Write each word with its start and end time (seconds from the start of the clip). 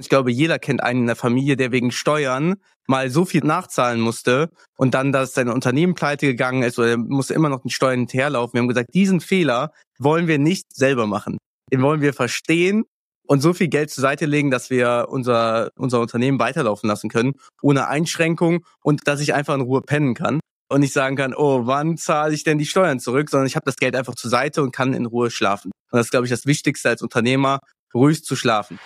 Ich 0.00 0.08
glaube, 0.08 0.32
jeder 0.32 0.58
kennt 0.58 0.82
einen 0.82 1.00
in 1.00 1.06
der 1.06 1.16
Familie, 1.16 1.56
der 1.56 1.72
wegen 1.72 1.90
Steuern 1.90 2.54
mal 2.86 3.10
so 3.10 3.26
viel 3.26 3.44
nachzahlen 3.44 4.00
musste 4.00 4.50
und 4.78 4.94
dann, 4.94 5.12
dass 5.12 5.34
sein 5.34 5.50
Unternehmen 5.50 5.94
pleite 5.94 6.26
gegangen 6.26 6.62
ist 6.62 6.78
oder 6.78 6.88
er 6.88 6.96
musste 6.96 7.34
immer 7.34 7.50
noch 7.50 7.60
den 7.60 7.70
Steuern 7.70 8.00
hinterherlaufen. 8.00 8.54
Wir 8.54 8.60
haben 8.62 8.68
gesagt, 8.68 8.94
diesen 8.94 9.20
Fehler 9.20 9.72
wollen 9.98 10.26
wir 10.26 10.38
nicht 10.38 10.74
selber 10.74 11.06
machen. 11.06 11.36
Den 11.70 11.82
wollen 11.82 12.00
wir 12.00 12.14
verstehen 12.14 12.84
und 13.26 13.42
so 13.42 13.52
viel 13.52 13.68
Geld 13.68 13.90
zur 13.90 14.00
Seite 14.00 14.24
legen, 14.24 14.50
dass 14.50 14.70
wir 14.70 15.06
unser, 15.10 15.70
unser 15.76 16.00
Unternehmen 16.00 16.40
weiterlaufen 16.40 16.88
lassen 16.88 17.10
können, 17.10 17.34
ohne 17.60 17.86
Einschränkung 17.86 18.64
und 18.82 19.06
dass 19.06 19.20
ich 19.20 19.34
einfach 19.34 19.54
in 19.54 19.60
Ruhe 19.60 19.82
pennen 19.82 20.14
kann 20.14 20.40
und 20.70 20.80
nicht 20.80 20.94
sagen 20.94 21.14
kann, 21.14 21.34
oh, 21.34 21.66
wann 21.66 21.98
zahle 21.98 22.32
ich 22.32 22.42
denn 22.42 22.56
die 22.56 22.64
Steuern 22.64 23.00
zurück, 23.00 23.28
sondern 23.28 23.46
ich 23.46 23.54
habe 23.54 23.66
das 23.66 23.76
Geld 23.76 23.94
einfach 23.94 24.14
zur 24.14 24.30
Seite 24.30 24.62
und 24.62 24.72
kann 24.72 24.94
in 24.94 25.04
Ruhe 25.04 25.30
schlafen. 25.30 25.70
Und 25.92 25.98
das 25.98 26.06
ist, 26.06 26.10
glaube 26.10 26.24
ich, 26.24 26.30
das 26.30 26.46
Wichtigste 26.46 26.88
als 26.88 27.02
Unternehmer, 27.02 27.60
ruhig 27.92 28.24
zu 28.24 28.34
schlafen. 28.34 28.78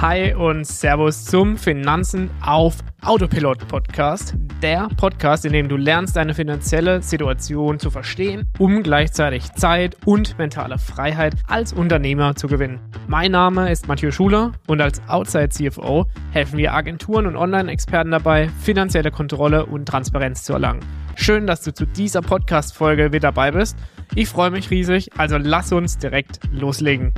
Hi 0.00 0.32
und 0.32 0.64
Servus 0.64 1.24
zum 1.24 1.56
Finanzen 1.56 2.30
auf 2.40 2.76
Autopilot 3.02 3.66
Podcast. 3.66 4.36
Der 4.62 4.88
Podcast, 4.96 5.44
in 5.44 5.52
dem 5.52 5.68
du 5.68 5.76
lernst, 5.76 6.14
deine 6.14 6.34
finanzielle 6.34 7.02
Situation 7.02 7.80
zu 7.80 7.90
verstehen, 7.90 8.46
um 8.60 8.84
gleichzeitig 8.84 9.52
Zeit 9.54 9.96
und 10.04 10.38
mentale 10.38 10.78
Freiheit 10.78 11.34
als 11.48 11.72
Unternehmer 11.72 12.36
zu 12.36 12.46
gewinnen. 12.46 12.78
Mein 13.08 13.32
Name 13.32 13.72
ist 13.72 13.88
Mathieu 13.88 14.12
Schuler 14.12 14.52
und 14.68 14.80
als 14.80 15.02
Outside 15.08 15.48
CFO 15.48 16.06
helfen 16.30 16.58
wir 16.58 16.74
Agenturen 16.74 17.26
und 17.26 17.36
Online-Experten 17.36 18.12
dabei, 18.12 18.50
finanzielle 18.60 19.10
Kontrolle 19.10 19.66
und 19.66 19.86
Transparenz 19.86 20.44
zu 20.44 20.52
erlangen. 20.52 20.78
Schön, 21.16 21.48
dass 21.48 21.62
du 21.62 21.74
zu 21.74 21.86
dieser 21.86 22.22
Podcast-Folge 22.22 23.12
wieder 23.12 23.32
dabei 23.32 23.50
bist. 23.50 23.76
Ich 24.14 24.28
freue 24.28 24.52
mich 24.52 24.70
riesig, 24.70 25.10
also 25.18 25.38
lass 25.38 25.72
uns 25.72 25.98
direkt 25.98 26.38
loslegen. 26.52 27.12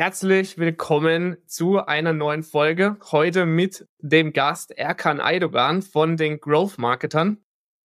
Herzlich 0.00 0.56
willkommen 0.56 1.36
zu 1.44 1.84
einer 1.84 2.14
neuen 2.14 2.42
Folge. 2.42 2.96
Heute 3.12 3.44
mit 3.44 3.86
dem 3.98 4.32
Gast 4.32 4.70
Erkan 4.70 5.20
Aydogan 5.20 5.82
von 5.82 6.16
den 6.16 6.40
Growth 6.40 6.78
Marketern. 6.78 7.36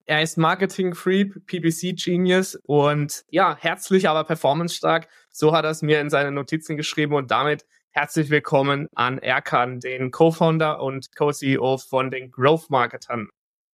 Er 0.07 0.23
ist 0.23 0.39
Marketing 0.39 0.95
Freak, 0.95 1.45
PPC 1.47 1.97
Genius 1.97 2.55
und 2.67 3.25
ja, 3.31 3.57
herzlich, 3.59 4.09
aber 4.09 4.23
performance-stark. 4.23 5.09
So 5.29 5.53
hat 5.53 5.65
er 5.65 5.73
es 5.73 5.83
mir 5.83 6.01
in 6.01 6.09
seine 6.09 6.31
Notizen 6.31 6.77
geschrieben 6.77 7.15
und 7.15 7.33
damit 7.33 7.67
herzlich 7.91 8.31
willkommen 8.31 8.87
an 8.95 9.19
Erkan, 9.19 9.81
den 9.81 10.13
Co-Founder 10.13 10.81
und 10.81 11.17
Co-CEO 11.17 11.79
von 11.79 12.13
den 12.13 12.31
Growth 12.31 12.71
Marketern. 12.71 13.29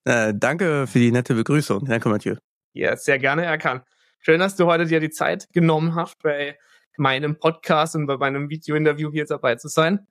Äh, 0.07 0.33
danke 0.35 0.87
für 0.87 0.99
die 0.99 1.13
nette 1.13 1.35
Begrüßung. 1.35 1.85
Danke, 1.85 2.09
Mathieu. 2.09 2.37
Ja, 2.73 2.97
sehr 2.97 3.19
gerne, 3.19 3.45
Erkan. 3.45 3.83
Schön, 4.21 4.41
dass 4.41 4.57
du 4.57 4.65
heute 4.65 4.87
dir 4.87 5.01
die 5.01 5.11
Zeit 5.11 5.47
genommen 5.53 5.95
hast, 5.95 6.23
bei 6.23 6.57
meinem 7.01 7.37
Podcast 7.39 7.97
und 7.97 8.07
bei 8.07 8.17
meinem 8.17 8.49
Video-Interview 8.49 9.11
hier 9.11 9.25
dabei 9.25 9.57
zu 9.57 9.67
sein. 9.67 10.07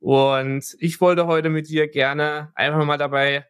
Und 0.00 0.76
ich 0.80 1.00
wollte 1.00 1.26
heute 1.26 1.48
mit 1.48 1.68
dir 1.68 1.88
gerne 1.88 2.52
einfach 2.54 2.84
mal 2.84 2.98
dabei, 2.98 3.46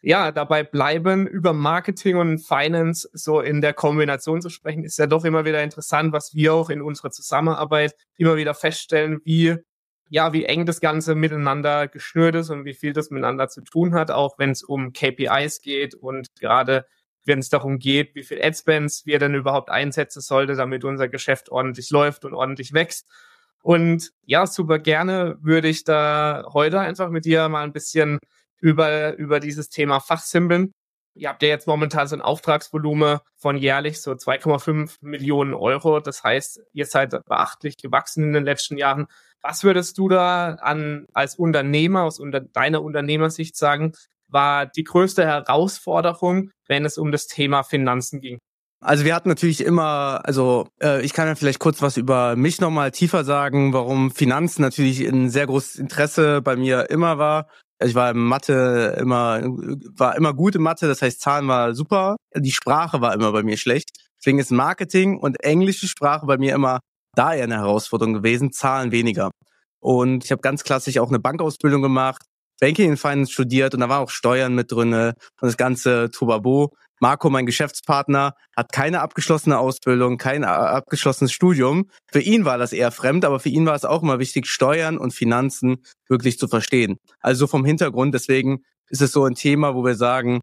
ja, 0.00 0.32
dabei 0.32 0.62
bleiben, 0.62 1.26
über 1.26 1.52
Marketing 1.52 2.16
und 2.16 2.38
Finance 2.38 3.08
so 3.12 3.40
in 3.40 3.60
der 3.60 3.74
Kombination 3.74 4.40
zu 4.40 4.48
sprechen. 4.48 4.84
Ist 4.84 4.98
ja 4.98 5.06
doch 5.06 5.24
immer 5.24 5.44
wieder 5.44 5.62
interessant, 5.62 6.12
was 6.12 6.32
wir 6.34 6.54
auch 6.54 6.70
in 6.70 6.80
unserer 6.80 7.10
Zusammenarbeit 7.10 7.94
immer 8.16 8.36
wieder 8.36 8.54
feststellen, 8.54 9.20
wie 9.24 9.56
ja, 10.08 10.32
wie 10.32 10.44
eng 10.44 10.66
das 10.66 10.80
Ganze 10.80 11.14
miteinander 11.14 11.88
geschnürt 11.88 12.36
ist 12.36 12.50
und 12.50 12.64
wie 12.64 12.74
viel 12.74 12.92
das 12.92 13.10
miteinander 13.10 13.48
zu 13.48 13.62
tun 13.62 13.94
hat, 13.94 14.10
auch 14.10 14.38
wenn 14.38 14.50
es 14.50 14.62
um 14.62 14.92
KPIs 14.92 15.60
geht 15.62 15.94
und 15.94 16.28
gerade 16.38 16.86
wenn 17.26 17.40
es 17.40 17.48
darum 17.48 17.78
geht, 17.78 18.14
wie 18.14 18.22
viel 18.22 18.42
Adspends 18.42 19.04
wir 19.04 19.18
denn 19.18 19.34
überhaupt 19.34 19.70
einsetzen 19.70 20.20
sollte, 20.20 20.54
damit 20.54 20.84
unser 20.84 21.08
Geschäft 21.08 21.50
ordentlich 21.50 21.90
läuft 21.90 22.24
und 22.24 22.34
ordentlich 22.34 22.72
wächst. 22.72 23.06
Und 23.62 24.12
ja, 24.24 24.46
super 24.46 24.78
gerne 24.78 25.36
würde 25.40 25.68
ich 25.68 25.84
da 25.84 26.44
heute 26.52 26.80
einfach 26.80 27.10
mit 27.10 27.24
dir 27.24 27.48
mal 27.48 27.64
ein 27.64 27.72
bisschen 27.72 28.18
über, 28.60 29.16
über 29.16 29.40
dieses 29.40 29.68
Thema 29.68 30.00
fachsimpeln. 30.00 30.72
Ihr 31.14 31.30
habt 31.30 31.42
ja 31.42 31.48
jetzt 31.48 31.66
momentan 31.66 32.06
so 32.06 32.14
ein 32.14 32.20
Auftragsvolumen 32.20 33.18
von 33.36 33.56
jährlich 33.56 34.02
so 34.02 34.12
2,5 34.12 34.98
Millionen 35.00 35.54
Euro. 35.54 35.98
Das 35.98 36.22
heißt, 36.22 36.60
ihr 36.72 36.86
seid 36.86 37.10
beachtlich 37.26 37.78
gewachsen 37.78 38.22
in 38.24 38.32
den 38.34 38.44
letzten 38.44 38.76
Jahren. 38.76 39.06
Was 39.40 39.64
würdest 39.64 39.96
du 39.98 40.08
da 40.08 40.56
an, 40.60 41.06
als 41.12 41.36
Unternehmer, 41.36 42.02
aus 42.02 42.20
unter, 42.20 42.40
deiner 42.40 42.82
Unternehmersicht 42.82 43.56
sagen, 43.56 43.92
war 44.28 44.66
die 44.66 44.84
größte 44.84 45.24
Herausforderung, 45.24 46.50
wenn 46.68 46.84
es 46.84 46.98
um 46.98 47.12
das 47.12 47.26
Thema 47.26 47.62
Finanzen 47.62 48.20
ging? 48.20 48.38
Also 48.80 49.04
wir 49.04 49.14
hatten 49.14 49.28
natürlich 49.28 49.64
immer, 49.64 50.20
also 50.24 50.68
äh, 50.82 51.02
ich 51.02 51.12
kann 51.14 51.26
ja 51.26 51.34
vielleicht 51.34 51.58
kurz 51.58 51.80
was 51.80 51.96
über 51.96 52.36
mich 52.36 52.60
nochmal 52.60 52.90
tiefer 52.90 53.24
sagen, 53.24 53.72
warum 53.72 54.10
Finanzen 54.10 54.62
natürlich 54.62 55.00
ein 55.00 55.30
sehr 55.30 55.46
großes 55.46 55.76
Interesse 55.76 56.42
bei 56.42 56.56
mir 56.56 56.90
immer 56.90 57.18
war. 57.18 57.48
Ich 57.82 57.94
war 57.94 58.10
in 58.10 58.18
Mathe 58.18 58.96
immer, 58.98 59.40
war 59.96 60.16
immer 60.16 60.34
gut 60.34 60.54
in 60.54 60.62
Mathe, 60.62 60.88
das 60.88 61.02
heißt 61.02 61.20
Zahlen 61.20 61.48
war 61.48 61.74
super. 61.74 62.16
Die 62.34 62.52
Sprache 62.52 63.00
war 63.00 63.14
immer 63.14 63.32
bei 63.32 63.42
mir 63.42 63.56
schlecht. 63.56 63.90
Deswegen 64.18 64.38
ist 64.38 64.50
Marketing 64.50 65.18
und 65.18 65.42
englische 65.42 65.88
Sprache 65.88 66.26
bei 66.26 66.38
mir 66.38 66.54
immer 66.54 66.80
da 67.14 67.34
eher 67.34 67.44
eine 67.44 67.56
Herausforderung 67.56 68.14
gewesen, 68.14 68.52
Zahlen 68.52 68.92
weniger. 68.92 69.30
Und 69.80 70.24
ich 70.24 70.32
habe 70.32 70.42
ganz 70.42 70.64
klassisch 70.64 70.98
auch 70.98 71.08
eine 71.08 71.18
Bankausbildung 71.18 71.82
gemacht, 71.82 72.22
Banking 72.60 72.90
and 72.90 73.00
Finance 73.00 73.32
studiert 73.32 73.74
und 73.74 73.80
da 73.80 73.88
war 73.88 74.00
auch 74.00 74.10
Steuern 74.10 74.54
mit 74.54 74.72
drinne 74.72 75.14
und 75.40 75.46
das 75.46 75.56
ganze 75.56 76.10
Tubabo. 76.10 76.74
Marco, 76.98 77.28
mein 77.28 77.44
Geschäftspartner, 77.44 78.34
hat 78.56 78.72
keine 78.72 79.02
abgeschlossene 79.02 79.58
Ausbildung, 79.58 80.16
kein 80.16 80.44
abgeschlossenes 80.44 81.30
Studium. 81.30 81.90
Für 82.10 82.20
ihn 82.20 82.46
war 82.46 82.56
das 82.56 82.72
eher 82.72 82.90
fremd, 82.90 83.26
aber 83.26 83.38
für 83.38 83.50
ihn 83.50 83.66
war 83.66 83.74
es 83.74 83.84
auch 83.84 84.02
immer 84.02 84.18
wichtig, 84.18 84.46
Steuern 84.46 84.96
und 84.96 85.12
Finanzen 85.12 85.84
wirklich 86.08 86.38
zu 86.38 86.48
verstehen. 86.48 86.96
Also 87.20 87.46
vom 87.46 87.66
Hintergrund, 87.66 88.14
deswegen 88.14 88.62
ist 88.88 89.02
es 89.02 89.12
so 89.12 89.24
ein 89.24 89.34
Thema, 89.34 89.74
wo 89.74 89.84
wir 89.84 89.94
sagen, 89.94 90.40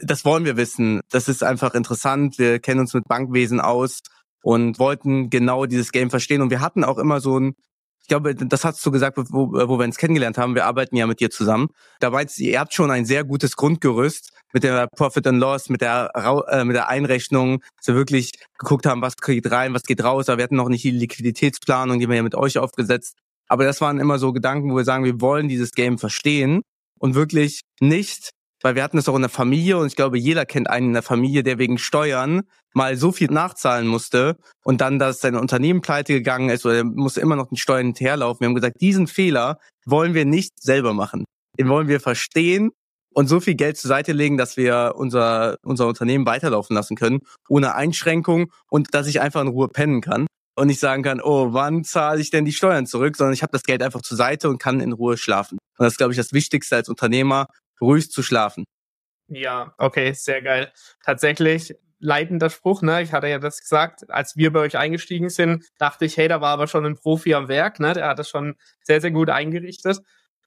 das 0.00 0.24
wollen 0.24 0.44
wir 0.44 0.56
wissen. 0.56 1.00
Das 1.10 1.28
ist 1.28 1.44
einfach 1.44 1.74
interessant. 1.74 2.38
Wir 2.38 2.58
kennen 2.58 2.80
uns 2.80 2.94
mit 2.94 3.06
Bankwesen 3.06 3.60
aus 3.60 4.00
und 4.42 4.78
wollten 4.78 5.30
genau 5.30 5.66
dieses 5.66 5.92
Game 5.92 6.10
verstehen. 6.10 6.42
Und 6.42 6.50
wir 6.50 6.60
hatten 6.60 6.82
auch 6.82 6.98
immer 6.98 7.20
so 7.20 7.38
ein 7.38 7.54
glaube, 8.12 8.34
das 8.34 8.64
hast 8.64 8.84
du 8.84 8.90
gesagt, 8.90 9.16
wo, 9.16 9.52
wo 9.52 9.78
wir 9.78 9.84
uns 9.84 9.96
kennengelernt 9.96 10.36
haben. 10.36 10.54
Wir 10.54 10.66
arbeiten 10.66 10.96
ja 10.96 11.06
mit 11.06 11.20
dir 11.20 11.30
zusammen. 11.30 11.68
Da 11.98 12.10
meinst 12.10 12.38
ihr 12.38 12.60
habt 12.60 12.74
schon 12.74 12.90
ein 12.90 13.06
sehr 13.06 13.24
gutes 13.24 13.56
Grundgerüst 13.56 14.32
mit 14.52 14.64
der 14.64 14.86
Profit 14.94 15.26
and 15.26 15.40
Loss, 15.40 15.70
mit 15.70 15.80
der, 15.80 16.10
äh, 16.48 16.64
mit 16.64 16.76
der 16.76 16.88
Einrechnung, 16.88 17.62
dass 17.78 17.86
wir 17.86 17.94
wirklich 17.94 18.32
geguckt 18.58 18.84
haben, 18.84 19.00
was 19.00 19.16
geht 19.16 19.50
rein, 19.50 19.72
was 19.72 19.84
geht 19.84 20.04
raus. 20.04 20.28
Aber 20.28 20.38
wir 20.38 20.44
hatten 20.44 20.56
noch 20.56 20.68
nicht 20.68 20.84
die 20.84 20.90
Liquiditätsplanung, 20.90 22.00
die 22.00 22.08
wir 22.08 22.16
ja 22.16 22.22
mit 22.22 22.34
euch 22.34 22.58
aufgesetzt. 22.58 23.16
Aber 23.48 23.64
das 23.64 23.80
waren 23.80 23.98
immer 23.98 24.18
so 24.18 24.32
Gedanken, 24.34 24.70
wo 24.70 24.76
wir 24.76 24.84
sagen, 24.84 25.04
wir 25.04 25.22
wollen 25.22 25.48
dieses 25.48 25.72
Game 25.72 25.96
verstehen 25.96 26.60
und 26.98 27.14
wirklich 27.14 27.62
nicht 27.80 28.30
weil 28.62 28.74
wir 28.74 28.82
hatten 28.82 28.98
es 28.98 29.08
auch 29.08 29.16
in 29.16 29.22
der 29.22 29.28
Familie 29.28 29.78
und 29.78 29.86
ich 29.86 29.96
glaube, 29.96 30.18
jeder 30.18 30.46
kennt 30.46 30.70
einen 30.70 30.88
in 30.88 30.92
der 30.94 31.02
Familie, 31.02 31.42
der 31.42 31.58
wegen 31.58 31.78
Steuern 31.78 32.42
mal 32.74 32.96
so 32.96 33.12
viel 33.12 33.30
nachzahlen 33.30 33.86
musste 33.86 34.36
und 34.64 34.80
dann, 34.80 34.98
dass 34.98 35.20
sein 35.20 35.36
Unternehmen 35.36 35.82
pleite 35.82 36.14
gegangen 36.14 36.48
ist 36.48 36.64
oder 36.64 36.76
er 36.76 36.84
musste 36.84 37.20
immer 37.20 37.36
noch 37.36 37.48
den 37.48 37.56
Steuern 37.56 37.86
hinterherlaufen. 37.86 38.40
Wir 38.40 38.46
haben 38.46 38.54
gesagt, 38.54 38.80
diesen 38.80 39.06
Fehler 39.06 39.58
wollen 39.84 40.14
wir 40.14 40.24
nicht 40.24 40.62
selber 40.62 40.94
machen. 40.94 41.24
Den 41.58 41.68
wollen 41.68 41.88
wir 41.88 42.00
verstehen 42.00 42.70
und 43.14 43.28
so 43.28 43.40
viel 43.40 43.54
Geld 43.54 43.76
zur 43.76 43.88
Seite 43.88 44.12
legen, 44.12 44.38
dass 44.38 44.56
wir 44.56 44.94
unser, 44.96 45.56
unser 45.62 45.86
Unternehmen 45.86 46.26
weiterlaufen 46.26 46.74
lassen 46.74 46.96
können, 46.96 47.20
ohne 47.48 47.74
Einschränkung 47.74 48.50
und 48.70 48.94
dass 48.94 49.06
ich 49.06 49.20
einfach 49.20 49.42
in 49.42 49.48
Ruhe 49.48 49.68
pennen 49.68 50.00
kann 50.00 50.26
und 50.56 50.66
nicht 50.66 50.80
sagen 50.80 51.02
kann, 51.02 51.20
oh, 51.20 51.52
wann 51.52 51.84
zahle 51.84 52.20
ich 52.20 52.30
denn 52.30 52.44
die 52.44 52.52
Steuern 52.52 52.86
zurück, 52.86 53.16
sondern 53.16 53.34
ich 53.34 53.42
habe 53.42 53.52
das 53.52 53.62
Geld 53.62 53.82
einfach 53.82 54.02
zur 54.02 54.16
Seite 54.16 54.48
und 54.48 54.58
kann 54.58 54.80
in 54.80 54.92
Ruhe 54.92 55.16
schlafen. 55.16 55.58
Und 55.78 55.84
das 55.84 55.94
ist, 55.94 55.98
glaube 55.98 56.12
ich, 56.12 56.16
das 56.18 56.32
Wichtigste 56.32 56.76
als 56.76 56.88
Unternehmer, 56.88 57.46
ruhig 57.80 58.10
zu 58.10 58.22
schlafen. 58.22 58.64
Ja, 59.28 59.74
okay, 59.78 60.12
sehr 60.12 60.42
geil. 60.42 60.72
Tatsächlich 61.04 61.74
leitender 61.98 62.50
Spruch, 62.50 62.82
ne? 62.82 63.02
Ich 63.02 63.12
hatte 63.12 63.28
ja 63.28 63.38
das 63.38 63.60
gesagt, 63.60 64.10
als 64.10 64.36
wir 64.36 64.52
bei 64.52 64.60
euch 64.60 64.76
eingestiegen 64.76 65.30
sind, 65.30 65.64
dachte 65.78 66.04
ich, 66.04 66.16
hey, 66.16 66.28
da 66.28 66.40
war 66.40 66.50
aber 66.50 66.66
schon 66.66 66.84
ein 66.84 66.96
Profi 66.96 67.34
am 67.34 67.48
Werk, 67.48 67.80
ne? 67.80 67.94
Der 67.94 68.08
hat 68.08 68.18
das 68.18 68.28
schon 68.28 68.56
sehr, 68.82 69.00
sehr 69.00 69.12
gut 69.12 69.30
eingerichtet. 69.30 70.00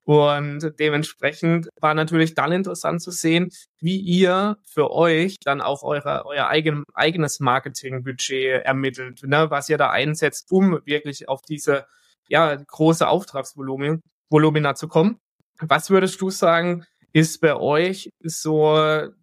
Und 0.05 0.73
dementsprechend 0.77 1.67
war 1.81 1.95
natürlich 1.95 2.35
dann 2.35 2.51
interessant 2.51 3.01
zu 3.01 3.09
sehen, 3.09 3.49
wie 3.79 3.97
ihr 3.97 4.57
für 4.63 4.91
euch 4.91 5.37
dann 5.43 5.61
auch 5.61 5.81
eure, 5.81 6.25
euer 6.27 6.47
eigen, 6.47 6.83
eigenes 6.93 7.39
Marketingbudget 7.39 8.63
ermittelt, 8.63 9.23
ne? 9.23 9.49
was 9.49 9.67
ihr 9.67 9.79
da 9.79 9.89
einsetzt, 9.89 10.51
um 10.51 10.79
wirklich 10.85 11.27
auf 11.27 11.41
diese 11.41 11.87
ja, 12.27 12.55
große 12.55 13.07
Auftragsvolumina 13.07 13.97
Volumina 14.29 14.75
zu 14.75 14.87
kommen. 14.87 15.17
Was 15.59 15.89
würdest 15.89 16.21
du 16.21 16.29
sagen, 16.29 16.85
ist 17.15 17.39
bei 17.39 17.55
euch 17.55 18.11
so 18.21 18.75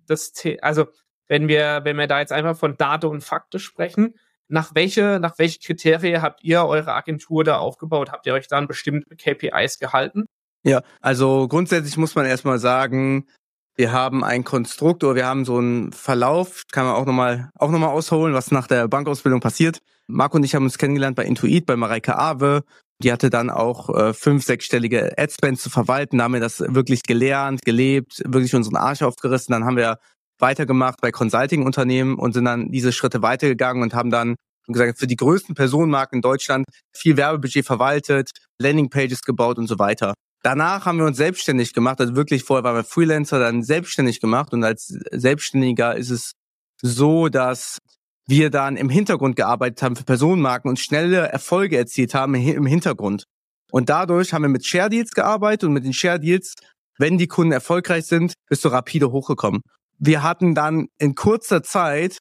das, 0.07 0.33
also 0.63 0.87
wenn 1.29 1.47
wir, 1.47 1.83
wenn 1.85 1.99
wir 1.99 2.07
da 2.07 2.21
jetzt 2.21 2.33
einfach 2.33 2.57
von 2.57 2.79
Daten 2.79 3.07
und 3.07 3.23
Fakten 3.23 3.61
sprechen, 3.61 4.15
nach 4.49 4.75
welche, 4.75 5.19
nach 5.21 5.39
welche 5.39 5.59
Kriterien 5.59 6.23
habt 6.23 6.43
ihr 6.43 6.65
eure 6.65 6.95
Agentur 6.95 7.45
da 7.45 7.59
aufgebaut? 7.59 8.11
Habt 8.11 8.27
ihr 8.27 8.33
euch 8.33 8.49
dann 8.49 8.67
bestimmte 8.67 9.15
KPIs 9.15 9.79
gehalten? 9.79 10.25
Ja, 10.65 10.81
also 11.03 11.49
grundsätzlich 11.49 11.99
muss 11.99 12.15
man 12.15 12.25
erstmal 12.25 12.59
sagen, 12.59 13.27
Wir 13.75 13.91
haben 13.93 14.23
ein 14.23 14.45
Konstrukt 14.45 15.03
oder 15.03 15.15
wir 15.15 15.27
haben 15.27 15.47
so 15.47 15.57
einen 15.57 15.93
Verlauf, 15.93 16.65
kann 16.71 16.85
man 16.85 16.95
auch 16.95 17.07
nochmal 17.07 17.51
auch 17.59 17.71
noch 17.71 17.79
mal 17.79 17.89
ausholen, 17.89 18.35
was 18.35 18.51
nach 18.51 18.67
der 18.67 18.87
Bankausbildung 18.87 19.41
passiert. 19.41 19.81
Marco 20.07 20.37
und 20.37 20.45
ich 20.45 20.55
haben 20.55 20.65
uns 20.65 20.77
kennengelernt 20.77 21.17
bei 21.17 21.25
Intuit, 21.25 21.65
bei 21.65 21.77
Mareike 21.77 22.19
Awe. 22.19 22.65
Die 23.03 23.13
hatte 23.13 23.31
dann 23.31 23.51
auch 23.51 23.89
äh, 23.91 24.15
fünf, 24.15 24.45
sechsstellige 24.45 25.17
Adspends 25.19 25.63
zu 25.63 25.71
verwalten. 25.71 26.19
Da 26.19 26.25
haben 26.25 26.35
wir 26.35 26.41
das 26.41 26.61
wirklich 26.61 27.03
gelernt, 27.03 27.63
gelebt, 27.65 28.23
wirklich 28.25 28.55
unseren 28.55 28.77
Arsch 28.77 29.03
aufgerissen. 29.03 29.53
Dann 29.53 29.65
haben 29.65 29.77
wir 29.77 29.99
weitergemacht 30.39 31.01
bei 31.01 31.11
Consulting-Unternehmen 31.11 32.19
und 32.19 32.33
sind 32.33 32.45
dann 32.45 32.71
diese 32.71 32.93
Schritte 32.93 33.23
weitergegangen 33.23 33.83
und 33.83 33.95
haben 33.95 34.11
dann 34.11 34.37
gesagt, 34.67 34.99
für 34.99 35.07
die 35.07 35.17
größten 35.17 35.55
Personenmarken 35.55 36.19
in 36.19 36.23
Deutschland 36.23 36.67
viel 36.95 37.17
Werbebudget 37.17 37.67
verwaltet, 37.67 38.31
Landingpages 38.59 39.23
gebaut 39.23 39.59
und 39.59 39.67
so 39.67 39.79
weiter. 39.79 40.15
Danach 40.43 40.87
haben 40.87 40.99
wir 40.99 41.07
uns 41.07 41.17
selbstständig 41.17 41.73
gemacht, 41.73 42.01
also 42.01 42.17
wirklich 42.17 42.43
vorher 42.45 42.65
waren 42.65 42.77
wir 42.77 42.85
Freelancer, 42.85 43.39
dann 43.39 43.63
selbstständig 43.63 44.21
gemacht 44.21 44.53
und 44.53 44.65
als 44.65 44.89
Selbstständiger 45.13 45.97
ist 45.97 46.11
es 46.11 46.33
so, 46.81 47.29
dass 47.29 47.79
wir 48.27 48.51
dann 48.51 48.77
im 48.77 48.89
Hintergrund 48.89 49.37
gearbeitet 49.37 49.83
haben 49.83 49.97
für 49.97 50.05
Personenmarken 50.05 50.69
und 50.69 50.79
schnelle 50.79 51.29
Erfolge 51.29 51.77
erzielt 51.77 52.15
haben 52.15 52.35
im 52.35 52.67
Hintergrund. 52.67 53.25
Und 53.71 53.89
dadurch 53.89 54.33
haben 54.33 54.43
wir 54.43 54.49
mit 54.49 54.67
Share 54.67 54.91
Deals 54.91 55.13
gearbeitet 55.13 55.65
und 55.65 55.73
mit 55.73 55.85
den 55.85 55.93
Share 55.93 56.21
Deals, 56.21 56.55
wenn 56.99 57.19
die 57.19 57.27
Kunden 57.27 57.53
erfolgreich 57.53 58.07
sind, 58.07 58.35
bist 58.49 58.65
du 58.65 58.69
rapide 58.69 59.11
hochgekommen. 59.11 59.63
Wir 59.99 60.23
hatten 60.23 60.55
dann 60.55 60.89
in 60.99 61.15
kurzer 61.15 61.63
Zeit 61.63 62.19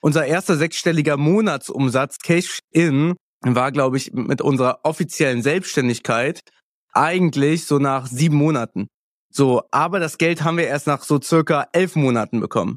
unser 0.00 0.26
erster 0.26 0.56
sechsstelliger 0.56 1.16
Monatsumsatz 1.16 2.18
Cash 2.18 2.60
In 2.70 3.14
war, 3.40 3.72
glaube 3.72 3.96
ich, 3.96 4.12
mit 4.12 4.40
unserer 4.40 4.80
offiziellen 4.84 5.42
Selbstständigkeit 5.42 6.40
eigentlich 6.92 7.66
so 7.66 7.78
nach 7.78 8.06
sieben 8.06 8.36
Monaten. 8.36 8.86
So, 9.32 9.62
aber 9.70 9.98
das 9.98 10.18
Geld 10.18 10.44
haben 10.44 10.58
wir 10.58 10.66
erst 10.66 10.86
nach 10.86 11.02
so 11.02 11.20
circa 11.20 11.66
elf 11.72 11.96
Monaten 11.96 12.40
bekommen. 12.40 12.76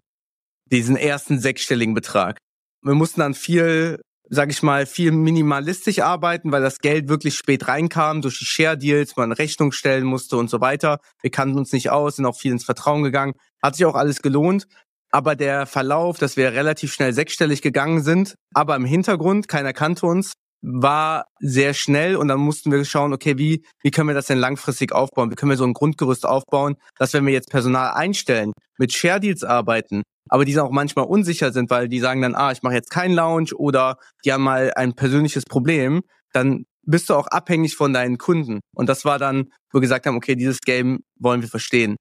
Diesen 0.72 0.96
ersten 0.96 1.40
sechsstelligen 1.40 1.94
Betrag. 1.94 2.40
Wir 2.86 2.94
mussten 2.94 3.22
dann 3.22 3.34
viel, 3.34 4.00
sag 4.30 4.52
ich 4.52 4.62
mal, 4.62 4.86
viel 4.86 5.12
minimalistisch 5.12 6.00
arbeiten, 6.00 6.52
weil 6.52 6.62
das 6.62 6.78
Geld 6.78 7.10
wirklich 7.10 7.34
spät 7.34 7.68
reinkam 7.68 8.22
durch 8.22 8.38
die 8.38 8.46
Share 8.46 8.78
Deals, 8.78 9.16
man 9.16 9.32
Rechnung 9.32 9.72
stellen 9.72 10.06
musste 10.06 10.38
und 10.38 10.52
so 10.52 10.62
weiter. 10.62 11.00
Wir 11.24 11.32
kannten 11.32 11.58
uns 11.58 11.74
nicht 11.74 11.90
aus, 11.90 12.18
sind 12.18 12.28
auch 12.28 12.38
viel 12.38 12.52
ins 12.52 12.64
Vertrauen 12.64 13.02
gegangen. 13.02 13.34
Hat 13.64 13.76
sich 13.76 13.88
auch 13.88 13.96
alles 13.96 14.22
gelohnt. 14.22 14.68
Aber 15.10 15.36
der 15.36 15.66
Verlauf, 15.66 16.20
dass 16.20 16.38
wir 16.38 16.54
relativ 16.54 16.94
schnell 16.94 17.12
sechsstellig 17.12 17.64
gegangen 17.64 18.04
sind, 18.04 18.36
aber 18.54 18.76
im 18.76 18.86
Hintergrund, 18.86 19.48
keiner 19.48 19.74
kannte 19.74 20.06
uns, 20.06 20.34
war 20.62 21.26
sehr 21.40 21.74
schnell 21.74 22.16
und 22.16 22.28
dann 22.28 22.40
mussten 22.40 22.72
wir 22.72 22.86
schauen, 22.86 23.14
okay, 23.14 23.40
wie, 23.40 23.66
wie 23.82 23.92
können 23.92 24.10
wir 24.10 24.16
das 24.16 24.28
denn 24.28 24.38
langfristig 24.38 24.92
aufbauen? 24.92 25.32
Wie 25.32 25.36
können 25.36 25.52
wir 25.52 25.58
so 25.58 25.66
ein 25.66 25.74
Grundgerüst 25.74 26.26
aufbauen, 26.26 26.76
dass 27.00 27.14
wenn 27.14 27.26
wir 27.26 27.34
jetzt 27.34 27.50
Personal 27.50 27.94
einstellen, 27.94 28.52
mit 28.78 28.94
Share 28.94 29.20
Deals 29.20 29.44
arbeiten, 29.44 30.04
aber 30.30 30.46
die 30.46 30.60
auch 30.60 30.72
manchmal 30.72 31.06
unsicher 31.06 31.52
sind, 31.52 31.70
weil 31.70 31.88
die 31.88 32.00
sagen 32.00 32.22
dann, 32.22 32.36
ah, 32.36 32.52
ich 32.52 32.64
mache 32.64 32.74
jetzt 32.74 32.90
keinen 32.90 33.14
Lounge 33.14 33.52
oder 33.56 33.98
die 34.24 34.34
haben 34.34 34.44
mal 34.44 34.72
ein 34.76 34.94
persönliches 34.94 35.44
Problem, 35.44 36.02
dann 36.34 36.66
bist 36.84 37.10
du 37.10 37.16
auch 37.16 37.28
abhängig 37.28 37.76
von 37.76 37.94
deinen 37.94 38.18
Kunden. 38.18 38.60
Und 38.76 38.90
das 38.90 39.06
war 39.06 39.20
dann, 39.20 39.50
wo 39.72 39.78
wir 39.78 39.82
gesagt 39.82 40.06
haben, 40.06 40.16
okay, 40.16 40.36
dieses 40.36 40.62
Game 40.62 41.00
wollen 41.18 41.42
wir 41.42 41.50
verstehen. 41.50 41.96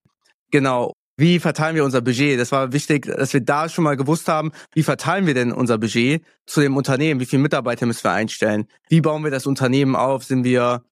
Genau 0.51 0.93
wie 1.17 1.39
verteilen 1.39 1.77
wir 1.77 1.85
unser 1.85 2.01
Budget? 2.01 2.41
Das 2.41 2.51
war 2.51 2.73
wichtig, 2.73 3.07
dass 3.07 3.33
wir 3.33 3.41
da 3.41 3.69
schon 3.69 3.85
mal 3.85 3.97
gewusst 3.97 4.29
haben, 4.29 4.51
wie 4.75 4.83
verteilen 4.83 5.27
wir 5.27 5.35
denn 5.35 5.53
unser 5.53 5.79
Budget 5.79 6.25
zu 6.47 6.61
dem 6.61 6.77
Unternehmen? 6.77 7.21
Wie 7.21 7.27
viele 7.27 7.43
Mitarbeiter 7.43 7.87
müssen 7.87 8.05
wir 8.05 8.13
einstellen? 8.13 8.67
Wie 8.89 9.01
bauen 9.01 9.23
wir 9.23 9.31
das 9.31 9.47
Unternehmen 9.47 9.95
auf? 9.95 10.25
Sind 10.25 10.45
wir, 10.45 10.83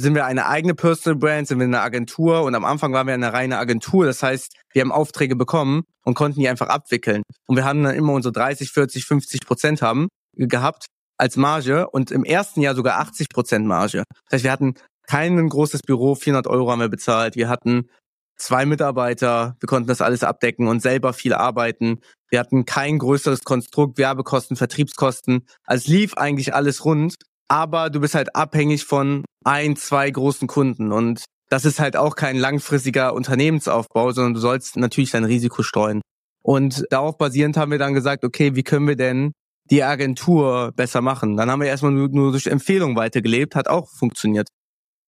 sind 0.00 0.14
wir 0.14 0.24
eine 0.24 0.46
eigene 0.46 0.74
Personal 0.74 1.18
Brand? 1.18 1.46
Sind 1.46 1.58
wir 1.58 1.64
eine 1.64 1.80
Agentur? 1.80 2.42
Und 2.42 2.54
am 2.54 2.64
Anfang 2.64 2.92
waren 2.92 3.06
wir 3.06 3.14
eine 3.14 3.32
reine 3.32 3.58
Agentur. 3.58 4.06
Das 4.06 4.22
heißt, 4.22 4.54
wir 4.72 4.80
haben 4.80 4.92
Aufträge 4.92 5.36
bekommen 5.36 5.82
und 6.04 6.14
konnten 6.14 6.40
die 6.40 6.48
einfach 6.48 6.68
abwickeln. 6.68 7.22
Und 7.46 7.56
wir 7.56 7.64
haben 7.64 7.82
dann 7.82 7.94
immer 7.94 8.14
unsere 8.14 8.32
30, 8.32 8.72
40, 8.72 9.04
50 9.04 9.40
Prozent 9.46 9.82
haben 9.82 10.08
gehabt 10.36 10.86
als 11.18 11.36
Marge 11.36 11.90
und 11.90 12.10
im 12.10 12.24
ersten 12.24 12.62
Jahr 12.62 12.74
sogar 12.74 12.98
80 12.98 13.28
Prozent 13.28 13.66
Marge. 13.66 14.04
Das 14.24 14.38
heißt, 14.38 14.44
wir 14.44 14.52
hatten 14.52 14.74
kein 15.06 15.48
großes 15.48 15.82
Büro, 15.82 16.14
400 16.14 16.46
Euro 16.46 16.70
haben 16.70 16.80
wir 16.80 16.88
bezahlt. 16.88 17.36
Wir 17.36 17.48
hatten 17.48 17.90
zwei 18.36 18.64
Mitarbeiter, 18.64 19.56
wir 19.60 19.66
konnten 19.66 19.88
das 19.88 20.00
alles 20.00 20.24
abdecken 20.24 20.66
und 20.66 20.80
selber 20.80 21.12
viel 21.12 21.34
arbeiten. 21.34 22.00
Wir 22.30 22.40
hatten 22.40 22.64
kein 22.64 22.98
größeres 22.98 23.42
Konstrukt, 23.42 23.98
Werbekosten, 23.98 24.56
Vertriebskosten. 24.56 25.46
Also 25.64 25.82
es 25.82 25.88
lief 25.88 26.14
eigentlich 26.14 26.54
alles 26.54 26.86
rund, 26.86 27.16
aber 27.50 27.90
du 27.90 28.00
bist 28.00 28.14
halt 28.14 28.36
abhängig 28.36 28.84
von 28.84 29.24
ein, 29.44 29.74
zwei 29.74 30.08
großen 30.08 30.46
Kunden 30.46 30.92
und 30.92 31.24
das 31.48 31.64
ist 31.64 31.80
halt 31.80 31.96
auch 31.96 32.14
kein 32.14 32.36
langfristiger 32.36 33.12
Unternehmensaufbau, 33.12 34.12
sondern 34.12 34.34
du 34.34 34.40
sollst 34.40 34.76
natürlich 34.76 35.10
dein 35.10 35.24
Risiko 35.24 35.64
streuen. 35.64 36.00
Und 36.42 36.86
darauf 36.90 37.18
basierend 37.18 37.56
haben 37.56 37.72
wir 37.72 37.78
dann 37.78 37.92
gesagt, 37.92 38.24
okay, 38.24 38.54
wie 38.54 38.62
können 38.62 38.86
wir 38.86 38.94
denn 38.94 39.32
die 39.68 39.82
Agentur 39.82 40.70
besser 40.76 41.00
machen? 41.00 41.36
Dann 41.36 41.50
haben 41.50 41.60
wir 41.60 41.66
erstmal 41.66 41.90
nur, 41.90 42.08
nur 42.08 42.30
durch 42.30 42.46
Empfehlung 42.46 42.94
weitergelebt, 42.94 43.56
hat 43.56 43.68
auch 43.68 43.88
funktioniert. 43.90 44.48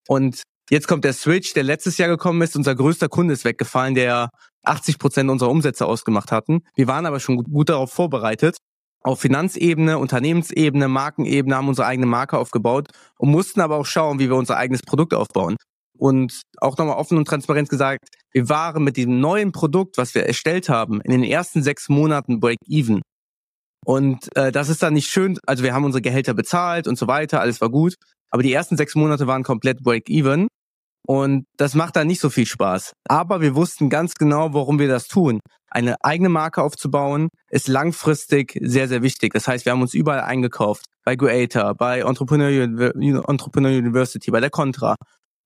Und 0.09 0.43
Jetzt 0.71 0.89
kommt 0.89 1.05
der 1.05 1.13
Switch, 1.13 1.53
der 1.53 1.65
letztes 1.65 1.99
Jahr 1.99 2.09
gekommen 2.09 2.41
ist. 2.41 2.57
Unser 2.57 2.75
größter 2.75 3.11
Kunde 3.11 3.35
ist 3.35 3.45
weggefallen, 3.45 3.95
der 3.95 4.31
80 4.63 4.99
Prozent 4.99 5.29
unserer 5.29 5.51
Umsätze 5.51 5.85
ausgemacht 5.85 6.33
hatten. 6.33 6.61
Wir 6.75 6.87
waren 6.87 7.05
aber 7.05 7.21
schon 7.21 7.37
gut 7.37 7.69
darauf 7.69 7.93
vorbereitet. 7.93 8.57
Auf 9.05 9.21
Finanzebene, 9.21 9.99
Unternehmensebene, 9.99 10.89
Markenebene 10.89 11.57
haben 11.57 11.69
unsere 11.69 11.87
eigene 11.87 12.07
Marke 12.07 12.39
aufgebaut 12.39 12.89
und 13.19 13.31
mussten 13.31 13.61
aber 13.61 13.77
auch 13.77 13.87
schauen, 13.87 14.19
wie 14.19 14.29
wir 14.29 14.37
unser 14.37 14.57
eigenes 14.57 14.83
Produkt 14.83 15.15
aufbauen. 15.15 15.57
Und 15.99 16.43
auch 16.59 16.77
nochmal 16.79 16.97
offen 16.97 17.19
und 17.19 17.27
transparent 17.27 17.69
gesagt, 17.69 18.09
wir 18.33 18.49
waren 18.49 18.83
mit 18.83 18.97
diesem 18.97 19.21
neuen 19.21 19.53
Produkt, 19.53 19.99
was 19.99 20.15
wir 20.15 20.25
erstellt 20.25 20.69
haben, 20.69 21.01
in 21.01 21.11
den 21.11 21.25
ersten 21.25 21.63
sechs 21.63 21.89
Monaten 21.89 22.41
Break-Even. 22.41 23.03
Und 23.85 24.35
äh, 24.37 24.53
das 24.53 24.69
ist 24.69 24.83
dann 24.83 24.95
nicht 24.95 25.11
schön. 25.11 25.39
Also 25.47 25.63
wir 25.65 25.75
haben 25.75 25.85
unsere 25.85 26.03
Gehälter 26.03 26.35
bezahlt 26.35 26.87
und 26.87 26.97
so 26.97 27.07
weiter, 27.09 27.41
alles 27.41 27.61
war 27.61 27.71
gut. 27.71 27.95
Aber 28.31 28.43
die 28.43 28.53
ersten 28.53 28.77
sechs 28.77 28.95
Monate 28.95 29.27
waren 29.27 29.43
komplett 29.43 29.83
Break-Even. 29.83 30.49
Und 31.07 31.47
das 31.57 31.75
macht 31.75 31.97
dann 31.97 32.07
nicht 32.07 32.21
so 32.21 32.31
viel 32.31 32.47
Spaß. 32.47 32.93
Aber 33.09 33.41
wir 33.41 33.55
wussten 33.55 33.91
ganz 33.91 34.15
genau, 34.15 34.55
warum 34.55 34.79
wir 34.79 34.89
das 34.89 35.09
tun. 35.09 35.41
Eine 35.69 35.97
eigene 36.05 36.29
Marke 36.29 36.63
aufzubauen, 36.63 37.29
ist 37.51 37.67
langfristig 37.67 38.59
sehr, 38.61 38.89
sehr 38.89 39.03
wichtig. 39.03 39.33
Das 39.33 39.49
heißt, 39.49 39.65
wir 39.65 39.73
haben 39.73 39.83
uns 39.83 39.95
überall 39.95 40.21
eingekauft. 40.21 40.85
Bei 41.05 41.17
Creator, 41.17 41.75
bei 41.75 42.01
Entrepreneur, 42.01 42.63
Entrepreneur 42.63 43.71
University, 43.71 44.31
bei 44.31 44.41
der 44.41 44.51
Contra. 44.51 44.97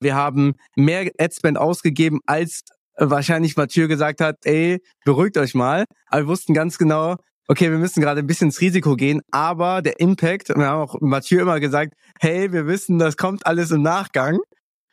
Wir 0.00 0.14
haben 0.14 0.54
mehr 0.74 1.10
Adspend 1.18 1.56
ausgegeben, 1.56 2.20
als 2.26 2.60
wahrscheinlich 2.98 3.56
Mathieu 3.56 3.88
gesagt 3.88 4.20
hat, 4.20 4.36
ey, 4.44 4.78
beruhigt 5.04 5.38
euch 5.38 5.54
mal. 5.54 5.84
Aber 6.08 6.22
wir 6.22 6.28
wussten 6.28 6.54
ganz 6.54 6.76
genau, 6.76 7.16
okay, 7.48 7.70
wir 7.70 7.78
müssen 7.78 8.00
gerade 8.00 8.20
ein 8.20 8.26
bisschen 8.26 8.48
ins 8.48 8.60
Risiko 8.60 8.96
gehen, 8.96 9.22
aber 9.30 9.80
der 9.80 10.00
Impact, 10.00 10.48
wir 10.48 10.66
haben 10.66 10.82
auch 10.82 10.96
Mathieu 11.00 11.40
immer 11.40 11.60
gesagt, 11.60 11.94
hey, 12.20 12.52
wir 12.52 12.66
wissen, 12.66 12.98
das 12.98 13.16
kommt 13.16 13.46
alles 13.46 13.70
im 13.70 13.82
Nachgang. 13.82 14.38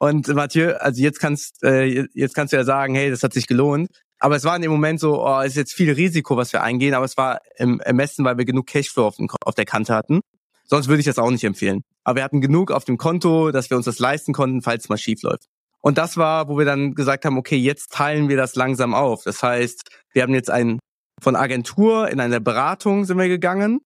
Und 0.04 0.28
Mathieu, 0.28 0.74
also 0.74 1.02
jetzt 1.02 1.22
kannst, 1.22 1.64
äh, 1.64 2.06
jetzt 2.14 2.36
kannst 2.36 2.52
du 2.52 2.58
ja 2.58 2.66
sagen, 2.66 2.94
hey, 2.94 3.10
das 3.10 3.24
hat 3.24 3.32
sich 3.32 3.48
gelohnt. 3.48 3.90
Aber 4.20 4.36
es 4.36 4.44
war 4.44 4.54
in 4.54 4.62
dem 4.62 4.72
Moment 4.72 5.00
so, 5.00 5.26
oh, 5.26 5.40
ist 5.40 5.56
jetzt 5.56 5.74
viel 5.74 5.94
Risiko, 5.94 6.36
was 6.36 6.52
wir 6.52 6.62
eingehen, 6.62 6.94
aber 6.94 7.06
es 7.06 7.16
war 7.16 7.40
im 7.56 7.80
Ermessen, 7.80 8.26
weil 8.26 8.38
wir 8.38 8.44
genug 8.44 8.68
Cashflow 8.68 9.08
auf, 9.08 9.16
auf 9.46 9.56
der 9.56 9.64
Kante 9.64 9.96
hatten. 9.96 10.20
Sonst 10.66 10.90
würde 10.90 11.00
ich 11.00 11.06
das 11.06 11.20
auch 11.20 11.32
nicht 11.32 11.46
empfehlen. 11.46 11.84
Aber 12.04 12.18
wir 12.18 12.24
hatten 12.26 12.42
genug 12.42 12.70
auf 12.70 12.84
dem 12.84 12.98
Konto, 12.98 13.52
dass 13.52 13.70
wir 13.70 13.78
uns 13.78 13.86
das 13.86 13.98
leisten 14.00 14.34
konnten, 14.34 14.62
falls 14.62 14.84
es 14.84 14.90
mal 14.90 14.98
schief 14.98 15.22
läuft. 15.22 15.46
Und 15.80 15.98
das 15.98 16.18
war, 16.18 16.50
wo 16.50 16.58
wir 16.58 16.66
dann 16.66 16.96
gesagt 16.96 17.24
haben, 17.24 17.38
okay, 17.38 17.56
jetzt 17.56 17.94
teilen 17.94 18.28
wir 18.28 18.36
das 18.36 18.56
langsam 18.56 18.94
auf. 18.94 19.24
Das 19.24 19.42
heißt, 19.42 19.88
wir 20.12 20.24
haben 20.24 20.34
jetzt 20.34 20.50
ein 20.50 20.80
von 21.22 21.38
Agentur 21.38 22.10
in 22.10 22.20
eine 22.20 22.42
Beratung 22.42 23.06
sind 23.06 23.18
wir 23.18 23.30
gegangen, 23.30 23.80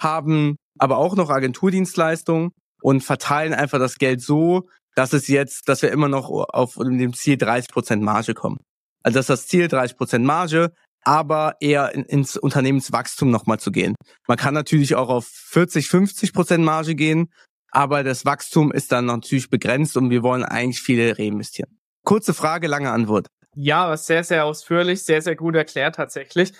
haben 0.00 0.54
aber 0.78 0.98
auch 0.98 1.16
noch 1.16 1.30
Agenturdienstleistungen 1.30 2.50
und 2.80 3.02
verteilen 3.02 3.54
einfach 3.54 3.80
das 3.80 3.96
Geld 3.96 4.20
so, 4.20 4.68
dass 4.94 5.12
es 5.12 5.28
jetzt, 5.28 5.68
dass 5.68 5.82
wir 5.82 5.90
immer 5.90 6.08
noch 6.08 6.30
auf 6.30 6.74
dem 6.74 7.14
Ziel 7.14 7.36
30 7.36 7.70
Prozent 7.70 8.02
Marge 8.02 8.34
kommen. 8.34 8.58
Also 9.02 9.18
das 9.18 9.24
ist 9.24 9.30
das 9.30 9.46
Ziel, 9.48 9.68
30 9.68 9.96
Prozent 9.96 10.24
Marge, 10.24 10.72
aber 11.02 11.56
eher 11.60 11.94
in, 11.94 12.04
ins 12.04 12.36
Unternehmenswachstum 12.36 13.30
nochmal 13.30 13.58
zu 13.58 13.70
gehen. 13.70 13.94
Man 14.26 14.38
kann 14.38 14.54
natürlich 14.54 14.94
auch 14.94 15.08
auf 15.08 15.26
40, 15.26 15.88
50 15.88 16.32
Prozent 16.32 16.64
Marge 16.64 16.94
gehen, 16.94 17.30
aber 17.70 18.02
das 18.04 18.24
Wachstum 18.24 18.72
ist 18.72 18.92
dann 18.92 19.06
natürlich 19.06 19.50
begrenzt 19.50 19.96
und 19.96 20.10
wir 20.10 20.22
wollen 20.22 20.44
eigentlich 20.44 20.80
viele 20.80 21.18
reinvestieren. 21.18 21.78
Kurze 22.04 22.34
Frage, 22.34 22.66
lange 22.66 22.90
Antwort. 22.90 23.26
Ja, 23.56 23.96
sehr, 23.96 24.24
sehr 24.24 24.44
ausführlich, 24.44 25.04
sehr, 25.04 25.22
sehr 25.22 25.36
gut 25.36 25.54
erklärt 25.54 25.96
tatsächlich. 25.96 26.52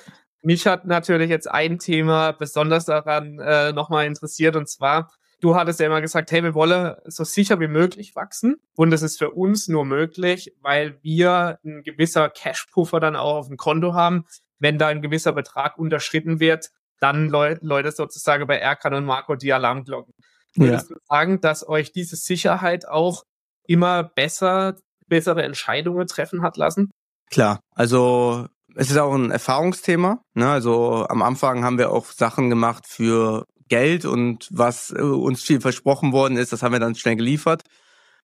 Mich 0.43 0.67
hat 0.67 0.85
natürlich 0.85 1.31
jetzt 1.31 1.51
ein 1.51 1.79
Thema 1.79 2.33
besonders 2.33 2.85
daran 2.85 3.39
äh, 3.39 3.73
nochmal 3.73 4.07
interessiert 4.07 4.57
und 4.57 4.69
zwar, 4.69 5.11
du 5.45 5.55
hattest 5.55 5.79
ja 5.79 5.87
immer 5.87 6.01
gesagt, 6.01 6.33
hey, 6.33 6.43
wir 6.43 6.55
wollen 6.55 6.95
so 7.05 7.23
sicher 7.23 7.61
wie 7.61 7.69
möglich 7.69 8.17
wachsen. 8.17 8.57
Und 8.77 8.91
das 8.91 9.03
ist 9.03 9.19
für 9.19 9.31
uns 9.31 9.69
nur 9.69 9.85
möglich, 9.85 10.55
weil 10.63 10.99
wir 11.03 11.59
ein 11.63 11.83
gewisser 11.83 12.31
Cash-Puffer 12.31 12.99
dann 12.99 13.15
auch 13.15 13.37
auf 13.37 13.49
dem 13.49 13.59
Konto 13.59 13.93
haben. 13.93 14.25
Wenn 14.59 14.79
da 14.79 14.89
ein 14.89 15.03
gewisser 15.03 15.33
Betrag 15.33 15.77
unterschritten 15.77 16.41
wird, 16.41 16.71
dann 16.99 17.29
Leute 17.29 17.93
sozusagen 17.93 18.47
bei 18.47 18.57
Erkan 18.57 18.95
und 18.95 19.05
Marco 19.05 19.35
die 19.35 19.53
Alarmglocken. 19.53 20.15
Würdest 20.55 20.89
ja. 20.89 20.97
du 20.97 21.01
sagen, 21.07 21.41
dass 21.43 21.69
euch 21.69 21.93
diese 21.93 22.17
Sicherheit 22.17 22.89
auch 22.89 23.25
immer 23.67 24.03
besser, 24.03 24.77
bessere 25.09 25.43
Entscheidungen 25.43 26.07
treffen 26.07 26.41
hat 26.41 26.57
lassen? 26.57 26.91
Klar, 27.31 27.61
also 27.75 28.47
es 28.77 28.91
ist 28.91 28.97
auch 28.97 29.13
ein 29.13 29.31
Erfahrungsthema. 29.31 30.23
Ne? 30.33 30.49
Also 30.49 31.07
am 31.09 31.21
Anfang 31.21 31.65
haben 31.65 31.77
wir 31.77 31.91
auch 31.91 32.07
Sachen 32.07 32.49
gemacht 32.49 32.87
für 32.89 33.45
Geld 33.69 34.05
und 34.05 34.49
was 34.51 34.91
äh, 34.91 35.01
uns 35.01 35.43
viel 35.43 35.61
versprochen 35.61 36.13
worden 36.13 36.37
ist, 36.37 36.53
das 36.53 36.63
haben 36.63 36.73
wir 36.73 36.81
dann 36.81 36.95
schnell 36.95 37.17
geliefert. 37.17 37.63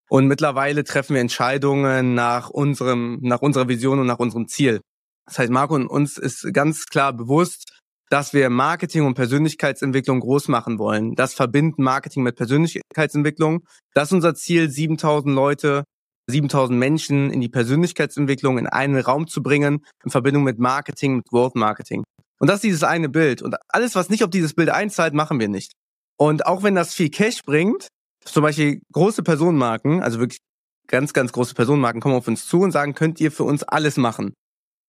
Und 0.08 0.26
mittlerweile 0.26 0.82
treffen 0.84 1.14
wir 1.14 1.20
Entscheidungen 1.20 2.14
nach 2.14 2.50
unserem, 2.50 3.18
nach 3.22 3.42
unserer 3.42 3.68
Vision 3.68 4.00
und 4.00 4.06
nach 4.06 4.18
unserem 4.18 4.48
Ziel. 4.48 4.80
Das 5.26 5.38
heißt, 5.38 5.50
Marco 5.50 5.74
und 5.74 5.86
uns 5.86 6.18
ist 6.18 6.52
ganz 6.52 6.86
klar 6.86 7.12
bewusst, 7.12 7.80
dass 8.10 8.34
wir 8.34 8.50
Marketing 8.50 9.06
und 9.06 9.14
Persönlichkeitsentwicklung 9.14 10.18
groß 10.18 10.48
machen 10.48 10.80
wollen. 10.80 11.14
Das 11.14 11.32
verbinden 11.32 11.84
Marketing 11.84 12.24
mit 12.24 12.34
Persönlichkeitsentwicklung. 12.34 13.64
Das 13.94 14.08
ist 14.08 14.12
unser 14.12 14.34
Ziel, 14.34 14.68
7000 14.68 15.32
Leute, 15.32 15.84
7000 16.28 16.76
Menschen 16.76 17.30
in 17.30 17.40
die 17.40 17.48
Persönlichkeitsentwicklung 17.48 18.58
in 18.58 18.66
einen 18.66 19.00
Raum 19.00 19.28
zu 19.28 19.42
bringen, 19.42 19.84
in 20.04 20.10
Verbindung 20.10 20.42
mit 20.42 20.58
Marketing, 20.58 21.16
mit 21.16 21.28
Growth 21.28 21.54
Marketing. 21.54 22.02
Und 22.40 22.48
das 22.48 22.56
ist 22.56 22.64
dieses 22.64 22.82
eine 22.82 23.08
Bild. 23.08 23.42
Und 23.42 23.54
alles, 23.68 23.94
was 23.94 24.08
nicht 24.08 24.24
auf 24.24 24.30
dieses 24.30 24.54
Bild 24.54 24.70
einzahlt, 24.70 25.14
machen 25.14 25.38
wir 25.38 25.48
nicht. 25.48 25.72
Und 26.18 26.46
auch 26.46 26.62
wenn 26.62 26.74
das 26.74 26.94
viel 26.94 27.10
Cash 27.10 27.42
bringt, 27.44 27.88
zum 28.24 28.42
Beispiel 28.42 28.80
große 28.92 29.22
Personenmarken, 29.22 30.02
also 30.02 30.18
wirklich 30.20 30.40
ganz, 30.88 31.12
ganz 31.12 31.32
große 31.32 31.54
Personenmarken 31.54 32.00
kommen 32.00 32.16
auf 32.16 32.28
uns 32.28 32.46
zu 32.46 32.60
und 32.60 32.72
sagen, 32.72 32.94
könnt 32.94 33.20
ihr 33.20 33.30
für 33.30 33.44
uns 33.44 33.62
alles 33.62 33.96
machen. 33.96 34.32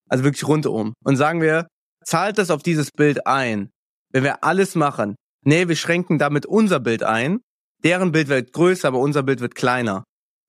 Also 0.10 0.24
wirklich 0.24 0.48
rundum. 0.48 0.94
Und 1.04 1.18
sagen 1.18 1.42
wir, 1.42 1.68
zahlt 2.04 2.38
das 2.38 2.52
auf 2.52 2.64
dieses 2.64 2.92
Bild 2.92 3.28
ein. 3.28 3.70
Wenn 4.12 4.24
wir 4.24 4.44
alles 4.44 4.76
machen, 4.76 5.16
nee, 5.46 5.68
wir 5.68 5.76
schränken 5.76 6.20
damit 6.20 6.46
unser 6.46 6.80
Bild 6.80 7.04
ein. 7.04 7.40
Deren 7.84 8.12
Bild 8.12 8.28
wird 8.28 8.54
größer, 8.54 8.88
aber 8.88 9.00
unser 9.00 9.24
Bild 9.24 9.42
wird 9.42 9.56
kleiner. 9.56 10.04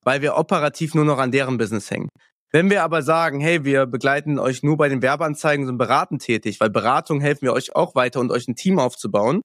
Weil 0.04 0.20
wir 0.20 0.36
operativ 0.36 0.94
nur 0.94 1.04
noch 1.04 1.18
an 1.18 1.30
deren 1.30 1.58
Business 1.58 1.90
hängen. 1.90 2.08
Wenn 2.52 2.68
wir 2.68 2.82
aber 2.82 3.02
sagen, 3.02 3.40
hey, 3.40 3.64
wir 3.64 3.86
begleiten 3.86 4.38
euch 4.38 4.62
nur 4.62 4.76
bei 4.76 4.90
den 4.90 5.00
Werbeanzeigen, 5.00 5.64
sind 5.64 5.78
beratend 5.78 6.22
tätig, 6.22 6.60
weil 6.60 6.68
Beratung 6.68 7.20
helfen 7.20 7.42
wir 7.42 7.54
euch 7.54 7.74
auch 7.74 7.94
weiter 7.94 8.20
und 8.20 8.30
euch 8.30 8.46
ein 8.46 8.56
Team 8.56 8.78
aufzubauen, 8.78 9.40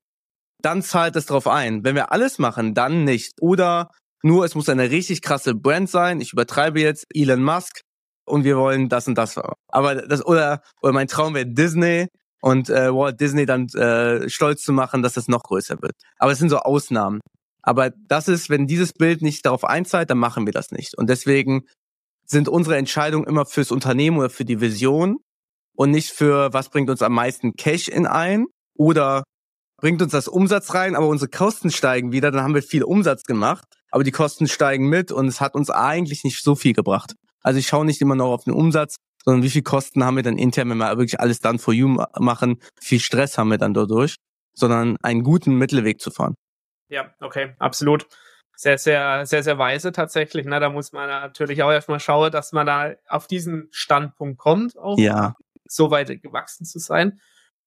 dann 0.61 0.81
zahlt 0.81 1.15
es 1.15 1.25
drauf 1.25 1.47
ein. 1.47 1.85
Wenn 1.85 1.95
wir 1.95 2.11
alles 2.11 2.37
machen, 2.37 2.73
dann 2.73 3.05
nicht. 3.05 3.41
Oder 3.41 3.91
nur, 4.23 4.43
es 4.43 4.55
muss 4.55 4.67
eine 4.67 4.91
richtig 4.91 5.21
krasse 5.21 5.55
Brand 5.55 5.89
sein. 5.89 6.19
Ich 6.19 6.33
übertreibe 6.33 6.81
jetzt 6.81 7.05
Elon 7.13 7.43
Musk 7.43 7.81
und 8.25 8.43
wir 8.43 8.57
wollen 8.57 8.89
das 8.89 9.07
und 9.07 9.17
das. 9.17 9.39
Aber 9.69 9.95
das, 9.95 10.25
oder, 10.25 10.61
oder 10.81 10.91
mein 10.91 11.07
Traum 11.07 11.33
wäre 11.33 11.45
Disney 11.45 12.07
und 12.41 12.69
äh, 12.69 12.93
Walt 12.93 13.21
Disney 13.21 13.45
dann 13.45 13.67
äh, 13.69 14.29
stolz 14.29 14.63
zu 14.63 14.73
machen, 14.73 15.01
dass 15.01 15.13
das 15.13 15.29
noch 15.29 15.43
größer 15.43 15.81
wird. 15.81 15.93
Aber 16.17 16.33
es 16.33 16.39
sind 16.39 16.49
so 16.49 16.57
Ausnahmen. 16.57 17.21
Aber 17.61 17.91
das 18.07 18.27
ist, 18.27 18.49
wenn 18.49 18.67
dieses 18.67 18.93
Bild 18.93 19.21
nicht 19.21 19.45
darauf 19.45 19.63
einzahlt, 19.63 20.09
dann 20.09 20.17
machen 20.17 20.45
wir 20.45 20.53
das 20.53 20.71
nicht. 20.71 20.97
Und 20.97 21.09
deswegen 21.09 21.63
sind 22.27 22.49
unsere 22.49 22.77
Entscheidungen 22.77 23.25
immer 23.25 23.45
fürs 23.45 23.71
Unternehmen 23.71 24.17
oder 24.17 24.29
für 24.29 24.45
die 24.45 24.61
Vision 24.61 25.17
und 25.75 25.91
nicht 25.91 26.11
für, 26.11 26.53
was 26.53 26.69
bringt 26.69 26.89
uns 26.89 27.01
am 27.01 27.13
meisten 27.13 27.53
Cash 27.53 27.87
in 27.87 28.05
ein 28.05 28.45
oder 28.75 29.23
bringt 29.77 30.01
uns 30.01 30.11
das 30.11 30.27
Umsatz 30.27 30.73
rein, 30.73 30.95
aber 30.95 31.07
unsere 31.07 31.29
Kosten 31.29 31.71
steigen 31.71 32.11
wieder, 32.11 32.31
dann 32.31 32.43
haben 32.43 32.55
wir 32.55 32.63
viel 32.63 32.83
Umsatz 32.83 33.23
gemacht, 33.23 33.65
aber 33.91 34.03
die 34.03 34.11
Kosten 34.11 34.47
steigen 34.47 34.89
mit 34.89 35.11
und 35.11 35.27
es 35.27 35.39
hat 35.39 35.55
uns 35.55 35.69
eigentlich 35.69 36.23
nicht 36.23 36.43
so 36.43 36.55
viel 36.55 36.73
gebracht. 36.73 37.13
Also 37.41 37.59
ich 37.59 37.67
schaue 37.67 37.85
nicht 37.85 38.01
immer 38.01 38.15
noch 38.15 38.33
auf 38.33 38.43
den 38.43 38.53
Umsatz, 38.53 38.97
sondern 39.23 39.43
wie 39.43 39.49
viel 39.49 39.61
Kosten 39.61 40.03
haben 40.03 40.15
wir 40.15 40.23
dann 40.23 40.37
intern, 40.37 40.69
wenn 40.69 40.77
wir 40.77 40.97
wirklich 40.97 41.19
alles 41.19 41.39
dann 41.39 41.59
for 41.59 41.73
you 41.73 41.87
machen, 42.19 42.59
viel 42.81 42.99
Stress 42.99 43.37
haben 43.37 43.49
wir 43.49 43.57
dann 43.57 43.73
dadurch, 43.73 44.15
sondern 44.53 44.97
einen 45.01 45.23
guten 45.23 45.55
Mittelweg 45.57 46.01
zu 46.01 46.11
fahren. 46.11 46.35
Ja, 46.89 47.13
okay, 47.19 47.53
absolut. 47.59 48.07
Sehr, 48.59 48.79
sehr, 48.79 49.27
sehr, 49.27 49.43
sehr 49.43 49.59
weise 49.59 49.91
tatsächlich. 49.91 50.47
Na, 50.47 50.59
da 50.59 50.71
muss 50.71 50.91
man 50.91 51.07
natürlich 51.07 51.61
auch 51.61 51.71
erstmal 51.71 51.99
schauen, 51.99 52.31
dass 52.31 52.53
man 52.53 52.65
da 52.65 52.95
auf 53.07 53.27
diesen 53.27 53.67
Standpunkt 53.69 54.39
kommt, 54.39 54.79
auch 54.79 54.97
ja. 54.97 55.35
so 55.67 55.91
weit 55.91 56.23
gewachsen 56.23 56.65
zu 56.65 56.79
sein. 56.79 57.19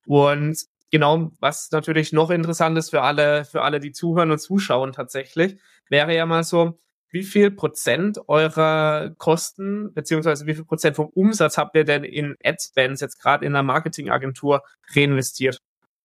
Und 0.04 0.58
genau, 0.90 1.30
was 1.38 1.70
natürlich 1.70 2.12
noch 2.12 2.30
interessant 2.30 2.76
ist 2.76 2.90
für 2.90 3.02
alle, 3.02 3.44
für 3.44 3.62
alle, 3.62 3.78
die 3.78 3.92
zuhören 3.92 4.32
und 4.32 4.40
zuschauen 4.40 4.92
tatsächlich, 4.92 5.60
wäre 5.88 6.12
ja 6.12 6.26
mal 6.26 6.42
so, 6.42 6.80
wie 7.12 7.22
viel 7.22 7.52
Prozent 7.52 8.18
eurer 8.26 9.10
Kosten, 9.16 9.92
beziehungsweise 9.94 10.46
wie 10.46 10.54
viel 10.54 10.64
Prozent 10.64 10.96
vom 10.96 11.06
Umsatz 11.06 11.56
habt 11.56 11.76
ihr 11.76 11.84
denn 11.84 12.02
in 12.02 12.34
Adspends 12.44 13.00
jetzt 13.00 13.20
gerade 13.20 13.46
in 13.46 13.52
der 13.52 13.62
Marketingagentur 13.62 14.62
reinvestiert? 14.94 15.60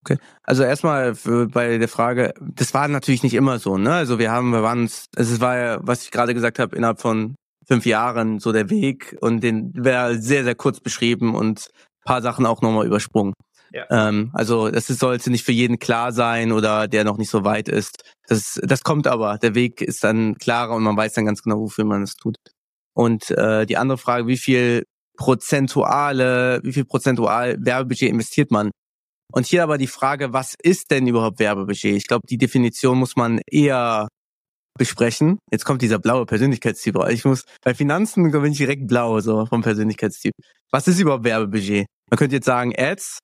Okay. 0.08 0.20
Also 0.44 0.62
erstmal 0.62 1.16
für, 1.16 1.48
bei 1.48 1.80
der 1.80 1.88
Frage, 1.88 2.34
das 2.40 2.76
war 2.76 2.88
natürlich 2.88 3.24
nicht 3.24 3.34
immer 3.34 3.58
so, 3.58 3.78
ne? 3.78 3.92
Also 3.92 4.20
wir 4.20 4.32
haben, 4.32 4.52
wir 4.52 4.62
waren 4.62 4.82
uns, 4.82 5.08
also 5.16 5.34
es 5.34 5.42
war 5.42 5.58
ja, 5.58 5.80
was 5.82 6.04
ich 6.04 6.12
gerade 6.12 6.36
gesagt 6.36 6.60
habe, 6.60 6.76
innerhalb 6.76 7.02
von 7.02 7.36
fünf 7.66 7.88
Jahren 7.88 8.40
so 8.40 8.52
der 8.52 8.70
Weg 8.70 9.18
und 9.22 9.42
den 9.42 9.72
wäre 9.74 10.20
sehr, 10.20 10.44
sehr 10.44 10.54
kurz 10.54 10.80
beschrieben 10.80 11.34
und 11.34 11.70
paar 12.06 12.22
Sachen 12.22 12.46
auch 12.46 12.62
nochmal 12.62 12.86
übersprungen. 12.86 13.34
Ja. 13.72 13.86
Ähm, 13.90 14.30
also 14.34 14.70
das 14.70 14.86
sollte 14.86 15.32
nicht 15.32 15.44
für 15.44 15.52
jeden 15.52 15.80
klar 15.80 16.12
sein 16.12 16.52
oder 16.52 16.88
der 16.88 17.04
noch 17.04 17.18
nicht 17.18 17.32
so 17.32 17.44
weit 17.44 17.68
ist. 17.68 18.04
Das, 18.28 18.60
das 18.64 18.84
kommt 18.84 19.08
aber. 19.08 19.40
Der 19.40 19.56
Weg 19.56 19.82
ist 19.82 20.04
dann 20.04 20.36
klarer 20.36 20.76
und 20.76 20.84
man 20.84 20.96
weiß 20.96 21.14
dann 21.14 21.26
ganz 21.26 21.42
genau, 21.42 21.62
wofür 21.62 21.84
man 21.84 22.04
es 22.04 22.16
tut. 22.16 22.36
Und 22.94 23.32
äh, 23.32 23.66
die 23.66 23.78
andere 23.78 23.98
Frage, 23.98 24.28
wie 24.28 24.38
viel 24.38 24.84
prozentuale, 25.18 26.62
wie 26.64 26.74
viel 26.74 26.86
prozentual 26.86 27.58
Werbebudget 27.60 28.10
investiert 28.10 28.52
man? 28.52 28.70
Und 29.32 29.46
hier 29.46 29.64
aber 29.64 29.78
die 29.78 29.88
Frage, 29.88 30.34
was 30.34 30.56
ist 30.62 30.92
denn 30.92 31.08
überhaupt 31.08 31.40
Werbebudget? 31.40 31.96
Ich 31.96 32.08
glaube, 32.08 32.28
die 32.30 32.38
Definition 32.38 32.98
muss 32.98 33.16
man 33.16 33.42
eher 33.50 34.08
besprechen. 34.78 35.40
Jetzt 35.52 35.66
kommt 35.66 35.82
dieser 35.82 36.00
blaue 36.00 36.26
Persönlichkeitstyp. 36.26 36.98
Ich 37.10 37.26
muss 37.26 37.46
bei 37.64 37.74
Finanzen 37.74 38.32
bin 38.32 38.52
ich 38.52 38.58
direkt 38.58 38.88
blau 38.88 39.20
so 39.20 39.46
vom 39.46 39.62
Persönlichkeitstyp. 39.62 40.34
Was 40.72 40.88
ist 40.88 41.00
überhaupt 41.00 41.24
Werbebudget? 41.24 41.88
Man 42.10 42.18
könnte 42.18 42.36
jetzt 42.36 42.46
sagen 42.46 42.74
Ads, 42.78 43.20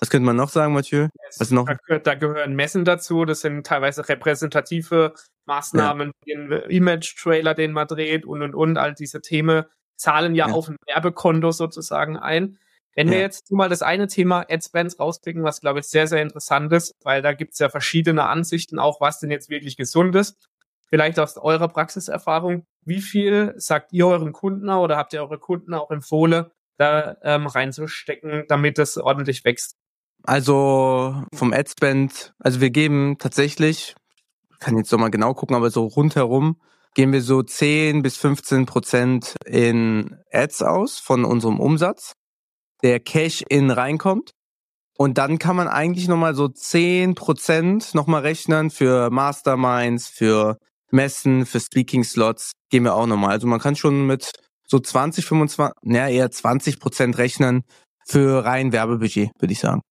was 0.00 0.10
könnte 0.10 0.26
man 0.26 0.36
noch 0.36 0.48
sagen, 0.48 0.74
Mathieu? 0.74 1.08
Was 1.38 1.50
noch? 1.50 1.68
Da, 1.88 1.98
da, 1.98 2.14
gehören 2.14 2.54
Messen 2.54 2.84
dazu. 2.84 3.24
Das 3.24 3.40
sind 3.40 3.66
teilweise 3.66 4.08
repräsentative 4.08 5.14
Maßnahmen, 5.46 6.12
ja. 6.24 6.36
den 6.36 6.52
Image-Trailer, 6.70 7.54
den 7.54 7.72
man 7.72 7.88
dreht 7.88 8.24
und 8.24 8.42
und 8.42 8.54
und. 8.54 8.78
All 8.78 8.94
diese 8.94 9.20
Themen 9.20 9.64
zahlen 9.96 10.36
ja, 10.36 10.48
ja. 10.48 10.54
auf 10.54 10.68
ein 10.68 10.76
Werbekonto 10.86 11.50
sozusagen 11.50 12.16
ein. 12.16 12.58
Wenn 12.98 13.06
ja. 13.06 13.12
wir 13.12 13.20
jetzt 13.20 13.52
mal 13.52 13.68
das 13.68 13.82
eine 13.82 14.08
Thema 14.08 14.44
Adspends 14.50 14.98
rauspicken, 14.98 15.44
was 15.44 15.60
glaube 15.60 15.78
ich 15.78 15.86
sehr, 15.86 16.08
sehr 16.08 16.20
interessant 16.20 16.72
ist, 16.72 16.96
weil 17.04 17.22
da 17.22 17.32
gibt 17.32 17.52
es 17.52 17.60
ja 17.60 17.68
verschiedene 17.68 18.24
Ansichten, 18.24 18.80
auch 18.80 19.00
was 19.00 19.20
denn 19.20 19.30
jetzt 19.30 19.50
wirklich 19.50 19.76
gesund 19.76 20.16
ist. 20.16 20.48
Vielleicht 20.88 21.20
aus 21.20 21.36
eurer 21.36 21.68
Praxiserfahrung, 21.68 22.66
wie 22.84 23.00
viel 23.00 23.54
sagt 23.56 23.92
ihr 23.92 24.08
euren 24.08 24.32
Kunden 24.32 24.68
oder 24.68 24.96
habt 24.96 25.12
ihr 25.12 25.22
eure 25.22 25.38
Kunden 25.38 25.74
auch 25.74 25.92
empfohlen, 25.92 26.46
da 26.76 27.16
ähm, 27.22 27.46
reinzustecken, 27.46 28.46
damit 28.48 28.80
es 28.80 28.98
ordentlich 28.98 29.44
wächst? 29.44 29.76
Also 30.24 31.22
vom 31.32 31.52
Adspend, 31.52 32.34
also 32.40 32.60
wir 32.60 32.70
geben 32.70 33.18
tatsächlich, 33.20 33.94
kann 34.58 34.76
jetzt 34.76 34.90
noch 34.90 34.98
mal 34.98 35.12
genau 35.12 35.34
gucken, 35.34 35.54
aber 35.54 35.70
so 35.70 35.86
rundherum 35.86 36.60
geben 36.94 37.12
wir 37.12 37.22
so 37.22 37.44
10 37.44 38.02
bis 38.02 38.16
15 38.16 38.66
Prozent 38.66 39.36
in 39.46 40.16
Ads 40.32 40.62
aus 40.62 40.98
von 40.98 41.24
unserem 41.24 41.60
Umsatz, 41.60 42.16
der 42.82 43.00
Cash-In 43.00 43.70
reinkommt. 43.70 44.32
Und 44.96 45.16
dann 45.18 45.38
kann 45.38 45.56
man 45.56 45.68
eigentlich 45.68 46.08
nochmal 46.08 46.34
so 46.34 46.48
10 46.48 47.14
Prozent 47.14 47.94
nochmal 47.94 48.22
rechnen 48.22 48.70
für 48.70 49.10
Masterminds, 49.10 50.08
für 50.08 50.58
Messen, 50.90 51.46
für 51.46 51.60
Speaking-Slots, 51.60 52.52
gehen 52.70 52.84
wir 52.84 52.94
auch 52.94 53.06
nochmal. 53.06 53.30
Also 53.30 53.46
man 53.46 53.60
kann 53.60 53.76
schon 53.76 54.06
mit 54.06 54.32
so 54.66 54.78
20, 54.78 55.24
25, 55.24 55.74
naja, 55.82 56.08
eher 56.08 56.30
20 56.30 56.80
Prozent 56.80 57.18
rechnen 57.18 57.62
für 58.06 58.44
rein 58.44 58.72
Werbebudget, 58.72 59.30
würde 59.38 59.52
ich 59.52 59.60
sagen. 59.60 59.82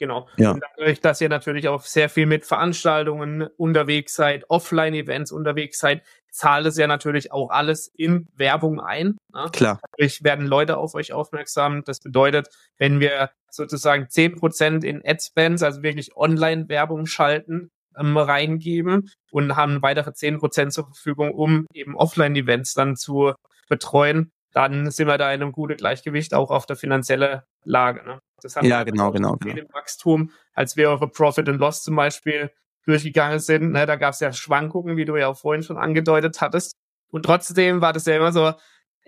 Genau. 0.00 0.26
Ja. 0.38 0.52
Und 0.52 0.64
dadurch, 0.76 1.00
dass 1.00 1.20
ihr 1.20 1.28
natürlich 1.28 1.68
auch 1.68 1.82
sehr 1.82 2.08
viel 2.08 2.24
mit 2.24 2.46
Veranstaltungen 2.46 3.42
unterwegs 3.58 4.14
seid, 4.14 4.48
Offline-Events 4.48 5.30
unterwegs 5.30 5.78
seid, 5.78 6.02
zahlt 6.30 6.66
es 6.66 6.78
ja 6.78 6.86
natürlich 6.86 7.32
auch 7.32 7.50
alles 7.50 7.88
in 7.94 8.26
Werbung 8.34 8.80
ein. 8.80 9.18
Ne? 9.34 9.46
Klar. 9.52 9.78
Dadurch 9.92 10.24
werden 10.24 10.46
Leute 10.46 10.78
auf 10.78 10.94
euch 10.94 11.12
aufmerksam. 11.12 11.84
Das 11.84 12.00
bedeutet, 12.00 12.48
wenn 12.78 12.98
wir 12.98 13.30
sozusagen 13.50 14.08
zehn 14.08 14.36
Prozent 14.36 14.84
in 14.84 15.02
Adspends, 15.04 15.62
also 15.62 15.82
wirklich 15.82 16.16
Online-Werbung 16.16 17.04
schalten, 17.04 17.70
ähm, 17.98 18.16
reingeben 18.16 19.10
und 19.30 19.54
haben 19.54 19.82
weitere 19.82 20.14
zehn 20.14 20.38
Prozent 20.38 20.72
zur 20.72 20.86
Verfügung, 20.86 21.32
um 21.34 21.66
eben 21.74 21.94
Offline-Events 21.94 22.72
dann 22.72 22.96
zu 22.96 23.34
betreuen, 23.68 24.32
dann 24.52 24.90
sind 24.90 25.06
wir 25.06 25.18
da 25.18 25.32
in 25.32 25.42
einem 25.42 25.52
guten 25.52 25.76
Gleichgewicht 25.76 26.34
auch 26.34 26.50
auf 26.50 26.66
der 26.66 26.76
finanziellen 26.76 27.42
Lage. 27.64 28.04
Ne? 28.04 28.20
Das 28.42 28.56
haben 28.56 28.66
ja, 28.66 28.82
genau, 28.84 29.12
genau, 29.12 29.36
genau. 29.36 29.56
Im 29.56 29.66
Wachstum, 29.72 30.30
als 30.54 30.76
wir 30.76 30.90
eure 30.90 31.08
Profit 31.08 31.48
and 31.48 31.60
Loss 31.60 31.82
zum 31.82 31.96
Beispiel 31.96 32.50
durchgegangen 32.86 33.38
sind, 33.38 33.72
ne, 33.72 33.86
da 33.86 33.96
gab 33.96 34.14
es 34.14 34.20
ja 34.20 34.32
Schwankungen, 34.32 34.96
wie 34.96 35.04
du 35.04 35.16
ja 35.16 35.28
auch 35.28 35.36
vorhin 35.36 35.62
schon 35.62 35.76
angedeutet 35.76 36.40
hattest. 36.40 36.74
Und 37.10 37.24
trotzdem 37.24 37.80
war 37.80 37.92
das 37.92 38.06
ja 38.06 38.16
immer 38.16 38.32
so, 38.32 38.52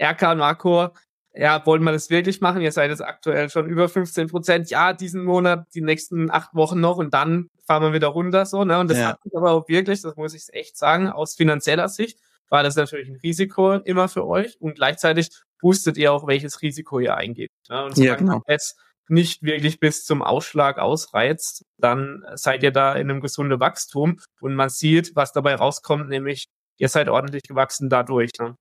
RK 0.01 0.33
und 0.33 0.39
Marco, 0.39 0.89
ja, 1.35 1.65
wollen 1.65 1.83
wir 1.83 1.93
das 1.93 2.11
wirklich 2.11 2.41
machen? 2.41 2.61
Ihr 2.61 2.73
seid 2.73 2.91
jetzt 2.91 3.03
aktuell 3.03 3.49
schon 3.49 3.67
über 3.67 3.89
15 3.89 4.29
Prozent. 4.29 4.71
Ja, 4.71 4.93
diesen 4.93 5.25
Monat, 5.25 5.67
die 5.75 5.81
nächsten 5.81 6.31
acht 6.31 6.55
Wochen 6.55 6.79
noch 6.79 6.99
und 6.99 7.15
dann 7.15 7.49
fahren 7.67 7.83
wir 7.83 7.93
wieder 7.95 8.09
runter, 8.09 8.45
so, 8.45 8.65
ne? 8.65 8.79
Und 8.79 8.91
das 8.91 8.99
ja. 8.99 9.09
hat 9.09 9.25
mich 9.25 9.35
aber 9.35 9.53
auch 9.53 9.67
wirklich, 9.69 10.03
das 10.03 10.15
muss 10.17 10.35
ich 10.35 10.45
echt 10.53 10.77
sagen, 10.77 11.09
aus 11.09 11.35
finanzieller 11.35 11.89
Sicht 11.89 12.19
war 12.53 12.63
das 12.63 12.77
natürlich 12.77 13.09
ein 13.09 13.17
Risiko 13.17 13.73
immer 13.77 14.09
für 14.09 14.27
euch 14.27 14.61
und 14.61 14.75
gleichzeitig 14.75 15.31
wusstet 15.63 15.97
ihr 15.97 16.13
auch, 16.13 16.27
welches 16.27 16.61
Risiko 16.61 17.01
ihr 17.01 17.17
eingeht. 17.17 17.51
Ja, 17.69 17.87
und 17.87 17.97
ja, 17.97 18.15
genau. 18.15 18.43
es 18.47 18.77
nicht 19.09 19.43
wirklich 19.43 19.81
bis 19.81 20.05
zum 20.05 20.23
Ausschlag 20.23 20.79
ausreizt, 20.79 21.65
dann 21.79 22.23
seid 22.35 22.63
ihr 22.63 22.71
da 22.71 22.93
in 22.93 23.11
einem 23.11 23.23
gesunden 23.23 23.59
Wachstum 23.59 24.21
und 24.41 24.55
man 24.55 24.69
sieht, 24.69 25.17
was 25.17 25.33
dabei 25.33 25.55
rauskommt, 25.55 26.11
nämlich 26.11 26.49
ihr 26.77 26.91
seid 26.91 27.09
ordentlich 27.09 27.43
gewachsen 27.45 27.89
dadurch. 27.89 28.33
Ne? 28.39 28.55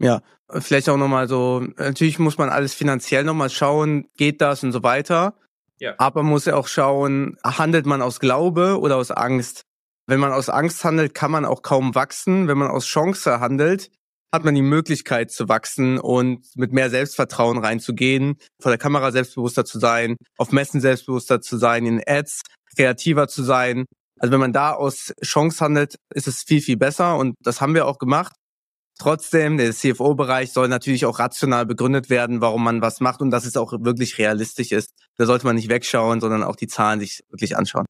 Ja, 0.00 0.22
vielleicht 0.48 0.88
auch 0.88 0.96
nochmal 0.96 1.28
so, 1.28 1.60
natürlich 1.76 2.18
muss 2.18 2.38
man 2.38 2.48
alles 2.48 2.72
finanziell 2.72 3.24
nochmal 3.24 3.50
schauen, 3.50 4.08
geht 4.16 4.40
das 4.40 4.64
und 4.64 4.72
so 4.72 4.82
weiter. 4.82 5.34
Ja. 5.78 5.94
Aber 5.98 6.22
man 6.22 6.32
muss 6.32 6.46
ja 6.46 6.56
auch 6.56 6.66
schauen, 6.66 7.36
handelt 7.44 7.84
man 7.84 8.00
aus 8.00 8.20
Glaube 8.20 8.80
oder 8.80 8.96
aus 8.96 9.10
Angst? 9.10 9.66
Wenn 10.06 10.20
man 10.20 10.32
aus 10.32 10.48
Angst 10.48 10.84
handelt, 10.84 11.14
kann 11.14 11.30
man 11.30 11.44
auch 11.44 11.62
kaum 11.62 11.94
wachsen. 11.94 12.48
Wenn 12.48 12.58
man 12.58 12.70
aus 12.70 12.86
Chance 12.86 13.40
handelt, 13.40 13.90
hat 14.32 14.44
man 14.44 14.54
die 14.54 14.62
Möglichkeit 14.62 15.30
zu 15.30 15.48
wachsen 15.48 15.98
und 15.98 16.44
mit 16.56 16.72
mehr 16.72 16.90
Selbstvertrauen 16.90 17.58
reinzugehen, 17.58 18.36
vor 18.60 18.70
der 18.70 18.78
Kamera 18.78 19.12
selbstbewusster 19.12 19.64
zu 19.64 19.78
sein, 19.78 20.16
auf 20.36 20.50
Messen 20.50 20.80
selbstbewusster 20.80 21.40
zu 21.40 21.56
sein, 21.56 21.86
in 21.86 22.02
Ads 22.04 22.42
kreativer 22.74 23.28
zu 23.28 23.44
sein. 23.44 23.84
Also 24.18 24.32
wenn 24.32 24.40
man 24.40 24.52
da 24.52 24.72
aus 24.72 25.14
Chance 25.22 25.64
handelt, 25.64 25.96
ist 26.12 26.26
es 26.26 26.42
viel, 26.42 26.60
viel 26.60 26.76
besser 26.76 27.16
und 27.16 27.36
das 27.40 27.60
haben 27.60 27.74
wir 27.74 27.86
auch 27.86 27.98
gemacht. 27.98 28.34
Trotzdem, 28.98 29.56
der 29.56 29.72
CFO-Bereich 29.72 30.52
soll 30.52 30.68
natürlich 30.68 31.06
auch 31.06 31.18
rational 31.18 31.66
begründet 31.66 32.10
werden, 32.10 32.40
warum 32.40 32.62
man 32.62 32.80
was 32.80 33.00
macht 33.00 33.20
und 33.22 33.30
dass 33.30 33.44
es 33.44 33.56
auch 33.56 33.72
wirklich 33.80 34.18
realistisch 34.18 34.72
ist. 34.72 34.90
Da 35.16 35.26
sollte 35.26 35.46
man 35.46 35.56
nicht 35.56 35.68
wegschauen, 35.68 36.20
sondern 36.20 36.42
auch 36.42 36.56
die 36.56 36.68
Zahlen 36.68 37.00
sich 37.00 37.22
wirklich 37.28 37.56
anschauen. 37.56 37.86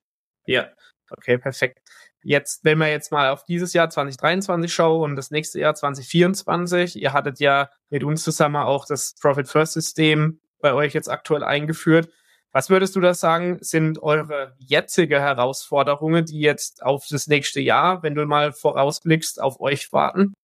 Ja, 0.46 0.66
okay, 1.10 1.38
perfekt. 1.38 1.80
Jetzt, 2.22 2.64
wenn 2.64 2.78
wir 2.78 2.88
jetzt 2.88 3.12
mal 3.12 3.30
auf 3.30 3.44
dieses 3.44 3.72
Jahr 3.74 3.90
2023 3.90 4.72
schauen 4.72 5.10
und 5.10 5.16
das 5.16 5.30
nächste 5.30 5.60
Jahr 5.60 5.74
2024, 5.74 6.96
ihr 7.00 7.12
hattet 7.12 7.38
ja 7.38 7.68
mit 7.90 8.02
uns 8.02 8.24
zusammen 8.24 8.56
auch 8.56 8.86
das 8.86 9.14
Profit 9.20 9.48
First 9.48 9.74
System 9.74 10.40
bei 10.60 10.72
euch 10.72 10.94
jetzt 10.94 11.10
aktuell 11.10 11.44
eingeführt. 11.44 12.08
Was 12.52 12.70
würdest 12.70 12.94
du 12.96 13.00
da 13.00 13.14
sagen, 13.14 13.58
sind 13.60 14.02
eure 14.02 14.54
jetzige 14.58 15.20
Herausforderungen, 15.20 16.24
die 16.24 16.38
jetzt 16.38 16.82
auf 16.82 17.04
das 17.10 17.26
nächste 17.26 17.60
Jahr, 17.60 18.02
wenn 18.02 18.14
du 18.14 18.24
mal 18.26 18.52
vorausblickst, 18.52 19.42
auf 19.42 19.60
euch 19.60 19.92
warten? 19.92 20.34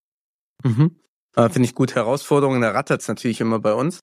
Mhm. 0.64 1.00
Äh, 1.36 1.48
Finde 1.48 1.68
ich 1.68 1.74
gut. 1.74 1.94
Herausforderungen, 1.94 2.60
da 2.60 2.72
rattert 2.72 3.00
es 3.00 3.08
natürlich 3.08 3.40
immer 3.40 3.60
bei 3.60 3.72
uns. 3.72 4.00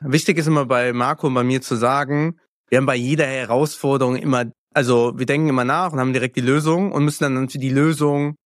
Wichtig 0.00 0.38
ist 0.38 0.46
immer 0.46 0.64
bei 0.64 0.94
Marco 0.94 1.26
und 1.26 1.34
bei 1.34 1.44
mir 1.44 1.60
zu 1.60 1.76
sagen, 1.76 2.40
wir 2.68 2.78
haben 2.78 2.86
bei 2.86 2.96
jeder 2.96 3.26
Herausforderung 3.26 4.16
immer, 4.16 4.50
also 4.74 5.12
wir 5.16 5.26
denken 5.26 5.48
immer 5.48 5.64
nach 5.64 5.92
und 5.92 6.00
haben 6.00 6.12
direkt 6.12 6.36
die 6.36 6.40
Lösung 6.42 6.92
und 6.92 7.04
müssen 7.04 7.24
dann 7.24 7.46
die 7.46 7.70
Lösung 7.70 8.36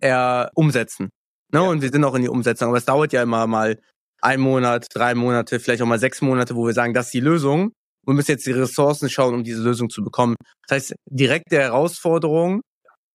eher 0.00 0.50
umsetzen. 0.54 1.10
Ne? 1.52 1.60
Ja. 1.60 1.68
Und 1.68 1.82
wir 1.82 1.90
sind 1.90 2.04
auch 2.04 2.14
in 2.14 2.22
die 2.22 2.28
Umsetzung. 2.28 2.68
Aber 2.68 2.78
es 2.78 2.84
dauert 2.84 3.12
ja 3.12 3.22
immer 3.22 3.46
mal 3.46 3.78
ein 4.22 4.40
Monat, 4.40 4.86
drei 4.92 5.14
Monate, 5.14 5.60
vielleicht 5.60 5.82
auch 5.82 5.86
mal 5.86 5.98
sechs 5.98 6.20
Monate, 6.20 6.54
wo 6.56 6.66
wir 6.66 6.74
sagen, 6.74 6.94
das 6.94 7.06
ist 7.06 7.14
die 7.14 7.20
Lösung. 7.20 7.72
Wir 8.06 8.14
müssen 8.14 8.30
jetzt 8.30 8.46
die 8.46 8.52
Ressourcen 8.52 9.08
schauen, 9.10 9.34
um 9.34 9.44
diese 9.44 9.62
Lösung 9.62 9.90
zu 9.90 10.02
bekommen. 10.02 10.36
Das 10.66 10.76
heißt, 10.76 10.94
direkte 11.06 11.58
Herausforderung 11.58 12.62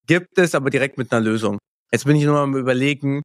gibt 0.08 0.38
es, 0.38 0.56
aber 0.56 0.70
direkt 0.70 0.98
mit 0.98 1.12
einer 1.12 1.24
Lösung. 1.24 1.58
Jetzt 1.92 2.06
bin 2.06 2.16
ich 2.16 2.26
nur 2.26 2.40
am 2.40 2.56
überlegen, 2.56 3.22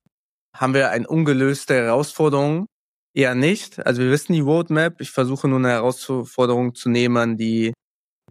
haben 0.57 0.75
wir 0.75 0.91
eine 0.91 1.07
ungelöste 1.07 1.75
Herausforderung? 1.75 2.67
Eher 3.15 3.35
nicht. 3.35 3.85
Also 3.85 4.03
wir 4.03 4.11
wissen 4.11 4.33
die 4.33 4.41
Roadmap. 4.41 5.01
Ich 5.01 5.11
versuche 5.11 5.49
nur 5.49 5.59
eine 5.59 5.71
Herausforderung 5.71 6.75
zu 6.75 6.89
nehmen, 6.89 7.37
die 7.37 7.73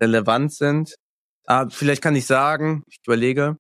relevant 0.02 0.54
sind. 0.54 0.96
Aber 1.46 1.68
ah, 1.68 1.70
vielleicht 1.72 2.04
kann 2.04 2.16
ich 2.16 2.28
sagen, 2.28 2.84
ich 2.88 3.00
überlege, 3.06 3.58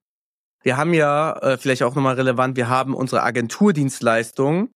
wir 0.61 0.77
haben 0.77 0.93
ja, 0.93 1.33
äh, 1.39 1.57
vielleicht 1.57 1.81
auch 1.83 1.95
nochmal 1.95 2.15
relevant, 2.15 2.55
wir 2.55 2.69
haben 2.69 2.93
unsere 2.93 3.23
Agenturdienstleistung 3.23 4.69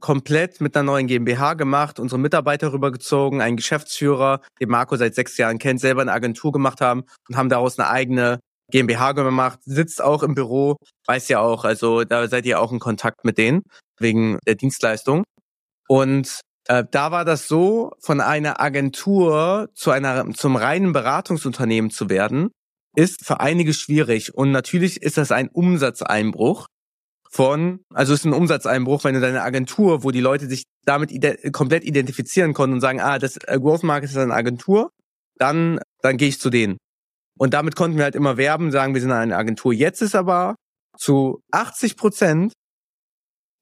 komplett 0.00 0.60
mit 0.60 0.74
einer 0.76 0.84
neuen 0.84 1.06
GmbH 1.06 1.54
gemacht, 1.54 2.00
unsere 2.00 2.18
Mitarbeiter 2.18 2.72
rübergezogen, 2.72 3.40
einen 3.40 3.56
Geschäftsführer, 3.56 4.40
den 4.60 4.70
Marco 4.70 4.96
seit 4.96 5.14
sechs 5.14 5.36
Jahren 5.36 5.58
kennt, 5.58 5.80
selber 5.80 6.00
eine 6.00 6.12
Agentur 6.12 6.52
gemacht 6.52 6.80
haben 6.80 7.04
und 7.28 7.36
haben 7.36 7.50
daraus 7.50 7.78
eine 7.78 7.88
eigene 7.88 8.40
GmbH 8.70 9.12
gemacht, 9.12 9.60
sitzt 9.64 10.02
auch 10.02 10.22
im 10.22 10.34
Büro, 10.34 10.76
weiß 11.06 11.28
ja 11.28 11.40
auch, 11.40 11.64
also 11.64 12.04
da 12.04 12.26
seid 12.28 12.46
ihr 12.46 12.60
auch 12.60 12.72
in 12.72 12.78
Kontakt 12.78 13.24
mit 13.24 13.36
denen 13.38 13.62
wegen 13.98 14.38
der 14.46 14.54
Dienstleistung. 14.54 15.24
Und 15.86 16.40
äh, 16.70 16.84
da 16.88 17.10
war 17.10 17.24
das 17.24 17.48
so, 17.48 17.94
von 17.98 18.20
einer 18.20 18.60
Agentur 18.60 19.70
zu 19.74 19.90
einer 19.90 20.30
zum 20.30 20.54
reinen 20.54 20.92
Beratungsunternehmen 20.92 21.90
zu 21.90 22.08
werden, 22.08 22.50
ist 22.94 23.26
für 23.26 23.40
einige 23.40 23.74
schwierig. 23.74 24.32
Und 24.34 24.52
natürlich 24.52 25.02
ist 25.02 25.18
das 25.18 25.32
ein 25.32 25.48
Umsatzeinbruch 25.48 26.66
von, 27.28 27.80
also 27.92 28.14
ist 28.14 28.24
ein 28.24 28.32
Umsatzeinbruch, 28.32 29.02
wenn 29.02 29.14
du 29.14 29.20
deine 29.20 29.42
Agentur, 29.42 30.04
wo 30.04 30.12
die 30.12 30.20
Leute 30.20 30.46
sich 30.46 30.62
damit 30.84 31.10
ide 31.10 31.50
komplett 31.50 31.82
identifizieren 31.82 32.54
konnten 32.54 32.74
und 32.74 32.80
sagen, 32.80 33.00
ah, 33.00 33.18
das 33.18 33.36
äh, 33.36 33.58
Growth 33.58 33.82
Market 33.82 34.10
ist 34.10 34.16
eine 34.16 34.32
Agentur, 34.32 34.90
dann, 35.38 35.80
dann 36.02 36.18
gehe 36.18 36.28
ich 36.28 36.38
zu 36.38 36.50
denen. 36.50 36.76
Und 37.36 37.52
damit 37.52 37.74
konnten 37.74 37.96
wir 37.96 38.04
halt 38.04 38.14
immer 38.14 38.36
werben, 38.36 38.70
sagen, 38.70 38.94
wir 38.94 39.00
sind 39.00 39.10
eine 39.10 39.36
Agentur. 39.36 39.72
Jetzt 39.72 40.02
ist 40.02 40.14
aber 40.14 40.54
zu 40.96 41.40
80 41.50 41.96
Prozent 41.96 42.52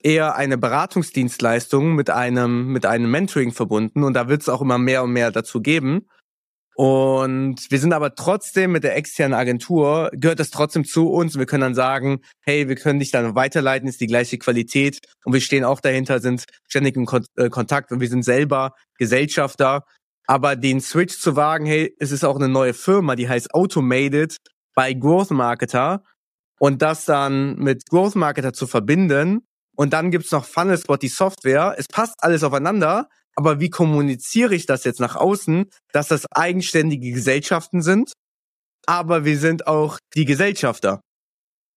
eher 0.02 0.36
eine 0.36 0.58
Beratungsdienstleistung 0.58 1.94
mit 1.94 2.10
einem, 2.10 2.68
mit 2.68 2.86
einem 2.86 3.10
Mentoring 3.10 3.52
verbunden. 3.52 4.04
Und 4.04 4.14
da 4.14 4.28
wird 4.28 4.42
es 4.42 4.48
auch 4.48 4.60
immer 4.60 4.78
mehr 4.78 5.02
und 5.02 5.12
mehr 5.12 5.30
dazu 5.30 5.60
geben. 5.60 6.08
Und 6.74 7.68
wir 7.70 7.80
sind 7.80 7.92
aber 7.92 8.14
trotzdem 8.14 8.70
mit 8.70 8.84
der 8.84 8.96
externen 8.96 9.36
Agentur, 9.36 10.10
gehört 10.12 10.38
das 10.38 10.50
trotzdem 10.50 10.84
zu 10.84 11.10
uns. 11.10 11.36
Wir 11.36 11.46
können 11.46 11.62
dann 11.62 11.74
sagen, 11.74 12.20
hey, 12.42 12.68
wir 12.68 12.76
können 12.76 13.00
dich 13.00 13.10
dann 13.10 13.34
weiterleiten, 13.34 13.88
ist 13.88 14.00
die 14.00 14.06
gleiche 14.06 14.38
Qualität. 14.38 15.00
Und 15.24 15.32
wir 15.32 15.40
stehen 15.40 15.64
auch 15.64 15.80
dahinter, 15.80 16.20
sind 16.20 16.44
ständig 16.68 16.94
in 16.94 17.06
äh, 17.36 17.48
Kontakt 17.48 17.90
und 17.90 18.00
wir 18.00 18.08
sind 18.08 18.24
selber 18.24 18.74
Gesellschafter 18.96 19.84
aber 20.28 20.56
den 20.56 20.80
Switch 20.80 21.18
zu 21.18 21.36
wagen, 21.36 21.64
hey, 21.64 21.96
es 21.98 22.12
ist 22.12 22.22
auch 22.22 22.36
eine 22.36 22.50
neue 22.50 22.74
Firma, 22.74 23.16
die 23.16 23.28
heißt 23.28 23.54
Automated 23.54 24.36
bei 24.74 24.92
Growth 24.92 25.30
Marketer 25.30 26.04
und 26.60 26.82
das 26.82 27.06
dann 27.06 27.56
mit 27.56 27.88
Growth 27.88 28.14
Marketer 28.14 28.52
zu 28.52 28.66
verbinden 28.66 29.47
und 29.78 29.92
dann 29.92 30.10
gibt's 30.10 30.32
noch 30.32 30.44
Funnelspot, 30.44 31.02
die 31.02 31.08
Software. 31.08 31.76
Es 31.78 31.86
passt 31.86 32.16
alles 32.18 32.42
aufeinander, 32.42 33.08
aber 33.36 33.60
wie 33.60 33.70
kommuniziere 33.70 34.56
ich 34.56 34.66
das 34.66 34.82
jetzt 34.82 34.98
nach 34.98 35.14
außen, 35.14 35.66
dass 35.92 36.08
das 36.08 36.26
eigenständige 36.32 37.12
Gesellschaften 37.12 37.80
sind, 37.80 38.12
aber 38.86 39.24
wir 39.24 39.38
sind 39.38 39.68
auch 39.68 39.98
die 40.16 40.24
Gesellschafter. 40.24 41.00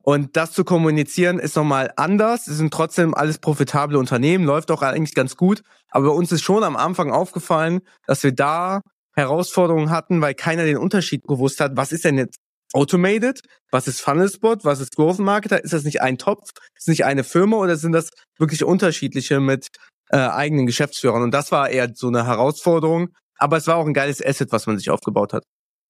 Und 0.04 0.36
das 0.36 0.54
zu 0.54 0.64
kommunizieren 0.64 1.38
ist 1.38 1.56
nochmal 1.56 1.94
anders. 1.96 2.48
Es 2.48 2.58
sind 2.58 2.74
trotzdem 2.74 3.14
alles 3.14 3.38
profitable 3.38 4.00
Unternehmen, 4.00 4.46
läuft 4.46 4.72
auch 4.72 4.82
eigentlich 4.82 5.14
ganz 5.14 5.38
gut. 5.38 5.62
Aber 5.92 6.16
uns 6.16 6.32
ist 6.32 6.42
schon 6.42 6.64
am 6.64 6.76
Anfang 6.76 7.12
aufgefallen, 7.12 7.82
dass 8.08 8.24
wir 8.24 8.32
da 8.32 8.82
Herausforderungen 9.14 9.92
hatten, 9.92 10.22
weil 10.22 10.34
keiner 10.34 10.66
den 10.66 10.78
Unterschied 10.78 11.28
gewusst 11.28 11.60
hat. 11.60 11.78
Was 11.78 11.92
ist 11.92 12.04
denn 12.04 12.18
jetzt 12.18 12.40
Automated? 12.74 13.42
Was 13.72 13.88
ist 13.88 14.02
Funnelspot? 14.02 14.64
Was 14.64 14.80
ist 14.80 14.96
Growth 14.96 15.20
Marketer? 15.20 15.64
Ist 15.64 15.74
das 15.74 15.84
nicht 15.84 16.02
ein 16.02 16.18
Topf? 16.18 16.50
Ist 16.76 16.88
das 16.88 16.88
nicht 16.88 17.06
eine 17.06 17.24
Firma 17.24 17.58
oder 17.58 17.76
sind 17.76 17.92
das 17.92 18.10
wirklich 18.38 18.64
unterschiedliche 18.64 19.40
mit 19.40 19.68
äh, 20.10 20.18
eigenen 20.18 20.66
Geschäftsführern? 20.66 21.24
Und 21.24 21.32
das 21.32 21.52
war 21.52 21.70
eher 21.70 21.92
so 21.94 22.08
eine 22.08 22.26
Herausforderung. 22.26 23.10
Aber 23.38 23.58
es 23.58 23.68
war 23.68 23.78
auch 23.78 23.88
ein 23.88 23.94
geiles 23.94 24.24
Asset, 24.24 24.52
was 24.52 24.68
man 24.68 24.78
sich 24.78 24.90
aufgebaut 24.90 25.34
hat. 25.34 25.44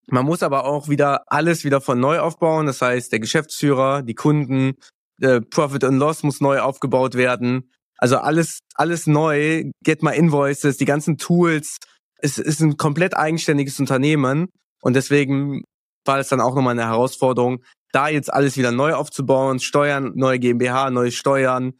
Man 0.07 0.25
muss 0.25 0.41
aber 0.41 0.65
auch 0.65 0.89
wieder 0.89 1.23
alles 1.27 1.63
wieder 1.63 1.81
von 1.81 1.99
neu 1.99 2.19
aufbauen. 2.19 2.65
Das 2.65 2.81
heißt, 2.81 3.11
der 3.11 3.19
Geschäftsführer, 3.19 4.01
die 4.01 4.15
Kunden, 4.15 4.73
äh, 5.21 5.41
Profit 5.41 5.83
and 5.83 5.99
Loss 5.99 6.23
muss 6.23 6.41
neu 6.41 6.59
aufgebaut 6.59 7.15
werden. 7.15 7.71
Also 7.97 8.17
alles, 8.17 8.59
alles 8.75 9.05
neu. 9.05 9.65
Get 9.83 10.01
my 10.01 10.15
Invoices, 10.15 10.77
die 10.77 10.85
ganzen 10.85 11.17
Tools. 11.17 11.77
Es 12.17 12.37
ist 12.37 12.61
ein 12.61 12.77
komplett 12.77 13.15
eigenständiges 13.15 13.79
Unternehmen. 13.79 14.47
Und 14.81 14.95
deswegen 14.95 15.63
war 16.05 16.19
es 16.19 16.29
dann 16.29 16.41
auch 16.41 16.55
nochmal 16.55 16.71
eine 16.71 16.87
Herausforderung, 16.87 17.63
da 17.91 18.07
jetzt 18.07 18.31
alles 18.31 18.57
wieder 18.57 18.71
neu 18.71 18.93
aufzubauen, 18.93 19.59
Steuern, 19.59 20.13
neue 20.15 20.39
GmbH, 20.39 20.89
neue 20.91 21.11
Steuern, 21.11 21.73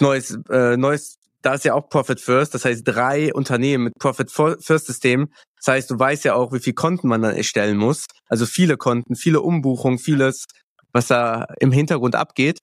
neues, 0.00 0.38
äh, 0.50 0.76
neues 0.76 1.18
da 1.42 1.54
ist 1.54 1.64
ja 1.64 1.74
auch 1.74 1.88
Profit 1.88 2.20
First, 2.20 2.54
das 2.54 2.64
heißt 2.64 2.82
drei 2.84 3.32
Unternehmen 3.32 3.84
mit 3.84 3.94
Profit 3.98 4.30
First 4.30 4.86
System. 4.86 5.30
Das 5.56 5.68
heißt, 5.68 5.90
du 5.90 5.98
weißt 5.98 6.24
ja 6.24 6.34
auch, 6.34 6.52
wie 6.52 6.58
viel 6.58 6.72
Konten 6.72 7.08
man 7.08 7.22
dann 7.22 7.36
erstellen 7.36 7.76
muss. 7.76 8.06
Also 8.26 8.46
viele 8.46 8.76
Konten, 8.76 9.14
viele 9.14 9.40
Umbuchungen, 9.40 9.98
vieles, 9.98 10.46
was 10.92 11.06
da 11.06 11.46
im 11.60 11.72
Hintergrund 11.72 12.16
abgeht. 12.16 12.58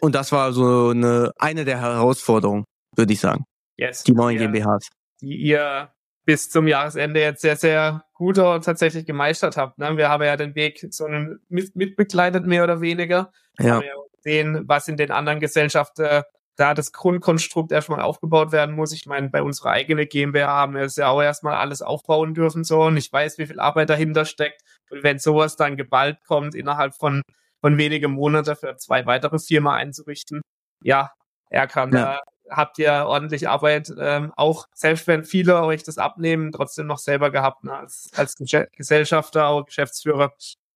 Und 0.00 0.14
das 0.14 0.32
war 0.32 0.52
so 0.52 0.90
eine, 0.90 1.32
eine 1.38 1.64
der 1.64 1.80
Herausforderungen, 1.80 2.64
würde 2.94 3.12
ich 3.12 3.20
sagen. 3.20 3.44
Yes. 3.78 4.02
Die 4.04 4.12
neuen 4.12 4.38
ja, 4.38 4.46
GmbHs. 4.46 4.88
Die 5.20 5.36
ihr 5.36 5.92
bis 6.26 6.50
zum 6.50 6.66
Jahresende 6.66 7.20
jetzt 7.20 7.40
sehr, 7.40 7.56
sehr 7.56 8.04
gut 8.12 8.36
tatsächlich 8.36 9.06
gemeistert 9.06 9.56
habt. 9.56 9.78
Ne? 9.78 9.96
Wir 9.96 10.08
haben 10.10 10.22
ja 10.24 10.36
den 10.36 10.54
Weg 10.54 10.84
so 10.90 11.06
mit, 11.48 11.74
mitbegleitet, 11.76 12.44
mehr 12.44 12.64
oder 12.64 12.80
weniger. 12.80 13.32
Ja. 13.58 13.76
Haben 13.76 13.84
ja 13.84 13.94
gesehen, 14.16 14.64
was 14.66 14.88
in 14.88 14.96
den 14.96 15.12
anderen 15.12 15.40
Gesellschaften 15.40 16.22
da 16.56 16.74
das 16.74 16.92
Grundkonstrukt 16.92 17.70
erstmal 17.70 18.00
aufgebaut 18.00 18.50
werden 18.50 18.74
muss. 18.74 18.92
Ich 18.92 19.06
meine, 19.06 19.28
bei 19.28 19.42
unserer 19.42 19.70
eigenen 19.70 20.08
GmbH 20.08 20.48
haben 20.48 20.74
wir 20.74 20.82
es 20.82 20.96
ja 20.96 21.08
auch 21.08 21.22
erstmal 21.22 21.54
alles 21.56 21.82
aufbauen 21.82 22.34
dürfen 22.34 22.64
so 22.64 22.82
und 22.82 22.96
ich 22.96 23.12
weiß, 23.12 23.38
wie 23.38 23.46
viel 23.46 23.60
Arbeit 23.60 23.90
dahinter 23.90 24.24
steckt. 24.24 24.62
Und 24.90 25.02
wenn 25.02 25.18
sowas 25.18 25.56
dann 25.56 25.76
geballt 25.76 26.18
kommt, 26.26 26.54
innerhalb 26.54 26.94
von, 26.94 27.22
von 27.60 27.78
wenigen 27.78 28.12
Monaten 28.12 28.56
für 28.56 28.74
zwei 28.76 29.06
weitere 29.06 29.38
Firmen 29.38 29.72
einzurichten, 29.72 30.40
ja, 30.82 31.12
Erkan, 31.50 31.92
ja. 31.92 31.98
da 31.98 32.20
habt 32.50 32.78
ihr 32.78 32.92
ordentlich 33.06 33.48
Arbeit, 33.48 33.92
ähm, 33.98 34.32
auch 34.36 34.66
selbst 34.74 35.06
wenn 35.06 35.24
viele 35.24 35.62
euch 35.62 35.82
das 35.82 35.98
abnehmen, 35.98 36.52
trotzdem 36.52 36.86
noch 36.86 36.98
selber 36.98 37.30
gehabt, 37.30 37.64
ne, 37.64 37.74
als, 37.74 38.10
als 38.14 38.36
Gesellschafter, 38.36 39.46
auch 39.46 39.64
Geschäftsführer. 39.64 40.32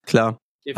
Klar. 0.06 0.38
Äh, 0.64 0.74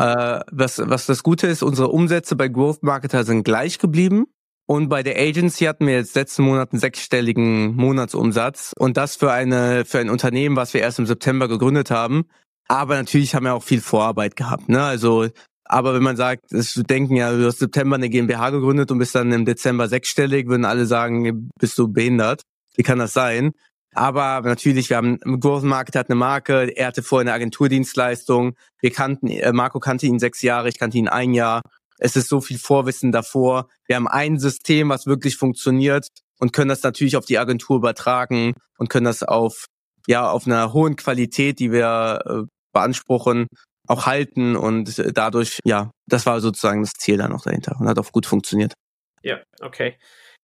was, 0.51 0.81
was 0.83 1.05
das 1.05 1.23
Gute 1.23 1.47
ist, 1.47 1.61
unsere 1.61 1.89
Umsätze 1.89 2.35
bei 2.35 2.47
Growth 2.47 2.83
Marketer 2.83 3.23
sind 3.23 3.43
gleich 3.43 3.79
geblieben. 3.79 4.25
Und 4.65 4.87
bei 4.87 5.03
der 5.03 5.17
Agency 5.17 5.65
hatten 5.65 5.87
wir 5.87 5.95
jetzt 5.95 6.15
letzten 6.15 6.43
Monat 6.43 6.71
einen 6.71 6.79
sechsstelligen 6.79 7.75
Monatsumsatz. 7.75 8.71
Und 8.77 8.95
das 8.95 9.17
für 9.17 9.31
eine, 9.31 9.83
für 9.85 9.99
ein 9.99 10.09
Unternehmen, 10.09 10.55
was 10.55 10.73
wir 10.73 10.81
erst 10.81 10.99
im 10.99 11.05
September 11.05 11.47
gegründet 11.49 11.91
haben. 11.91 12.25
Aber 12.69 12.95
natürlich 12.95 13.35
haben 13.35 13.43
wir 13.43 13.55
auch 13.55 13.63
viel 13.63 13.81
Vorarbeit 13.81 14.37
gehabt, 14.37 14.69
ne? 14.69 14.81
Also, 14.81 15.27
aber 15.65 15.93
wenn 15.93 16.03
man 16.03 16.17
sagt, 16.17 16.51
es 16.51 16.73
denken 16.73 17.15
ja, 17.15 17.31
du 17.31 17.45
hast 17.45 17.59
September 17.59 17.95
eine 17.95 18.09
GmbH 18.09 18.49
gegründet 18.49 18.91
und 18.91 18.99
bist 18.99 19.15
dann 19.15 19.31
im 19.31 19.45
Dezember 19.45 19.87
sechsstellig, 19.87 20.47
würden 20.47 20.65
alle 20.65 20.85
sagen, 20.85 21.49
bist 21.59 21.77
du 21.77 21.87
behindert? 21.87 22.41
Wie 22.75 22.83
kann 22.83 22.99
das 22.99 23.13
sein? 23.13 23.51
Aber 23.95 24.41
natürlich, 24.41 24.89
wir 24.89 24.97
haben 24.97 25.19
Growth 25.19 25.63
Market 25.63 25.95
hat 25.95 26.09
eine 26.09 26.15
Marke, 26.15 26.75
er 26.75 26.87
hatte 26.87 27.03
vorher 27.03 27.21
eine 27.21 27.33
Agenturdienstleistung. 27.33 28.55
Wir 28.81 28.91
kannten, 28.91 29.27
äh, 29.27 29.53
Marco 29.53 29.79
kannte 29.79 30.07
ihn 30.07 30.19
sechs 30.19 30.41
Jahre, 30.41 30.69
ich 30.69 30.79
kannte 30.79 30.97
ihn 30.97 31.07
ein 31.07 31.33
Jahr. 31.33 31.61
Es 31.99 32.15
ist 32.15 32.27
so 32.27 32.41
viel 32.41 32.57
Vorwissen 32.57 33.11
davor. 33.11 33.67
Wir 33.85 33.95
haben 33.95 34.07
ein 34.07 34.39
System, 34.39 34.89
was 34.89 35.05
wirklich 35.05 35.37
funktioniert 35.37 36.07
und 36.39 36.53
können 36.53 36.69
das 36.69 36.81
natürlich 36.81 37.15
auf 37.15 37.25
die 37.25 37.37
Agentur 37.37 37.77
übertragen 37.77 38.53
und 38.77 38.89
können 38.89 39.05
das 39.05 39.21
auf 39.21 39.67
ja 40.07 40.29
auf 40.29 40.47
einer 40.47 40.73
hohen 40.73 40.95
Qualität, 40.95 41.59
die 41.59 41.71
wir 41.71 42.19
äh, 42.25 42.47
beanspruchen, 42.73 43.47
auch 43.87 44.05
halten 44.05 44.55
und 44.55 45.01
dadurch 45.17 45.59
ja, 45.65 45.91
das 46.07 46.25
war 46.25 46.39
sozusagen 46.39 46.81
das 46.81 46.93
Ziel 46.93 47.17
dann 47.17 47.31
noch 47.31 47.43
dahinter 47.43 47.75
und 47.79 47.87
hat 47.87 47.99
auch 47.99 48.11
gut 48.11 48.25
funktioniert. 48.25 48.73
Ja, 49.21 49.39
okay. 49.61 49.97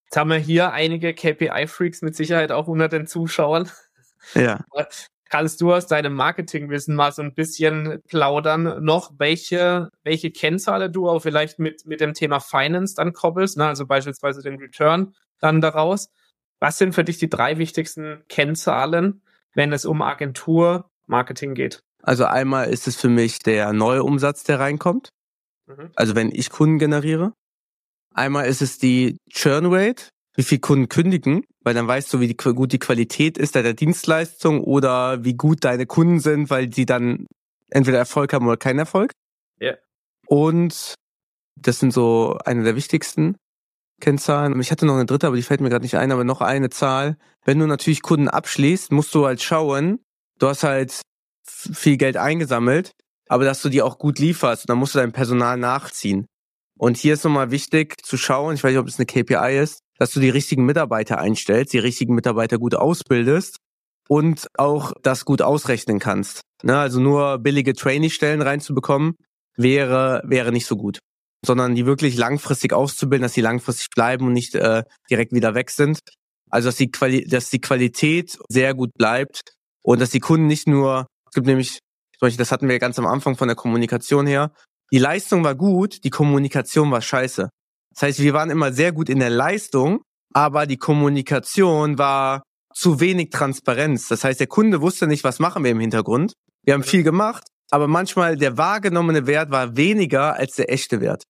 Jetzt 0.05 0.17
haben 0.17 0.31
wir 0.31 0.37
hier 0.37 0.71
einige 0.71 1.13
KPI-Freaks 1.13 2.01
mit 2.01 2.15
Sicherheit 2.15 2.51
auch 2.51 2.67
unter 2.67 2.87
den 2.87 3.05
Zuschauern. 3.07 3.69
Ja. 4.33 4.65
Kannst 5.29 5.61
du 5.61 5.71
aus 5.71 5.85
deinem 5.85 6.15
Marketingwissen 6.15 6.95
mal 6.95 7.11
so 7.11 7.21
ein 7.21 7.35
bisschen 7.35 8.01
plaudern 8.07 8.83
noch, 8.83 9.11
welche, 9.19 9.89
welche 10.03 10.31
Kennzahlen 10.31 10.91
du 10.91 11.07
auch 11.07 11.19
vielleicht 11.19 11.59
mit, 11.59 11.85
mit 11.85 12.01
dem 12.01 12.15
Thema 12.15 12.39
Finance 12.39 12.95
dann 12.95 13.13
koppelst, 13.13 13.55
ne? 13.55 13.67
also 13.67 13.85
beispielsweise 13.85 14.41
den 14.41 14.57
Return 14.57 15.13
dann 15.39 15.61
daraus. 15.61 16.09
Was 16.59 16.79
sind 16.79 16.95
für 16.95 17.03
dich 17.03 17.19
die 17.19 17.29
drei 17.29 17.59
wichtigsten 17.59 18.23
Kennzahlen, 18.27 19.21
wenn 19.53 19.71
es 19.71 19.85
um 19.85 20.01
Agentur-Marketing 20.01 21.53
geht? 21.53 21.83
Also 22.01 22.25
einmal 22.25 22.69
ist 22.69 22.87
es 22.87 22.95
für 22.95 23.09
mich 23.09 23.39
der 23.39 23.73
neue 23.73 24.03
Umsatz, 24.03 24.43
der 24.43 24.59
reinkommt. 24.59 25.09
Mhm. 25.67 25.91
Also 25.95 26.15
wenn 26.15 26.31
ich 26.33 26.49
Kunden 26.49 26.79
generiere. 26.79 27.33
Einmal 28.13 28.47
ist 28.47 28.61
es 28.61 28.79
die 28.79 29.17
Churn 29.29 29.67
Rate, 29.67 30.09
wie 30.35 30.43
viel 30.43 30.59
Kunden 30.59 30.89
kündigen, 30.89 31.43
weil 31.63 31.73
dann 31.73 31.87
weißt 31.87 32.13
du, 32.13 32.19
wie 32.19 32.27
die, 32.27 32.35
gut 32.35 32.71
die 32.71 32.79
Qualität 32.79 33.37
ist 33.37 33.55
deiner 33.55 33.73
Dienstleistung 33.73 34.61
oder 34.61 35.23
wie 35.23 35.35
gut 35.35 35.63
deine 35.63 35.85
Kunden 35.85 36.19
sind, 36.19 36.49
weil 36.49 36.67
die 36.67 36.85
dann 36.85 37.27
entweder 37.69 37.97
Erfolg 37.97 38.33
haben 38.33 38.47
oder 38.47 38.57
keinen 38.57 38.79
Erfolg. 38.79 39.11
Ja. 39.59 39.75
Und 40.25 40.95
das 41.55 41.79
sind 41.79 41.91
so 41.91 42.37
eine 42.45 42.63
der 42.63 42.75
wichtigsten 42.75 43.35
Kennzahlen. 43.99 44.59
Ich 44.59 44.71
hatte 44.71 44.85
noch 44.85 44.95
eine 44.95 45.05
dritte, 45.05 45.27
aber 45.27 45.35
die 45.35 45.43
fällt 45.43 45.61
mir 45.61 45.69
gerade 45.69 45.83
nicht 45.83 45.97
ein, 45.97 46.11
aber 46.11 46.23
noch 46.23 46.41
eine 46.41 46.69
Zahl. 46.69 47.17
Wenn 47.45 47.59
du 47.59 47.67
natürlich 47.67 48.01
Kunden 48.01 48.29
abschließt, 48.29 48.91
musst 48.91 49.13
du 49.13 49.25
halt 49.25 49.41
schauen, 49.41 49.99
du 50.39 50.47
hast 50.47 50.63
halt 50.63 51.01
viel 51.49 51.97
Geld 51.97 52.17
eingesammelt, 52.17 52.91
aber 53.27 53.45
dass 53.45 53.61
du 53.61 53.69
die 53.69 53.81
auch 53.81 53.97
gut 53.97 54.19
lieferst. 54.19 54.69
dann 54.69 54.77
musst 54.77 54.95
du 54.95 54.99
dein 54.99 55.11
Personal 55.11 55.57
nachziehen. 55.57 56.25
Und 56.77 56.97
hier 56.97 57.13
ist 57.13 57.25
nochmal 57.25 57.51
wichtig 57.51 57.95
zu 58.05 58.17
schauen, 58.17 58.55
ich 58.55 58.63
weiß 58.63 58.71
nicht, 58.71 58.79
ob 58.79 58.87
es 58.87 58.97
eine 58.97 59.05
KPI 59.05 59.59
ist, 59.59 59.79
dass 59.97 60.11
du 60.11 60.19
die 60.19 60.29
richtigen 60.29 60.65
Mitarbeiter 60.65 61.19
einstellst, 61.19 61.73
die 61.73 61.79
richtigen 61.79 62.15
Mitarbeiter 62.15 62.57
gut 62.57 62.73
ausbildest 62.73 63.57
und 64.07 64.47
auch 64.57 64.93
das 65.03 65.25
gut 65.25 65.41
ausrechnen 65.41 65.99
kannst. 65.99 66.41
Ne? 66.63 66.77
Also 66.77 66.99
nur 66.99 67.37
billige 67.39 67.73
Trainee-Stellen 67.73 68.41
reinzubekommen, 68.41 69.15
wäre, 69.57 70.23
wäre 70.25 70.51
nicht 70.51 70.65
so 70.65 70.77
gut. 70.77 70.99
Sondern 71.45 71.75
die 71.75 71.85
wirklich 71.85 72.17
langfristig 72.17 72.73
auszubilden, 72.73 73.23
dass 73.23 73.33
sie 73.33 73.41
langfristig 73.41 73.89
bleiben 73.89 74.27
und 74.27 74.33
nicht 74.33 74.55
äh, 74.55 74.83
direkt 75.09 75.33
wieder 75.33 75.53
weg 75.53 75.69
sind. 75.69 75.99
Also 76.49 76.69
dass 76.69 76.77
die, 76.77 76.91
Quali 76.91 77.25
dass 77.25 77.49
die 77.49 77.61
Qualität 77.61 78.39
sehr 78.49 78.73
gut 78.73 78.93
bleibt 78.93 79.41
und 79.83 80.01
dass 80.01 80.09
die 80.09 80.19
Kunden 80.19 80.47
nicht 80.47 80.67
nur, 80.67 81.07
es 81.29 81.35
gibt 81.35 81.47
nämlich, 81.47 81.79
das 82.19 82.51
hatten 82.51 82.67
wir 82.67 82.79
ganz 82.79 82.97
am 82.99 83.05
Anfang 83.05 83.37
von 83.37 83.47
der 83.47 83.55
Kommunikation 83.55 84.27
her, 84.27 84.51
die 84.91 84.97
Leistung 84.97 85.43
war 85.43 85.55
gut, 85.55 86.03
die 86.03 86.09
Kommunikation 86.09 86.91
war 86.91 87.01
scheiße. 87.01 87.49
Das 87.93 88.01
heißt, 88.01 88.19
wir 88.19 88.33
waren 88.33 88.49
immer 88.49 88.73
sehr 88.73 88.91
gut 88.91 89.09
in 89.09 89.19
der 89.19 89.29
Leistung, 89.29 90.01
aber 90.33 90.65
die 90.65 90.77
Kommunikation 90.77 91.97
war 91.97 92.43
zu 92.73 92.99
wenig 92.99 93.29
Transparenz. 93.29 94.07
Das 94.07 94.23
heißt, 94.23 94.39
der 94.39 94.47
Kunde 94.47 94.81
wusste 94.81 95.07
nicht, 95.07 95.23
was 95.23 95.39
machen 95.39 95.63
wir 95.63 95.71
im 95.71 95.79
Hintergrund. 95.79 96.33
Wir 96.63 96.73
haben 96.73 96.83
viel 96.83 97.03
gemacht, 97.03 97.43
aber 97.71 97.87
manchmal 97.87 98.37
der 98.37 98.57
wahrgenommene 98.57 99.27
Wert 99.27 99.51
war 99.51 99.75
weniger 99.75 100.35
als 100.35 100.55
der 100.55 100.71
echte 100.71 101.01
Wert. 101.01 101.23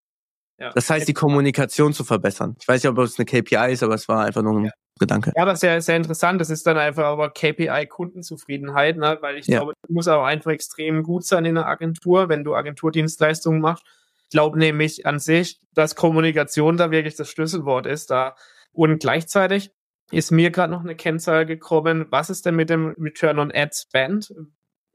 Ja. 0.57 0.71
Das 0.73 0.89
heißt, 0.89 1.07
die 1.07 1.13
Kommunikation 1.13 1.93
zu 1.93 2.03
verbessern. 2.03 2.55
Ich 2.61 2.67
weiß 2.67 2.83
nicht, 2.83 2.91
ob 2.91 2.97
es 2.99 3.17
eine 3.17 3.25
KPI 3.25 3.71
ist, 3.71 3.83
aber 3.83 3.95
es 3.95 4.07
war 4.07 4.25
einfach 4.25 4.41
nur 4.41 4.59
ein 4.59 4.65
ja. 4.65 4.71
Gedanke. 4.99 5.33
Ja, 5.35 5.43
aber 5.43 5.55
sehr, 5.55 5.81
sehr 5.81 5.95
interessant. 5.95 6.39
Das 6.39 6.49
ist 6.49 6.67
dann 6.67 6.77
einfach 6.77 7.05
aber 7.05 7.29
KPI 7.29 7.87
Kundenzufriedenheit, 7.87 8.97
ne? 8.97 9.17
weil 9.21 9.37
ich 9.37 9.47
ja. 9.47 9.59
glaube, 9.59 9.73
du 9.87 9.93
musst 9.93 10.09
auch 10.09 10.23
einfach 10.23 10.51
extrem 10.51 11.03
gut 11.03 11.25
sein 11.25 11.45
in 11.45 11.55
der 11.55 11.67
Agentur, 11.67 12.29
wenn 12.29 12.43
du 12.43 12.53
Agenturdienstleistungen 12.53 13.61
machst. 13.61 13.83
Ich 14.23 14.29
glaube 14.29 14.59
nämlich 14.59 15.05
an 15.05 15.17
sich, 15.17 15.59
dass 15.73 15.95
Kommunikation 15.95 16.77
da 16.77 16.91
wirklich 16.91 17.15
das 17.15 17.29
Schlüsselwort 17.29 17.87
ist 17.87 18.11
da. 18.11 18.35
Und 18.71 18.99
gleichzeitig 18.99 19.71
ist 20.11 20.31
mir 20.31 20.51
gerade 20.51 20.71
noch 20.71 20.81
eine 20.81 20.95
Kennzahl 20.95 21.45
gekommen. 21.45 22.05
Was 22.09 22.29
ist 22.29 22.45
denn 22.45 22.55
mit 22.55 22.69
dem 22.69 22.95
Return 22.99 23.39
on 23.39 23.51
Ad 23.53 23.71
Spend? 23.73 24.33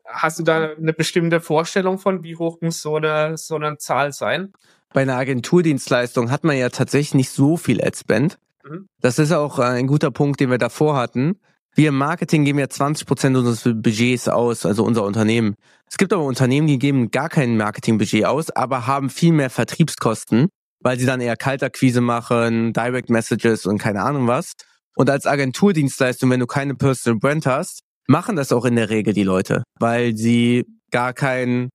Hast 0.07 0.39
du 0.39 0.43
da 0.43 0.75
eine 0.75 0.93
bestimmte 0.93 1.41
Vorstellung 1.41 1.99
von, 1.99 2.23
wie 2.23 2.37
hoch 2.37 2.61
muss 2.61 2.83
so 2.83 2.97
eine, 2.97 3.37
so 3.37 3.57
eine 3.57 3.79
Zahl 3.79 4.13
sein? 4.13 4.53
Bei 4.93 5.03
einer 5.03 5.17
Agenturdienstleistung 5.17 6.31
hat 6.31 6.45
man 6.45 6.57
ja 6.57 6.69
tatsächlich 6.69 7.15
nicht 7.15 7.31
so 7.31 7.57
viel 7.57 7.83
Ad 7.83 7.97
Spend. 7.99 8.39
Mhm. 8.65 8.87
Das 9.01 9.19
ist 9.19 9.33
auch 9.33 9.59
ein 9.59 9.87
guter 9.87 10.11
Punkt, 10.11 10.41
den 10.41 10.51
wir 10.51 10.59
davor 10.59 10.97
hatten. 10.97 11.41
Wir 11.77 11.89
im 11.89 11.99
Marketing 11.99 12.45
geben 12.45 12.61
ja 12.61 12.69
20 12.69 13.07
Prozent 13.07 13.37
unseres 13.37 13.63
Budgets 13.65 14.29
aus, 14.29 14.65
also 14.65 14.85
unser 14.85 15.03
Unternehmen. 15.03 15.55
Es 15.91 15.97
gibt 15.97 16.13
aber 16.13 16.25
Unternehmen, 16.25 16.69
die 16.69 16.79
geben 16.79 17.11
gar 17.11 17.29
kein 17.29 17.57
Marketingbudget 17.57 18.27
aus, 18.27 18.51
aber 18.51 18.87
haben 18.87 19.11
viel 19.11 19.33
mehr 19.33 19.51
Vertriebskosten, 19.51 20.49
weil 20.81 20.99
sie 20.99 21.07
dann 21.07 21.21
eher 21.21 21.37
Kaltakquise 21.37 22.01
machen, 22.01 22.73
Direct 22.73 23.11
Messages 23.11 23.67
und 23.67 23.79
keine 23.79 24.03
Ahnung 24.03 24.29
was. 24.29 24.53
Und 24.97 25.11
als 25.11 25.27
Agenturdienstleistung, 25.27 26.31
wenn 26.31 26.41
du 26.41 26.47
keine 26.47 26.77
Personal 26.77 27.19
Brand 27.19 27.47
hast, 27.47 27.81
machen 28.07 28.37
das 28.37 28.53
auch 28.53 28.65
in 28.65 28.77
der 28.77 28.91
Regel 28.91 29.13
die 29.13 29.25
Leute, 29.25 29.65
weil 29.81 30.17
sie 30.17 30.65
gar 30.93 31.13
kein 31.13 31.71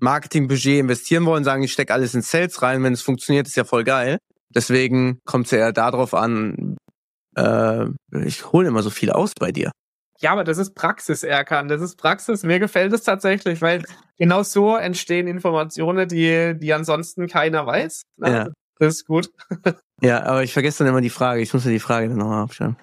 Marketingbudget 0.00 0.78
investieren 0.78 1.26
wollen, 1.26 1.42
sagen, 1.42 1.64
ich 1.64 1.72
stecke 1.72 1.92
alles 1.92 2.14
in 2.14 2.22
Sales 2.22 2.62
rein, 2.62 2.84
wenn 2.84 2.92
es 2.92 3.02
funktioniert, 3.02 3.48
ist 3.48 3.56
ja 3.56 3.64
voll 3.64 3.82
geil. 3.82 4.18
Deswegen 4.54 5.20
kommt 5.24 5.46
es 5.46 5.52
ja 5.52 5.58
eher 5.58 5.72
darauf 5.72 6.14
an, 6.14 6.76
äh, 7.36 7.86
ich 8.24 8.52
hole 8.52 8.68
immer 8.68 8.82
so 8.82 8.90
viel 8.90 9.10
aus 9.10 9.32
bei 9.38 9.52
dir. 9.52 9.70
Ja, 10.20 10.32
aber 10.32 10.44
das 10.44 10.58
ist 10.58 10.74
Praxis, 10.74 11.22
Erkan. 11.22 11.68
Das 11.68 11.80
ist 11.80 11.96
Praxis. 11.96 12.42
Mir 12.42 12.58
gefällt 12.58 12.92
es 12.92 13.02
tatsächlich, 13.02 13.62
weil 13.62 13.82
genau 14.18 14.42
so 14.42 14.76
entstehen 14.76 15.26
Informationen, 15.26 16.08
die, 16.08 16.54
die 16.58 16.74
ansonsten 16.74 17.26
keiner 17.26 17.66
weiß. 17.66 18.02
Na, 18.18 18.30
ja. 18.30 18.48
Das 18.78 18.96
ist 18.96 19.06
gut. 19.06 19.30
Ja, 20.02 20.22
aber 20.22 20.42
ich 20.42 20.54
vergesse 20.54 20.78
dann 20.78 20.86
immer 20.86 21.02
die 21.02 21.10
Frage. 21.10 21.42
Ich 21.42 21.52
muss 21.52 21.66
mir 21.66 21.72
die 21.72 21.78
Frage 21.78 22.08
dann 22.08 22.16
nochmal 22.16 22.44
abschreiben. 22.44 22.78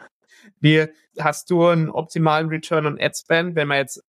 Wie 0.59 0.85
hast 1.17 1.49
du 1.49 1.65
einen 1.65 1.89
optimalen 1.89 2.49
Return 2.49 2.85
on 2.85 3.01
Ad 3.01 3.15
Spend, 3.17 3.55
wenn 3.55 3.67
man 3.67 3.77
jetzt 3.77 4.03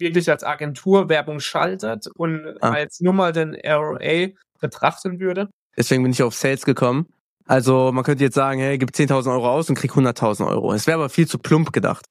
wirklich 0.00 0.28
als 0.28 0.42
Agentur 0.42 1.08
Werbung 1.08 1.38
schaltet 1.38 2.08
und 2.16 2.56
ah. 2.60 2.70
als 2.70 2.98
nur 2.98 3.12
mal 3.12 3.32
den 3.32 3.54
ROA 3.54 4.30
betrachten 4.60 5.20
würde? 5.20 5.48
Deswegen 5.78 6.02
bin 6.02 6.12
ich 6.12 6.22
auf 6.22 6.34
Sales 6.34 6.64
gekommen. 6.64 7.06
Also 7.46 7.92
man 7.92 8.04
könnte 8.04 8.24
jetzt 8.24 8.34
sagen, 8.34 8.60
hey, 8.60 8.76
gib 8.76 8.90
10.000 8.90 9.32
Euro 9.32 9.48
aus 9.48 9.70
und 9.70 9.76
krieg 9.76 9.92
100.000 9.92 10.46
Euro. 10.46 10.72
Es 10.72 10.86
wäre 10.86 10.98
aber 10.98 11.08
viel 11.08 11.26
zu 11.26 11.38
plump 11.38 11.72
gedacht. 11.72 12.04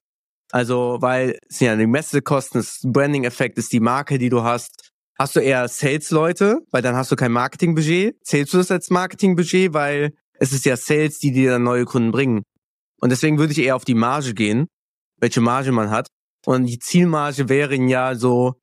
Also, 0.51 0.97
weil 1.01 1.37
es 1.49 1.57
sind 1.57 1.67
ja 1.67 1.75
die 1.75 1.85
Messekosten, 1.85 2.61
das 2.61 2.79
Branding-Effekt 2.83 3.57
ist 3.57 3.73
die 3.73 3.81
Marke, 3.81 4.17
die 4.17 4.29
du 4.29 4.43
hast. 4.43 4.91
Hast 5.19 5.35
du 5.35 5.41
eher 5.41 5.67
Sales-Leute, 5.67 6.59
weil 6.71 6.81
dann 6.81 6.95
hast 6.95 7.11
du 7.11 7.15
kein 7.15 7.33
Marketing-Budget. 7.33 8.15
Zählst 8.23 8.53
du 8.53 8.57
das 8.57 8.71
als 8.71 8.89
Marketing-Budget, 8.89 9.73
weil 9.73 10.13
es 10.39 10.53
ist 10.53 10.65
ja 10.65 10.77
Sales, 10.77 11.19
die 11.19 11.31
dir 11.31 11.51
dann 11.51 11.63
neue 11.63 11.85
Kunden 11.85 12.11
bringen. 12.11 12.43
Und 13.01 13.09
deswegen 13.09 13.37
würde 13.37 13.51
ich 13.51 13.59
eher 13.59 13.75
auf 13.75 13.85
die 13.85 13.95
Marge 13.95 14.33
gehen, 14.33 14.67
welche 15.19 15.41
Marge 15.41 15.71
man 15.71 15.89
hat. 15.89 16.07
Und 16.45 16.65
die 16.65 16.79
Zielmarge 16.79 17.49
wären 17.49 17.89
ja 17.89 18.15
so, 18.15 18.53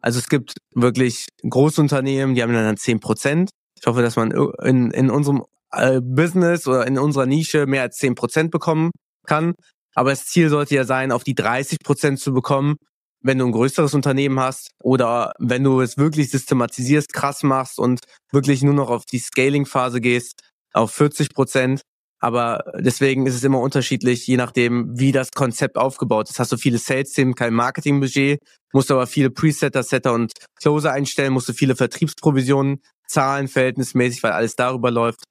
also 0.00 0.18
es 0.18 0.28
gibt 0.28 0.54
wirklich 0.74 1.28
Großunternehmen, 1.48 2.34
die 2.34 2.42
haben 2.42 2.52
dann 2.54 2.76
10 2.76 3.00
Prozent. 3.00 3.50
Ich 3.80 3.86
hoffe, 3.86 4.02
dass 4.02 4.16
man 4.16 4.30
in, 4.62 4.90
in 4.90 5.10
unserem 5.10 5.44
äh, 5.72 6.00
Business 6.00 6.66
oder 6.66 6.86
in 6.86 6.98
unserer 6.98 7.26
Nische 7.26 7.66
mehr 7.66 7.82
als 7.82 7.96
10 7.96 8.14
Prozent 8.14 8.50
bekommen 8.50 8.90
kann. 9.26 9.54
Aber 9.94 10.10
das 10.10 10.26
Ziel 10.26 10.48
sollte 10.48 10.74
ja 10.74 10.84
sein, 10.84 11.12
auf 11.12 11.24
die 11.24 11.34
30 11.34 11.78
Prozent 11.84 12.18
zu 12.18 12.32
bekommen, 12.32 12.76
wenn 13.24 13.38
du 13.38 13.46
ein 13.46 13.52
größeres 13.52 13.94
Unternehmen 13.94 14.38
hast 14.38 14.70
oder 14.82 15.32
wenn 15.38 15.64
du 15.64 15.80
es 15.80 15.96
wirklich 15.96 16.30
systematisierst, 16.30 17.12
krass 17.12 17.42
machst 17.42 17.78
und 17.78 18.00
wirklich 18.32 18.62
nur 18.62 18.74
noch 18.74 18.90
auf 18.90 19.04
die 19.06 19.18
Scaling-Phase 19.18 20.00
gehst, 20.00 20.40
auf 20.72 20.92
40 20.92 21.32
Prozent. 21.32 21.80
Aber 22.20 22.64
deswegen 22.78 23.26
ist 23.26 23.34
es 23.34 23.44
immer 23.44 23.60
unterschiedlich, 23.60 24.26
je 24.26 24.36
nachdem, 24.36 24.98
wie 24.98 25.12
das 25.12 25.30
Konzept 25.30 25.76
aufgebaut 25.76 26.30
ist. 26.30 26.38
Hast 26.38 26.52
du 26.52 26.56
viele 26.56 26.78
Sales-Themen, 26.78 27.34
kein 27.34 27.54
Marketing-Budget, 27.54 28.40
musst 28.72 28.90
aber 28.90 29.06
viele 29.06 29.30
Presetter, 29.30 29.82
Setter 29.82 30.12
und 30.14 30.32
Closer 30.60 30.92
einstellen, 30.92 31.32
musst 31.32 31.48
du 31.48 31.52
viele 31.52 31.76
Vertriebsprovisionen 31.76 32.80
zahlen, 33.08 33.48
verhältnismäßig, 33.48 34.22
weil 34.22 34.32
alles 34.32 34.56
darüber 34.56 34.90
läuft. 34.90 35.24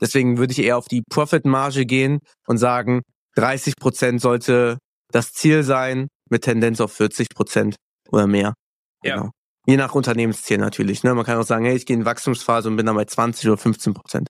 Deswegen 0.00 0.38
würde 0.38 0.52
ich 0.52 0.58
eher 0.58 0.76
auf 0.76 0.88
die 0.88 1.02
Profit-Marge 1.08 1.86
gehen 1.86 2.20
und 2.46 2.58
sagen, 2.58 3.02
30 3.36 3.76
Prozent 3.76 4.20
sollte 4.20 4.78
das 5.10 5.32
Ziel 5.32 5.62
sein, 5.62 6.08
mit 6.28 6.42
Tendenz 6.42 6.80
auf 6.80 6.92
40 6.92 7.28
Prozent 7.34 7.76
oder 8.10 8.26
mehr. 8.26 8.54
Ja. 9.02 9.16
Genau. 9.16 9.30
Je 9.66 9.76
nach 9.76 9.94
Unternehmensziel 9.94 10.58
natürlich. 10.58 11.02
Ne? 11.02 11.14
Man 11.14 11.24
kann 11.24 11.38
auch 11.38 11.46
sagen, 11.46 11.64
hey, 11.64 11.76
ich 11.76 11.86
gehe 11.86 11.96
in 11.96 12.04
Wachstumsphase 12.04 12.68
und 12.68 12.76
bin 12.76 12.86
dann 12.86 12.94
bei 12.94 13.04
20 13.04 13.48
oder 13.48 13.58
15 13.58 13.94
Prozent. 13.94 14.28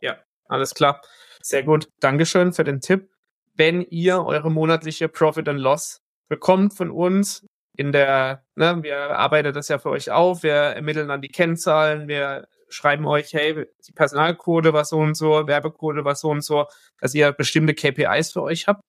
Ja, 0.00 0.16
alles 0.46 0.74
klar. 0.74 1.02
Sehr 1.42 1.62
gut. 1.62 1.88
Dankeschön 2.00 2.52
für 2.52 2.64
den 2.64 2.80
Tipp. 2.80 3.10
Wenn 3.54 3.82
ihr 3.82 4.24
eure 4.24 4.50
monatliche 4.50 5.08
Profit 5.08 5.48
and 5.48 5.60
Loss 5.60 5.98
bekommt 6.28 6.74
von 6.74 6.90
uns, 6.90 7.44
in 7.78 7.92
der, 7.92 8.44
ne, 8.56 8.82
wir 8.82 9.16
arbeiten 9.16 9.54
das 9.54 9.68
ja 9.68 9.78
für 9.78 9.90
euch 9.90 10.10
auf, 10.10 10.42
wir 10.42 10.52
ermitteln 10.52 11.06
dann 11.06 11.22
die 11.22 11.28
Kennzahlen, 11.28 12.08
wir 12.08 12.48
schreiben 12.68 13.06
euch, 13.06 13.32
hey, 13.32 13.66
die 13.86 13.92
Personalcode 13.92 14.72
war 14.72 14.84
so 14.84 14.98
und 14.98 15.14
so, 15.14 15.46
Werbecode 15.46 16.04
war 16.04 16.16
so 16.16 16.28
und 16.28 16.42
so, 16.42 16.66
dass 17.00 17.14
ihr 17.14 17.30
bestimmte 17.30 17.74
KPIs 17.74 18.32
für 18.32 18.42
euch 18.42 18.66
habt. 18.66 18.82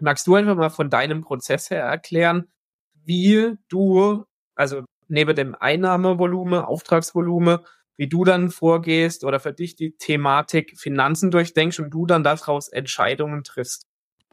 Magst 0.00 0.26
du 0.26 0.34
einfach 0.34 0.54
mal 0.54 0.68
von 0.68 0.90
deinem 0.90 1.22
Prozess 1.22 1.70
her 1.70 1.82
erklären, 1.82 2.52
wie 2.92 3.56
du, 3.68 4.26
also 4.54 4.84
neben 5.08 5.34
dem 5.34 5.54
Einnahmevolumen, 5.58 6.60
Auftragsvolumen, 6.60 7.60
wie 7.96 8.08
du 8.08 8.24
dann 8.24 8.50
vorgehst 8.50 9.24
oder 9.24 9.40
für 9.40 9.54
dich 9.54 9.76
die 9.76 9.96
Thematik 9.96 10.78
Finanzen 10.78 11.30
durchdenkst 11.30 11.80
und 11.80 11.88
du 11.88 12.04
dann 12.04 12.22
daraus 12.22 12.68
Entscheidungen 12.68 13.44
triffst. 13.44 13.86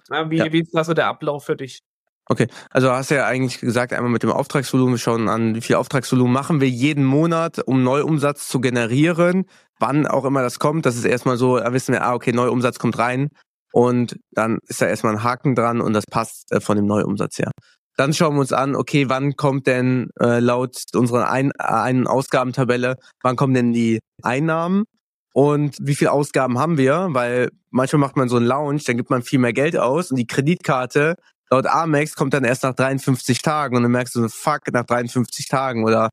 Wie, 0.09 0.37
ja. 0.37 0.51
wie 0.51 0.59
ist 0.59 0.75
da 0.75 0.83
so 0.83 0.93
der 0.93 1.07
Ablauf 1.07 1.45
für 1.45 1.55
dich? 1.55 1.79
Okay, 2.27 2.47
also 2.69 2.91
hast 2.91 3.11
du 3.11 3.15
ja 3.15 3.25
eigentlich 3.25 3.59
gesagt, 3.59 3.93
einmal 3.93 4.11
mit 4.11 4.23
dem 4.23 4.31
Auftragsvolumen 4.31 4.97
schauen 4.97 5.27
an, 5.27 5.55
wie 5.55 5.61
viel 5.61 5.75
Auftragsvolumen 5.75 6.31
machen 6.31 6.61
wir 6.61 6.69
jeden 6.69 7.03
Monat, 7.03 7.59
um 7.65 7.83
Neuumsatz 7.83 8.47
zu 8.47 8.61
generieren. 8.61 9.45
Wann 9.79 10.07
auch 10.07 10.23
immer 10.25 10.41
das 10.41 10.59
kommt, 10.59 10.85
das 10.85 10.95
ist 10.95 11.05
erstmal 11.05 11.37
so, 11.37 11.57
da 11.57 11.73
wissen 11.73 11.93
wir, 11.93 12.03
ah, 12.03 12.13
okay, 12.13 12.31
Neuumsatz 12.31 12.79
kommt 12.79 12.97
rein 12.99 13.29
und 13.73 14.17
dann 14.31 14.59
ist 14.67 14.81
da 14.81 14.85
erstmal 14.87 15.13
ein 15.13 15.23
Haken 15.23 15.55
dran 15.55 15.81
und 15.81 15.93
das 15.93 16.05
passt 16.05 16.51
äh, 16.51 16.61
von 16.61 16.77
dem 16.77 16.85
Neuumsatz 16.85 17.39
her. 17.39 17.51
Dann 17.97 18.13
schauen 18.13 18.35
wir 18.35 18.41
uns 18.41 18.53
an, 18.53 18.75
okay, 18.75 19.09
wann 19.09 19.35
kommt 19.35 19.67
denn 19.67 20.09
äh, 20.19 20.39
laut 20.39 20.77
unserer 20.95 21.29
Ein 21.29 21.51
Ein 21.53 22.07
Ausgabentabelle, 22.07 22.95
wann 23.21 23.35
kommen 23.35 23.53
denn 23.53 23.73
die 23.73 23.99
Einnahmen 24.23 24.85
und 25.33 25.77
wie 25.81 25.95
viel 25.95 26.07
Ausgaben 26.07 26.59
haben 26.59 26.77
wir? 26.77 27.09
Weil 27.11 27.49
manchmal 27.69 27.99
macht 27.99 28.15
man 28.15 28.29
so 28.29 28.37
einen 28.37 28.45
Lounge, 28.45 28.81
dann 28.85 28.97
gibt 28.97 29.09
man 29.09 29.21
viel 29.21 29.39
mehr 29.39 29.53
Geld 29.53 29.77
aus 29.77 30.11
und 30.11 30.17
die 30.17 30.27
Kreditkarte 30.27 31.15
laut 31.51 31.67
Amex 31.67 32.15
kommt 32.15 32.33
dann 32.33 32.43
erst 32.43 32.63
nach 32.63 32.73
53 32.73 33.41
Tagen 33.41 33.75
und 33.75 33.83
dann 33.83 33.91
merkst 33.91 34.15
du 34.15 34.21
so, 34.21 34.29
fuck, 34.29 34.71
nach 34.71 34.85
53 34.85 35.47
Tagen 35.47 35.83
oder 35.83 36.09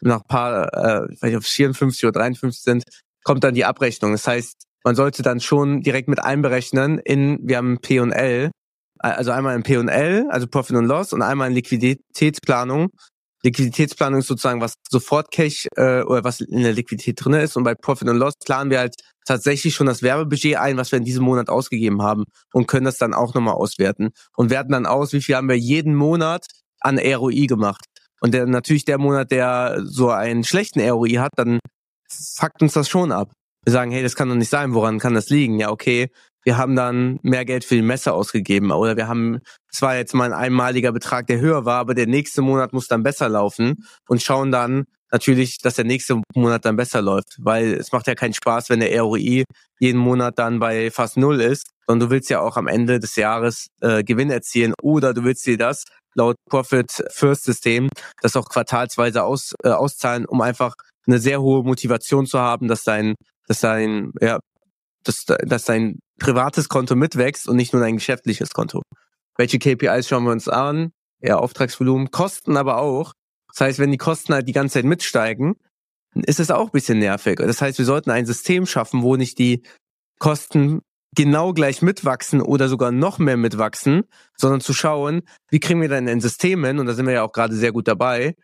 nach 0.00 0.24
paar, 0.24 0.72
äh, 0.74 1.16
vielleicht 1.16 1.36
auf 1.36 1.44
54 1.44 2.04
oder 2.04 2.20
53 2.20 2.62
sind, 2.62 2.84
kommt 3.24 3.44
dann 3.44 3.54
die 3.54 3.64
Abrechnung. 3.64 4.12
Das 4.12 4.26
heißt, 4.26 4.54
man 4.84 4.94
sollte 4.94 5.22
dann 5.22 5.40
schon 5.40 5.82
direkt 5.82 6.08
mit 6.08 6.22
einberechnen 6.22 6.98
in, 6.98 7.38
wir 7.42 7.58
haben 7.58 7.78
P&L, 7.80 8.50
also 8.98 9.30
einmal 9.30 9.54
in 9.54 9.62
P&L, 9.62 10.26
also 10.30 10.46
Profit 10.46 10.76
und 10.76 10.86
Loss 10.86 11.12
und 11.12 11.22
einmal 11.22 11.48
in 11.48 11.54
Liquiditätsplanung. 11.54 12.88
Liquiditätsplanung 13.42 14.20
ist 14.20 14.26
sozusagen, 14.26 14.60
was 14.60 14.74
sofort 14.88 15.30
Cash 15.30 15.68
äh, 15.76 16.02
oder 16.02 16.24
was 16.24 16.40
in 16.40 16.62
der 16.62 16.72
Liquidität 16.72 17.24
drin 17.24 17.34
ist 17.34 17.56
und 17.56 17.64
bei 17.64 17.74
Profit 17.74 18.08
und 18.08 18.16
Loss 18.16 18.34
planen 18.44 18.70
wir 18.70 18.80
halt 18.80 18.96
tatsächlich 19.24 19.74
schon 19.74 19.86
das 19.86 20.02
Werbebudget 20.02 20.56
ein, 20.56 20.76
was 20.76 20.90
wir 20.90 20.98
in 20.98 21.04
diesem 21.04 21.24
Monat 21.24 21.48
ausgegeben 21.48 22.02
haben 22.02 22.24
und 22.52 22.66
können 22.66 22.86
das 22.86 22.98
dann 22.98 23.14
auch 23.14 23.34
nochmal 23.34 23.54
auswerten 23.54 24.10
und 24.36 24.50
werten 24.50 24.72
dann 24.72 24.86
aus, 24.86 25.12
wie 25.12 25.20
viel 25.20 25.36
haben 25.36 25.48
wir 25.48 25.58
jeden 25.58 25.94
Monat 25.94 26.46
an 26.80 26.98
ROI 26.98 27.46
gemacht. 27.46 27.84
Und 28.20 28.34
der, 28.34 28.46
natürlich 28.46 28.84
der 28.84 28.98
Monat, 28.98 29.30
der 29.30 29.80
so 29.84 30.10
einen 30.10 30.44
schlechten 30.44 30.80
ROI 30.80 31.14
hat, 31.18 31.32
dann 31.36 31.60
fuckt 32.10 32.62
uns 32.62 32.72
das 32.72 32.88
schon 32.88 33.12
ab. 33.12 33.30
Wir 33.64 33.72
sagen, 33.72 33.90
hey, 33.90 34.02
das 34.02 34.16
kann 34.16 34.28
doch 34.28 34.34
nicht 34.34 34.50
sein, 34.50 34.74
woran 34.74 34.98
kann 34.98 35.14
das 35.14 35.28
liegen? 35.28 35.58
Ja, 35.60 35.70
okay, 35.70 36.08
wir 36.48 36.56
haben 36.56 36.76
dann 36.76 37.20
mehr 37.22 37.44
Geld 37.44 37.62
für 37.62 37.74
die 37.74 37.82
Messe 37.82 38.14
ausgegeben 38.14 38.70
oder 38.70 38.96
wir 38.96 39.06
haben 39.06 39.40
zwar 39.70 39.98
jetzt 39.98 40.14
mal 40.14 40.32
ein 40.32 40.32
einmaliger 40.32 40.92
Betrag, 40.92 41.26
der 41.26 41.40
höher 41.40 41.66
war, 41.66 41.78
aber 41.78 41.92
der 41.92 42.06
nächste 42.06 42.40
Monat 42.40 42.72
muss 42.72 42.88
dann 42.88 43.02
besser 43.02 43.28
laufen 43.28 43.84
und 44.08 44.22
schauen 44.22 44.50
dann 44.50 44.86
natürlich, 45.12 45.58
dass 45.58 45.74
der 45.74 45.84
nächste 45.84 46.22
Monat 46.34 46.64
dann 46.64 46.76
besser 46.76 47.02
läuft, 47.02 47.36
weil 47.36 47.74
es 47.74 47.92
macht 47.92 48.06
ja 48.06 48.14
keinen 48.14 48.32
Spaß, 48.32 48.70
wenn 48.70 48.80
der 48.80 48.98
ROI 48.98 49.44
jeden 49.78 49.98
Monat 49.98 50.38
dann 50.38 50.58
bei 50.58 50.90
fast 50.90 51.18
null 51.18 51.42
ist, 51.42 51.68
sondern 51.86 52.08
du 52.08 52.14
willst 52.14 52.30
ja 52.30 52.40
auch 52.40 52.56
am 52.56 52.66
Ende 52.66 52.98
des 52.98 53.16
Jahres 53.16 53.66
äh, 53.82 54.02
Gewinn 54.02 54.30
erzielen 54.30 54.72
oder 54.80 55.12
du 55.12 55.24
willst 55.24 55.44
dir 55.44 55.58
das 55.58 55.84
laut 56.14 56.36
Profit 56.48 57.04
First 57.10 57.44
System 57.44 57.90
das 58.22 58.36
auch 58.36 58.48
quartalsweise 58.48 59.22
aus, 59.22 59.52
äh, 59.64 59.68
auszahlen, 59.68 60.24
um 60.24 60.40
einfach 60.40 60.72
eine 61.06 61.18
sehr 61.18 61.42
hohe 61.42 61.62
Motivation 61.62 62.24
zu 62.24 62.38
haben, 62.38 62.68
dass 62.68 62.84
dein 62.84 63.16
dass 63.46 63.60
dein 63.60 64.12
ja 64.22 64.38
dass, 65.04 65.24
dass 65.24 65.64
dein 65.64 65.98
privates 66.18 66.68
Konto 66.68 66.96
mitwächst 66.96 67.48
und 67.48 67.56
nicht 67.56 67.72
nur 67.72 67.82
dein 67.82 67.96
geschäftliches 67.96 68.50
Konto. 68.50 68.82
Welche 69.36 69.58
KPIs 69.58 70.08
schauen 70.08 70.24
wir 70.24 70.32
uns 70.32 70.48
an? 70.48 70.90
Ja, 71.20 71.36
Auftragsvolumen, 71.36 72.10
Kosten 72.10 72.56
aber 72.56 72.78
auch. 72.78 73.12
Das 73.52 73.60
heißt, 73.60 73.78
wenn 73.78 73.90
die 73.90 73.98
Kosten 73.98 74.34
halt 74.34 74.48
die 74.48 74.52
ganze 74.52 74.74
Zeit 74.74 74.84
mitsteigen, 74.84 75.54
dann 76.14 76.24
ist 76.24 76.40
es 76.40 76.50
auch 76.50 76.66
ein 76.66 76.72
bisschen 76.72 76.98
nervig. 76.98 77.38
Das 77.38 77.62
heißt, 77.62 77.78
wir 77.78 77.84
sollten 77.84 78.10
ein 78.10 78.26
System 78.26 78.66
schaffen, 78.66 79.02
wo 79.02 79.16
nicht 79.16 79.38
die 79.38 79.62
Kosten 80.18 80.82
genau 81.14 81.52
gleich 81.52 81.82
mitwachsen 81.82 82.42
oder 82.42 82.68
sogar 82.68 82.92
noch 82.92 83.18
mehr 83.18 83.36
mitwachsen, 83.36 84.04
sondern 84.36 84.60
zu 84.60 84.74
schauen, 84.74 85.22
wie 85.50 85.60
kriegen 85.60 85.80
wir 85.80 85.88
denn 85.88 86.08
ein 86.08 86.20
System 86.20 86.64
hin, 86.64 86.78
und 86.78 86.86
da 86.86 86.94
sind 86.94 87.06
wir 87.06 87.14
ja 87.14 87.22
auch 87.22 87.32
gerade 87.32 87.54
sehr 87.54 87.72
gut 87.72 87.88
dabei, 87.88 88.34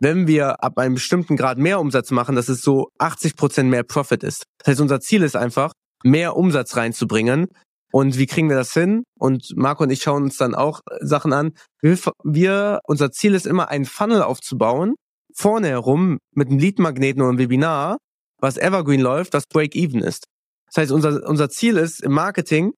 wenn 0.00 0.26
wir 0.26 0.62
ab 0.62 0.78
einem 0.78 0.94
bestimmten 0.94 1.36
Grad 1.36 1.58
mehr 1.58 1.80
Umsatz 1.80 2.10
machen, 2.10 2.34
dass 2.34 2.48
es 2.48 2.62
so 2.62 2.88
80 2.98 3.36
Prozent 3.36 3.70
mehr 3.70 3.82
Profit 3.82 4.22
ist. 4.22 4.44
Das 4.58 4.68
heißt, 4.68 4.80
unser 4.80 5.00
Ziel 5.00 5.22
ist 5.22 5.36
einfach, 5.36 5.72
mehr 6.06 6.36
Umsatz 6.36 6.76
reinzubringen. 6.76 7.48
Und 7.92 8.18
wie 8.18 8.26
kriegen 8.26 8.48
wir 8.48 8.56
das 8.56 8.72
hin? 8.72 9.04
Und 9.18 9.52
Marco 9.56 9.84
und 9.84 9.90
ich 9.90 10.02
schauen 10.02 10.24
uns 10.24 10.36
dann 10.36 10.54
auch 10.54 10.80
Sachen 11.00 11.32
an. 11.32 11.52
Wir, 11.80 11.98
wir 12.24 12.80
unser 12.84 13.10
Ziel 13.10 13.34
ist 13.34 13.46
immer, 13.46 13.68
einen 13.68 13.84
Funnel 13.84 14.22
aufzubauen, 14.22 14.94
vorne 15.34 15.68
herum 15.68 16.18
mit 16.34 16.48
einem 16.48 16.58
Lead-Magneten 16.58 17.22
oder 17.22 17.30
einem 17.30 17.38
Webinar, 17.38 17.98
was 18.40 18.56
Evergreen 18.56 19.00
läuft, 19.00 19.34
das 19.34 19.46
Break-Even 19.46 20.00
ist. 20.00 20.24
Das 20.66 20.82
heißt, 20.82 20.92
unser, 20.92 21.26
unser 21.28 21.48
Ziel 21.48 21.76
ist 21.76 22.02
im 22.02 22.12
Marketing, 22.12 22.72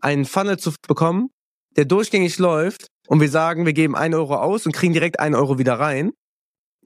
einen 0.00 0.24
Funnel 0.24 0.58
zu 0.58 0.72
bekommen, 0.86 1.28
der 1.76 1.84
durchgängig 1.84 2.38
läuft 2.38 2.86
und 3.08 3.20
wir 3.20 3.30
sagen, 3.30 3.66
wir 3.66 3.72
geben 3.72 3.94
ein 3.94 4.14
Euro 4.14 4.36
aus 4.36 4.66
und 4.66 4.72
kriegen 4.72 4.92
direkt 4.92 5.20
ein 5.20 5.34
Euro 5.34 5.58
wieder 5.58 5.78
rein 5.78 6.12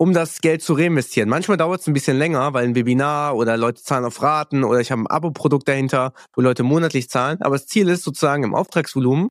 um 0.00 0.14
das 0.14 0.40
Geld 0.40 0.62
zu 0.62 0.72
reinvestieren. 0.72 1.28
Manchmal 1.28 1.58
dauert 1.58 1.82
es 1.82 1.86
ein 1.86 1.92
bisschen 1.92 2.16
länger, 2.16 2.54
weil 2.54 2.64
ein 2.64 2.74
Webinar 2.74 3.36
oder 3.36 3.58
Leute 3.58 3.82
zahlen 3.82 4.06
auf 4.06 4.22
Raten 4.22 4.64
oder 4.64 4.80
ich 4.80 4.90
habe 4.90 5.02
ein 5.02 5.06
Abo-Produkt 5.06 5.68
dahinter, 5.68 6.14
wo 6.34 6.40
Leute 6.40 6.62
monatlich 6.62 7.10
zahlen. 7.10 7.36
Aber 7.42 7.56
das 7.56 7.66
Ziel 7.66 7.86
ist 7.90 8.02
sozusagen 8.02 8.42
im 8.42 8.54
Auftragsvolumen 8.54 9.28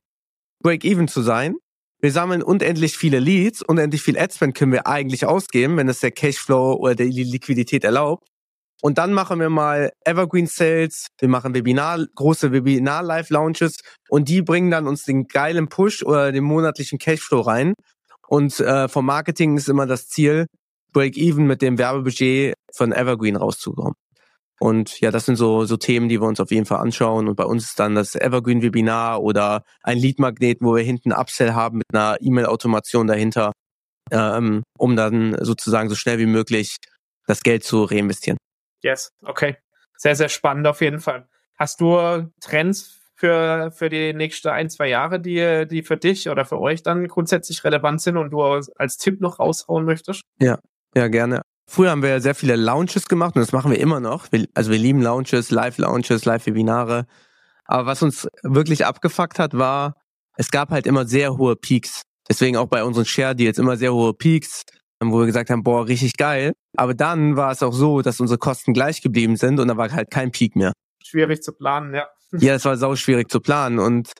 Break-Even 0.62 1.08
zu 1.08 1.22
sein. 1.22 1.56
Wir 2.00 2.12
sammeln 2.12 2.40
unendlich 2.40 2.96
viele 2.96 3.18
Leads, 3.18 3.62
unendlich 3.62 4.00
viel 4.02 4.16
Adspend 4.16 4.54
können 4.54 4.70
wir 4.70 4.86
eigentlich 4.86 5.26
ausgeben, 5.26 5.76
wenn 5.76 5.88
es 5.88 5.98
der 5.98 6.12
Cashflow 6.12 6.74
oder 6.74 6.94
die 6.94 7.24
Liquidität 7.24 7.82
erlaubt. 7.82 8.28
Und 8.80 8.96
dann 8.96 9.12
machen 9.12 9.40
wir 9.40 9.50
mal 9.50 9.90
Evergreen 10.04 10.46
Sales, 10.46 11.08
wir 11.18 11.28
machen 11.28 11.52
Webinar, 11.52 12.06
große 12.14 12.52
Webinar-Live-Launches 12.52 13.78
und 14.08 14.28
die 14.28 14.40
bringen 14.40 14.70
dann 14.70 14.86
uns 14.86 15.02
den 15.02 15.26
geilen 15.26 15.68
Push 15.68 16.04
oder 16.04 16.30
den 16.30 16.44
monatlichen 16.44 17.00
Cashflow 17.00 17.40
rein. 17.40 17.74
Und 18.28 18.60
äh, 18.60 18.86
vom 18.86 19.06
Marketing 19.06 19.56
ist 19.56 19.68
immer 19.68 19.86
das 19.86 20.06
Ziel, 20.08 20.46
Break-Even 20.92 21.46
mit 21.46 21.62
dem 21.62 21.78
Werbebudget 21.78 22.54
von 22.74 22.92
Evergreen 22.92 23.36
rauszukommen. 23.36 23.94
Und 24.62 25.00
ja, 25.00 25.10
das 25.10 25.24
sind 25.24 25.36
so, 25.36 25.64
so 25.64 25.78
Themen, 25.78 26.10
die 26.10 26.20
wir 26.20 26.28
uns 26.28 26.38
auf 26.38 26.50
jeden 26.50 26.66
Fall 26.66 26.80
anschauen. 26.80 27.28
Und 27.28 27.36
bei 27.36 27.44
uns 27.44 27.64
ist 27.64 27.80
dann 27.80 27.94
das 27.94 28.14
Evergreen-Webinar 28.14 29.22
oder 29.22 29.64
ein 29.82 29.96
Lead-Magnet, 29.96 30.58
wo 30.60 30.76
wir 30.76 30.82
hinten 30.82 31.12
Upsell 31.12 31.54
haben 31.54 31.78
mit 31.78 31.86
einer 31.94 32.18
E-Mail-Automation 32.20 33.06
dahinter, 33.06 33.52
ähm, 34.10 34.62
um 34.76 34.96
dann 34.96 35.34
sozusagen 35.40 35.88
so 35.88 35.94
schnell 35.94 36.18
wie 36.18 36.26
möglich 36.26 36.76
das 37.26 37.40
Geld 37.40 37.64
zu 37.64 37.84
reinvestieren. 37.84 38.36
Yes, 38.82 39.12
okay. 39.22 39.56
Sehr, 39.96 40.14
sehr 40.14 40.28
spannend 40.28 40.66
auf 40.66 40.82
jeden 40.82 41.00
Fall. 41.00 41.26
Hast 41.56 41.80
du 41.80 42.30
Trends 42.42 43.00
für, 43.16 43.70
für 43.70 43.88
die 43.88 44.12
nächsten 44.12 44.48
ein, 44.48 44.68
zwei 44.68 44.88
Jahre, 44.88 45.20
die, 45.20 45.66
die 45.70 45.82
für 45.82 45.96
dich 45.96 46.28
oder 46.28 46.44
für 46.44 46.58
euch 46.58 46.82
dann 46.82 47.08
grundsätzlich 47.08 47.64
relevant 47.64 48.02
sind 48.02 48.18
und 48.18 48.30
du 48.30 48.42
als 48.42 48.96
Tipp 48.98 49.20
noch 49.20 49.38
raushauen 49.38 49.86
möchtest? 49.86 50.22
Ja, 50.38 50.58
ja, 50.94 51.08
gerne. 51.08 51.42
Früher 51.66 51.90
haben 51.90 52.02
wir 52.02 52.10
ja 52.10 52.20
sehr 52.20 52.34
viele 52.34 52.56
Launches 52.56 53.06
gemacht 53.06 53.36
und 53.36 53.42
das 53.42 53.52
machen 53.52 53.70
wir 53.70 53.78
immer 53.78 54.00
noch. 54.00 54.26
Also 54.54 54.70
wir 54.72 54.78
lieben 54.78 55.02
Launches, 55.02 55.50
Live-Launches, 55.50 56.24
Live-Webinare. 56.24 57.06
Aber 57.64 57.86
was 57.86 58.02
uns 58.02 58.26
wirklich 58.42 58.84
abgefuckt 58.84 59.38
hat, 59.38 59.56
war, 59.56 59.94
es 60.36 60.50
gab 60.50 60.70
halt 60.70 60.86
immer 60.86 61.06
sehr 61.06 61.36
hohe 61.36 61.54
Peaks. 61.54 62.02
Deswegen 62.28 62.56
auch 62.56 62.66
bei 62.66 62.82
unseren 62.82 63.04
Share-Deals 63.04 63.58
immer 63.58 63.76
sehr 63.76 63.94
hohe 63.94 64.14
Peaks, 64.14 64.64
wo 65.00 65.20
wir 65.20 65.26
gesagt 65.26 65.50
haben, 65.50 65.62
boah, 65.62 65.86
richtig 65.86 66.16
geil. 66.16 66.52
Aber 66.76 66.94
dann 66.94 67.36
war 67.36 67.52
es 67.52 67.62
auch 67.62 67.72
so, 67.72 68.02
dass 68.02 68.20
unsere 68.20 68.38
Kosten 68.38 68.72
gleich 68.72 69.00
geblieben 69.02 69.36
sind 69.36 69.60
und 69.60 69.68
da 69.68 69.76
war 69.76 69.92
halt 69.92 70.10
kein 70.10 70.32
Peak 70.32 70.56
mehr. 70.56 70.72
schwierig 71.04 71.42
zu 71.42 71.52
planen, 71.52 71.94
ja. 71.94 72.08
Ja, 72.38 72.54
es 72.54 72.64
war 72.64 72.76
sau 72.76 72.94
schwierig 72.96 73.30
zu 73.30 73.40
planen 73.40 73.78
und 73.80 74.12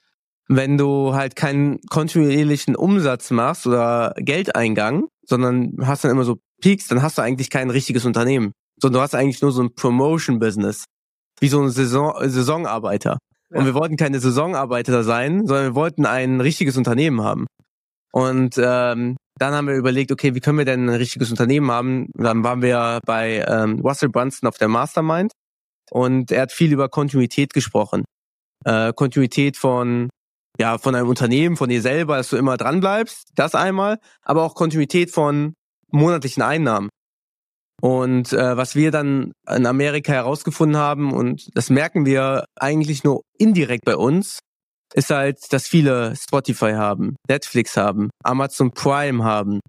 wenn 0.48 0.76
du 0.76 1.14
halt 1.14 1.36
keinen 1.36 1.80
kontinuierlichen 1.90 2.74
Umsatz 2.74 3.30
machst 3.30 3.68
oder 3.68 4.14
Geldeingang, 4.16 5.06
sondern 5.24 5.76
hast 5.80 6.02
dann 6.02 6.10
immer 6.10 6.24
so 6.24 6.38
Peaks, 6.60 6.88
dann 6.88 7.02
hast 7.02 7.18
du 7.18 7.22
eigentlich 7.22 7.50
kein 7.50 7.70
richtiges 7.70 8.04
Unternehmen. 8.04 8.52
Sondern 8.80 9.00
du 9.00 9.02
hast 9.02 9.14
eigentlich 9.14 9.42
nur 9.42 9.52
so 9.52 9.62
ein 9.62 9.74
Promotion-Business. 9.74 10.84
Wie 11.40 11.48
so 11.48 11.60
ein 11.60 11.70
Saison, 11.70 12.14
Saisonarbeiter. 12.18 13.18
Ja. 13.50 13.58
Und 13.58 13.66
wir 13.66 13.74
wollten 13.74 13.96
keine 13.96 14.20
Saisonarbeiter 14.20 15.02
sein, 15.02 15.46
sondern 15.46 15.66
wir 15.66 15.74
wollten 15.74 16.06
ein 16.06 16.40
richtiges 16.40 16.76
Unternehmen 16.76 17.22
haben. 17.22 17.46
Und 18.12 18.56
ähm, 18.58 19.16
dann 19.38 19.54
haben 19.54 19.68
wir 19.68 19.74
überlegt, 19.74 20.12
okay, 20.12 20.34
wie 20.34 20.40
können 20.40 20.58
wir 20.58 20.64
denn 20.64 20.88
ein 20.88 20.94
richtiges 20.94 21.30
Unternehmen 21.30 21.70
haben? 21.70 22.10
Dann 22.14 22.44
waren 22.44 22.62
wir 22.62 23.00
bei 23.06 23.44
ähm, 23.48 23.80
Russell 23.80 24.08
Brunson 24.08 24.48
auf 24.48 24.58
der 24.58 24.68
Mastermind 24.68 25.32
und 25.90 26.30
er 26.30 26.42
hat 26.42 26.52
viel 26.52 26.72
über 26.72 26.88
Kontinuität 26.88 27.54
gesprochen. 27.54 28.04
Äh, 28.64 28.92
Kontinuität 28.92 29.56
von 29.56 30.10
ja, 30.58 30.76
von 30.76 30.94
einem 30.94 31.08
Unternehmen, 31.08 31.56
von 31.56 31.70
dir 31.70 31.80
selber, 31.80 32.18
dass 32.18 32.28
du 32.28 32.36
immer 32.36 32.58
dran 32.58 32.80
bleibst, 32.80 33.30
das 33.34 33.54
einmal, 33.54 33.98
aber 34.20 34.42
auch 34.42 34.54
Kontinuität 34.54 35.10
von 35.10 35.54
monatlichen 35.92 36.42
Einnahmen. 36.42 36.88
Und 37.80 38.32
äh, 38.32 38.56
was 38.56 38.74
wir 38.74 38.90
dann 38.90 39.32
in 39.48 39.66
Amerika 39.66 40.12
herausgefunden 40.12 40.76
haben, 40.76 41.12
und 41.12 41.48
das 41.54 41.70
merken 41.70 42.04
wir 42.04 42.44
eigentlich 42.58 43.04
nur 43.04 43.22
indirekt 43.38 43.84
bei 43.84 43.96
uns, 43.96 44.38
ist 44.94 45.10
halt, 45.10 45.38
dass 45.50 45.66
viele 45.66 46.14
Spotify 46.16 46.72
haben, 46.72 47.16
Netflix 47.28 47.76
haben, 47.76 48.10
Amazon 48.24 48.72
Prime 48.72 49.24
haben, 49.24 49.60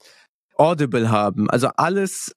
Audible 0.58 1.10
haben. 1.10 1.50
Also 1.50 1.70
alles, 1.78 2.34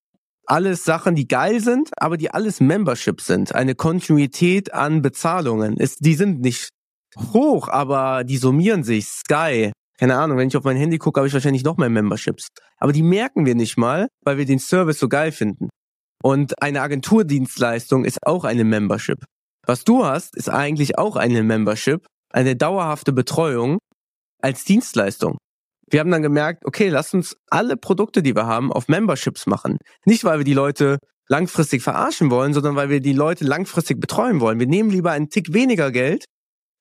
alles 0.47 0.85
Sachen, 0.85 1.17
die 1.17 1.27
geil 1.27 1.61
sind, 1.61 1.91
aber 1.97 2.17
die 2.17 2.31
alles 2.31 2.61
Membership 2.61 3.21
sind. 3.21 3.55
Eine 3.55 3.75
Kontinuität 3.75 4.73
an 4.73 5.03
Bezahlungen. 5.03 5.77
Ist, 5.77 6.05
die 6.05 6.15
sind 6.15 6.41
nicht 6.41 6.69
hoch, 7.33 7.69
aber 7.69 8.25
die 8.25 8.37
summieren 8.37 8.85
sich. 8.85 9.07
Sky, 9.07 9.73
keine 9.99 10.17
Ahnung, 10.17 10.39
wenn 10.39 10.49
ich 10.49 10.57
auf 10.57 10.65
mein 10.65 10.77
Handy 10.77 10.99
gucke, 10.99 11.21
habe 11.21 11.29
ich 11.29 11.35
wahrscheinlich 11.35 11.65
noch 11.65 11.77
mehr 11.77 11.89
Memberships. 11.89 12.49
Aber 12.79 12.93
die 12.93 13.03
merken 13.03 13.47
wir 13.47 13.55
nicht 13.55 13.77
mal, 13.77 14.09
weil 14.25 14.39
wir 14.39 14.45
den 14.45 14.59
Service 14.59 14.99
so 14.99 15.09
geil 15.09 15.33
finden. 15.33 15.69
Und 16.23 16.61
eine 16.63 16.81
Agenturdienstleistung 16.81 18.05
ist 18.05 18.19
auch 18.27 18.45
eine 18.45 18.65
Membership. 18.65 19.25
Was 19.67 19.85
du 19.85 20.05
hast, 20.05 20.37
ist 20.37 20.49
eigentlich 20.49 20.99
auch 20.99 21.17
eine 21.17 21.43
Membership, 21.43 22.07
eine 22.33 22.57
dauerhafte 22.57 23.13
Betreuung 23.13 23.79
als 24.43 24.65
Dienstleistung. 24.65 25.39
Wir 25.91 26.01
haben 26.01 26.11
dann 26.11 26.23
gemerkt, 26.23 26.65
okay, 26.65 26.89
lass 26.89 27.15
uns 27.15 27.37
alle 27.51 27.77
Produkte, 27.77 28.23
die 28.23 28.35
wir 28.35 28.47
haben, 28.47 28.73
auf 28.73 28.89
Memberships 28.89 29.47
machen. 29.47 29.79
Nicht, 30.07 30.25
weil 30.25 30.39
wir 30.39 30.45
die 30.45 30.55
Leute 30.55 30.99
langfristig 31.29 31.83
verarschen 31.83 32.31
wollen, 32.31 32.53
sondern 32.53 32.75
weil 32.75 32.89
wir 32.89 33.01
die 33.01 33.13
Leute 33.13 33.45
langfristig 33.45 34.01
betreuen 34.01 34.41
wollen. 34.41 34.59
Wir 34.59 34.67
nehmen 34.67 34.91
lieber 34.91 35.13
einen 35.13 35.29
Tick 35.29 35.53
weniger 35.53 35.93
Geld 35.93 36.25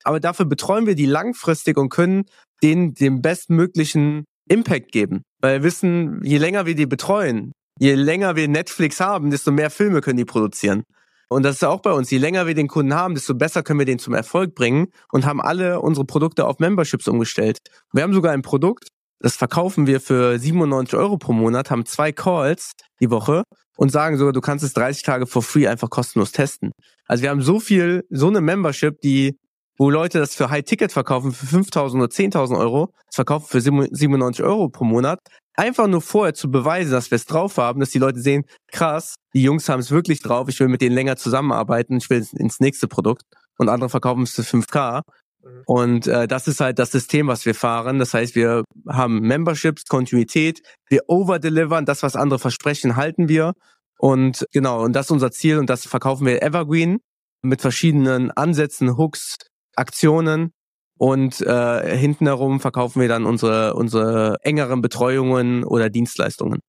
aber 0.04 0.20
dafür 0.20 0.46
betreuen 0.46 0.86
wir 0.86 0.96
die 0.96 1.06
langfristig 1.06 1.78
und 1.78 1.90
können 1.90 2.26
denen 2.64 2.94
den 2.94 3.22
bestmöglichen 3.22 4.26
Impact 4.50 4.92
geben. 4.92 5.24
Weil 5.40 5.60
wir 5.60 5.64
wissen, 5.64 6.22
je 6.24 6.38
länger 6.38 6.66
wir 6.66 6.76
die 6.76 6.86
betreuen, 6.86 7.52
je 7.80 7.94
länger 7.94 8.36
wir 8.36 8.48
Netflix 8.48 9.00
haben, 9.00 9.30
desto 9.30 9.52
mehr 9.52 9.70
Filme 9.70 10.02
können 10.02 10.18
die 10.18 10.26
produzieren. 10.26 10.84
Und 11.30 11.44
das 11.44 11.56
ist 11.56 11.62
ja 11.62 11.70
auch 11.70 11.82
bei 11.82 11.92
uns. 11.92 12.12
Je 12.12 12.18
länger 12.18 12.46
wir 12.46 12.54
den 12.54 12.68
Kunden 12.68 12.94
haben, 12.94 13.16
desto 13.16 13.34
besser 13.34 13.64
können 13.64 13.80
wir 13.80 13.86
den 13.86 14.00
zum 14.00 14.14
Erfolg 14.14 14.54
bringen 14.56 14.88
und 15.12 15.26
haben 15.26 15.42
alle 15.42 15.82
unsere 15.82 16.06
Produkte 16.06 16.46
auf 16.46 16.60
Memberships 16.60 17.08
umgestellt. 17.08 17.58
Wir 17.92 18.04
haben 18.04 18.14
sogar 18.14 18.34
ein 18.34 18.44
Produkt, 18.44 18.90
das 19.20 19.36
verkaufen 19.36 19.88
wir 19.88 20.00
für 20.00 20.38
97 20.38 20.98
Euro 21.00 21.18
pro 21.18 21.34
Monat, 21.34 21.72
haben 21.72 21.86
zwei 21.86 22.12
Calls 22.12 22.74
die 23.00 23.10
Woche 23.10 23.44
und 23.78 23.90
sagen 23.92 24.18
sogar, 24.18 24.34
du 24.34 24.42
kannst 24.42 24.64
es 24.64 24.74
30 24.74 25.04
Tage 25.04 25.26
for 25.26 25.42
free 25.42 25.68
einfach 25.68 25.90
kostenlos 25.90 26.32
testen. 26.32 26.72
Also 27.08 27.24
wir 27.24 27.30
haben 27.30 27.42
so 27.42 27.60
viel, 27.60 28.04
so 28.10 28.28
eine 28.28 28.42
Membership, 28.42 29.00
die 29.02 29.38
wo 29.78 29.90
Leute 29.90 30.20
das 30.20 30.36
für 30.36 30.50
High-Ticket 30.50 30.92
verkaufen 30.92 31.32
für 31.32 31.46
5.000 31.46 31.96
oder 31.96 32.06
10.000 32.06 32.58
Euro, 32.58 32.94
das 33.08 33.16
verkaufen 33.16 33.48
für 33.48 33.62
97 33.62 34.44
Euro 34.44 34.70
pro 34.70 34.84
Monat, 34.84 35.20
einfach 35.56 35.88
nur 35.88 36.02
vorher 36.02 36.34
zu 36.34 36.50
beweisen, 36.50 36.92
dass 36.92 37.12
wir 37.12 37.16
es 37.16 37.26
drauf 37.26 37.58
haben, 37.58 37.80
dass 37.80 37.92
die 37.92 38.00
Leute 38.00 38.20
sehen, 38.20 38.46
krass, 38.72 39.16
die 39.34 39.44
Jungs 39.44 39.70
haben 39.70 39.80
es 39.80 39.92
wirklich 39.92 40.22
drauf, 40.22 40.48
ich 40.50 40.60
will 40.60 40.68
mit 40.68 40.82
denen 40.82 40.96
länger 40.96 41.16
zusammenarbeiten, 41.16 41.98
ich 41.98 42.10
will 42.10 42.26
ins 42.34 42.60
nächste 42.60 42.88
Produkt 42.88 43.24
und 43.58 43.70
andere 43.70 43.90
verkaufen 43.90 44.24
es 44.24 44.34
für 44.34 44.42
5K. 44.42 45.02
Mhm. 45.44 45.64
Und 45.66 46.08
äh, 46.08 46.28
das 46.28 46.48
ist 46.48 46.60
halt 46.60 46.80
das 46.80 46.92
System, 46.92 47.28
was 47.28 47.46
wir 47.46 47.56
fahren. 47.56 48.00
Das 48.00 48.14
heißt, 48.14 48.36
wir 48.36 48.64
haben 48.88 49.20
Memberships, 49.20 49.86
Kontinuität, 49.86 50.62
wir 50.90 51.02
overdelivern, 51.08 51.86
das, 51.86 52.04
was 52.04 52.16
andere 52.16 52.40
versprechen, 52.40 52.96
halten 52.96 53.28
wir. 53.28 53.54
Und 53.98 54.46
genau, 54.52 54.84
und 54.84 54.94
das 54.94 55.08
ist 55.08 55.12
unser 55.12 55.32
Ziel 55.32 55.60
und 55.60 55.70
das 55.70 55.86
verkaufen 55.86 56.26
wir 56.26 56.42
Evergreen 56.42 57.00
mit 57.42 57.62
verschiedenen 57.62 58.32
Ansätzen, 58.32 58.98
Hooks, 58.98 59.38
Aktionen 59.76 60.54
und 60.98 61.42
äh, 61.42 61.98
hinten 61.98 62.28
herum 62.28 62.60
verkaufen 62.60 63.02
wir 63.02 63.08
dann 63.08 63.26
unsere, 63.26 63.74
unsere 63.74 64.38
engeren 64.42 64.82
Betreuungen 64.82 65.64
oder 65.64 65.90
Dienstleistungen, 65.90 66.60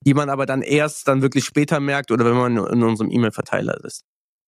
die 0.00 0.14
man 0.14 0.30
aber 0.30 0.46
dann 0.46 0.62
erst 0.62 1.08
dann 1.08 1.22
wirklich 1.22 1.44
später 1.44 1.80
merkt 1.80 2.10
oder 2.10 2.24
wenn 2.24 2.36
man 2.36 2.56
in 2.56 2.82
unserem 2.82 3.10
E-Mail-Verteiler 3.10 3.84
ist. 3.84 4.02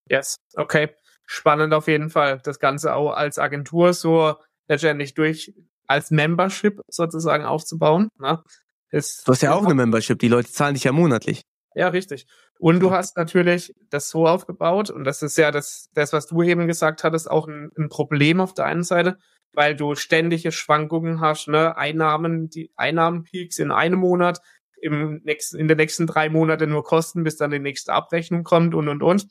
Yes, 0.09 0.37
okay. 0.55 0.89
Spannend 1.25 1.73
auf 1.73 1.87
jeden 1.87 2.09
Fall. 2.09 2.39
Das 2.43 2.59
Ganze 2.59 2.95
auch 2.95 3.11
als 3.11 3.37
Agentur 3.37 3.93
so 3.93 4.35
letztendlich 4.67 5.13
durch 5.13 5.53
als 5.85 6.11
Membership 6.11 6.81
sozusagen 6.87 7.45
aufzubauen. 7.45 8.09
Ne? 8.19 8.43
Ist 8.91 9.27
du 9.27 9.31
hast 9.31 9.41
ja 9.41 9.53
auch 9.53 9.63
eine 9.63 9.75
Membership, 9.75 10.17
die 10.19 10.27
Leute 10.27 10.51
zahlen 10.51 10.73
dich 10.73 10.83
ja 10.83 10.91
monatlich. 10.91 11.43
Ja, 11.75 11.89
richtig. 11.89 12.25
Und 12.59 12.79
du 12.79 12.91
hast 12.91 13.15
natürlich 13.17 13.73
das 13.89 14.09
so 14.09 14.27
aufgebaut, 14.27 14.89
und 14.89 15.03
das 15.03 15.21
ist 15.21 15.37
ja 15.37 15.51
das, 15.51 15.89
das 15.93 16.13
was 16.13 16.27
du 16.27 16.41
eben 16.41 16.67
gesagt 16.67 17.03
hattest, 17.03 17.29
auch 17.29 17.47
ein, 17.47 17.71
ein 17.77 17.89
Problem 17.89 18.41
auf 18.41 18.53
der 18.53 18.65
einen 18.65 18.83
Seite, 18.83 19.17
weil 19.53 19.75
du 19.75 19.95
ständige 19.95 20.51
Schwankungen 20.51 21.21
hast, 21.21 21.47
ne? 21.47 21.77
Einnahmen, 21.77 22.49
die 22.49 22.71
Einnahmenpeaks 22.75 23.59
in 23.59 23.71
einem 23.71 23.99
Monat, 23.99 24.39
im 24.81 25.21
nächsten, 25.23 25.57
in 25.59 25.67
den 25.67 25.77
nächsten 25.77 26.07
drei 26.07 26.29
Monaten 26.29 26.69
nur 26.69 26.83
Kosten, 26.83 27.23
bis 27.23 27.37
dann 27.37 27.51
die 27.51 27.59
nächste 27.59 27.93
Abrechnung 27.93 28.43
kommt 28.43 28.73
und 28.75 28.87
und 28.87 29.03
und. 29.03 29.27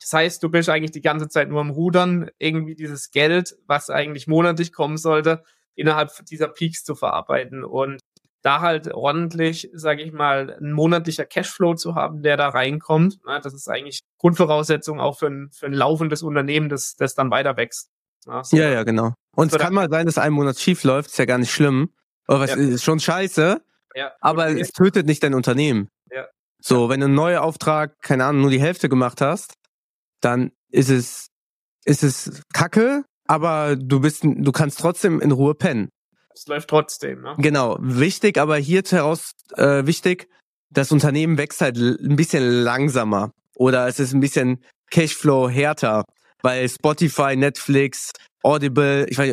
Das 0.00 0.12
heißt, 0.12 0.42
du 0.42 0.48
bist 0.50 0.68
eigentlich 0.70 0.92
die 0.92 1.02
ganze 1.02 1.28
Zeit 1.28 1.48
nur 1.50 1.60
am 1.60 1.70
Rudern, 1.70 2.30
irgendwie 2.38 2.74
dieses 2.74 3.10
Geld, 3.10 3.56
was 3.66 3.90
eigentlich 3.90 4.26
monatlich 4.26 4.72
kommen 4.72 4.96
sollte, 4.96 5.42
innerhalb 5.74 6.10
dieser 6.26 6.48
Peaks 6.48 6.84
zu 6.84 6.94
verarbeiten. 6.94 7.64
Und 7.64 8.00
da 8.42 8.60
halt 8.60 8.92
ordentlich, 8.92 9.70
sage 9.72 10.02
ich 10.02 10.12
mal, 10.12 10.56
ein 10.60 10.72
monatlicher 10.72 11.26
Cashflow 11.26 11.74
zu 11.74 11.94
haben, 11.94 12.22
der 12.22 12.36
da 12.36 12.48
reinkommt. 12.48 13.18
Das 13.24 13.52
ist 13.52 13.68
eigentlich 13.68 14.00
Grundvoraussetzung 14.18 15.00
auch 15.00 15.18
für 15.18 15.26
ein, 15.26 15.50
für 15.52 15.66
ein 15.66 15.74
laufendes 15.74 16.22
Unternehmen, 16.22 16.68
das, 16.68 16.96
das 16.96 17.14
dann 17.14 17.30
weiter 17.30 17.56
wächst. 17.56 17.90
Ja, 18.26 18.44
so. 18.44 18.56
ja, 18.56 18.68
ja, 18.70 18.82
genau. 18.82 19.14
Und 19.34 19.52
es 19.52 19.58
kann 19.58 19.74
mal 19.74 19.88
sein, 19.90 20.06
dass 20.06 20.18
ein 20.18 20.32
Monat 20.32 20.58
schief 20.58 20.84
läuft, 20.84 21.10
ist 21.10 21.18
ja 21.18 21.24
gar 21.24 21.38
nicht 21.38 21.52
schlimm. 21.52 21.90
Aber 22.26 22.44
es 22.44 22.50
ja. 22.50 22.56
ist 22.56 22.84
schon 22.84 23.00
scheiße. 23.00 23.60
Ja. 23.94 24.12
Aber 24.20 24.44
okay. 24.44 24.60
es 24.60 24.72
tötet 24.72 25.06
nicht 25.06 25.22
dein 25.22 25.34
Unternehmen. 25.34 25.88
Ja. 26.10 26.26
So, 26.62 26.88
wenn 26.88 27.00
du 27.00 27.06
einen 27.06 27.14
neuen 27.14 27.38
Auftrag, 27.38 28.00
keine 28.02 28.24
Ahnung, 28.24 28.42
nur 28.42 28.50
die 28.50 28.60
Hälfte 28.60 28.88
gemacht 28.88 29.20
hast, 29.20 29.54
dann 30.20 30.52
ist 30.70 30.90
es, 30.90 31.28
ist 31.84 32.04
es 32.04 32.42
kacke, 32.52 33.04
aber 33.26 33.76
du 33.76 34.00
bist, 34.00 34.22
du 34.24 34.52
kannst 34.52 34.78
trotzdem 34.78 35.20
in 35.20 35.32
Ruhe 35.32 35.54
pennen. 35.54 35.88
Es 36.40 36.46
läuft 36.46 36.70
trotzdem, 36.70 37.20
ne? 37.20 37.34
Genau. 37.36 37.76
Wichtig, 37.80 38.38
aber 38.38 38.56
hier 38.56 38.82
heraus 38.88 39.32
äh, 39.58 39.84
wichtig, 39.84 40.26
das 40.70 40.90
Unternehmen 40.90 41.36
wächst 41.36 41.60
halt 41.60 41.76
ein 41.76 42.16
bisschen 42.16 42.62
langsamer 42.62 43.32
oder 43.56 43.86
es 43.88 44.00
ist 44.00 44.14
ein 44.14 44.20
bisschen 44.20 44.64
Cashflow 44.90 45.50
härter, 45.50 46.04
weil 46.40 46.66
Spotify, 46.66 47.36
Netflix, 47.36 48.12
Audible, 48.42 49.04
ich 49.10 49.18
weiß, 49.18 49.28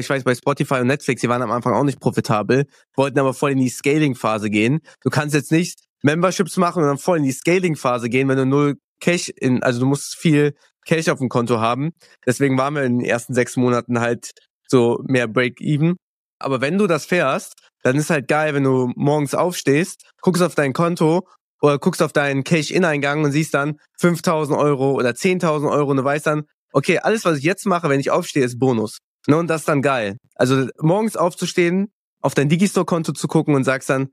ich 0.00 0.10
weiß 0.10 0.24
bei 0.24 0.34
Spotify 0.34 0.80
und 0.80 0.88
Netflix, 0.88 1.22
die 1.22 1.30
waren 1.30 1.40
am 1.40 1.50
Anfang 1.50 1.72
auch 1.72 1.82
nicht 1.82 1.98
profitabel, 1.98 2.66
wollten 2.94 3.18
aber 3.18 3.32
voll 3.32 3.52
in 3.52 3.58
die 3.60 3.70
Scaling-Phase 3.70 4.50
gehen. 4.50 4.80
Du 5.02 5.08
kannst 5.08 5.34
jetzt 5.34 5.50
nicht 5.50 5.78
Memberships 6.02 6.58
machen 6.58 6.82
und 6.82 6.88
dann 6.90 6.98
voll 6.98 7.16
in 7.16 7.24
die 7.24 7.32
Scaling-Phase 7.32 8.10
gehen, 8.10 8.28
wenn 8.28 8.36
du 8.36 8.44
null 8.44 8.74
Cash 9.00 9.30
in, 9.30 9.62
also 9.62 9.80
du 9.80 9.86
musst 9.86 10.14
viel 10.14 10.54
Cash 10.84 11.08
auf 11.08 11.20
dem 11.20 11.30
Konto 11.30 11.58
haben. 11.58 11.92
Deswegen 12.26 12.58
waren 12.58 12.74
wir 12.74 12.82
in 12.82 12.98
den 12.98 13.08
ersten 13.08 13.32
sechs 13.32 13.56
Monaten 13.56 13.98
halt 13.98 14.32
so 14.68 15.02
mehr 15.06 15.26
Break-Even. 15.26 15.96
Aber 16.38 16.60
wenn 16.60 16.78
du 16.78 16.86
das 16.86 17.06
fährst, 17.06 17.54
dann 17.82 17.96
ist 17.96 18.10
halt 18.10 18.28
geil, 18.28 18.54
wenn 18.54 18.64
du 18.64 18.92
morgens 18.96 19.34
aufstehst, 19.34 20.10
guckst 20.20 20.42
auf 20.42 20.54
dein 20.54 20.72
Konto 20.72 21.26
oder 21.60 21.78
guckst 21.78 22.02
auf 22.02 22.12
deinen 22.12 22.44
Cash-In-Eingang 22.44 23.24
und 23.24 23.32
siehst 23.32 23.54
dann 23.54 23.78
5000 24.00 24.58
Euro 24.58 24.92
oder 24.92 25.10
10.000 25.10 25.70
Euro 25.70 25.90
und 25.90 25.98
du 25.98 26.04
weißt 26.04 26.26
dann, 26.26 26.44
okay, 26.72 26.98
alles, 26.98 27.24
was 27.24 27.38
ich 27.38 27.44
jetzt 27.44 27.66
mache, 27.66 27.88
wenn 27.88 28.00
ich 28.00 28.10
aufstehe, 28.10 28.44
ist 28.44 28.58
Bonus. 28.58 28.98
Ne, 29.26 29.36
und 29.36 29.48
das 29.48 29.62
ist 29.62 29.68
dann 29.68 29.80
geil. 29.82 30.16
Also 30.34 30.68
morgens 30.80 31.16
aufzustehen, 31.16 31.92
auf 32.20 32.34
dein 32.34 32.48
Digistore-Konto 32.48 33.12
zu 33.12 33.28
gucken 33.28 33.54
und 33.54 33.64
sagst 33.64 33.88
dann, 33.88 34.08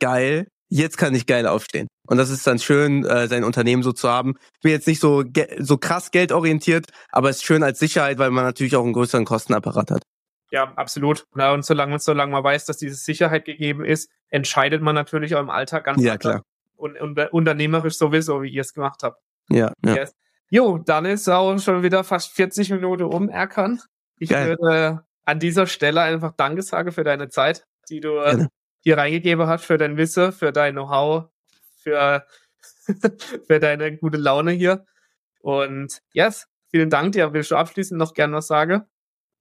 geil, 0.00 0.48
jetzt 0.68 0.98
kann 0.98 1.14
ich 1.14 1.26
geil 1.26 1.46
aufstehen. 1.46 1.88
Und 2.06 2.16
das 2.16 2.30
ist 2.30 2.46
dann 2.46 2.58
schön, 2.58 3.04
äh, 3.04 3.28
sein 3.28 3.44
Unternehmen 3.44 3.82
so 3.82 3.92
zu 3.92 4.08
haben. 4.08 4.34
Ich 4.54 4.60
bin 4.62 4.72
jetzt 4.72 4.86
nicht 4.86 5.00
so, 5.00 5.24
so 5.58 5.78
krass 5.78 6.10
geldorientiert, 6.10 6.86
aber 7.10 7.30
es 7.30 7.36
ist 7.36 7.44
schön 7.44 7.62
als 7.62 7.78
Sicherheit, 7.78 8.18
weil 8.18 8.30
man 8.30 8.44
natürlich 8.44 8.76
auch 8.76 8.84
einen 8.84 8.92
größeren 8.92 9.24
Kostenapparat 9.24 9.90
hat. 9.90 10.02
Ja, 10.50 10.72
absolut. 10.74 11.26
Ja, 11.36 11.52
und 11.52 11.64
solange, 11.64 11.98
solange 11.98 12.32
man 12.32 12.42
weiß, 12.42 12.66
dass 12.66 12.76
diese 12.76 12.96
Sicherheit 12.96 13.44
gegeben 13.44 13.84
ist, 13.84 14.10
entscheidet 14.28 14.82
man 14.82 14.94
natürlich 14.94 15.34
auch 15.34 15.40
im 15.40 15.50
Alltag 15.50 15.84
ganz 15.84 16.02
ja, 16.02 16.16
klar. 16.16 16.42
Und, 16.76 17.00
und 17.00 17.18
unternehmerisch 17.32 17.96
sowieso, 17.96 18.42
wie 18.42 18.50
ihr 18.50 18.62
es 18.62 18.74
gemacht 18.74 19.02
habt. 19.02 19.22
Ja, 19.48 19.72
ja. 19.84 19.94
Yes. 19.94 20.14
Jo, 20.48 20.78
dann 20.78 21.04
ist 21.04 21.28
auch 21.28 21.56
schon 21.58 21.82
wieder 21.82 22.02
fast 22.02 22.32
40 22.32 22.70
Minuten 22.70 23.04
um, 23.04 23.28
Erkan. 23.28 23.80
Ich 24.18 24.30
Geil. 24.30 24.58
würde 24.58 25.04
an 25.24 25.38
dieser 25.38 25.66
Stelle 25.66 26.00
einfach 26.00 26.32
Danke 26.36 26.62
sagen 26.62 26.90
für 26.90 27.04
deine 27.04 27.28
Zeit, 27.28 27.66
die 27.88 28.00
du 28.00 28.14
Gerne. 28.14 28.48
hier 28.80 28.98
reingegeben 28.98 29.46
hast, 29.46 29.64
für 29.64 29.78
dein 29.78 29.96
Wissen, 29.96 30.32
für 30.32 30.52
dein 30.52 30.74
Know-how, 30.74 31.26
für, 31.78 32.26
für 33.46 33.60
deine 33.60 33.96
gute 33.96 34.18
Laune 34.18 34.50
hier. 34.50 34.84
Und 35.40 36.02
yes, 36.12 36.46
vielen 36.70 36.90
Dank 36.90 37.12
dir. 37.12 37.32
Willst 37.32 37.52
du 37.52 37.56
abschließend 37.56 37.98
noch 37.98 38.14
gern 38.14 38.32
was 38.32 38.48
sagen? 38.48 38.84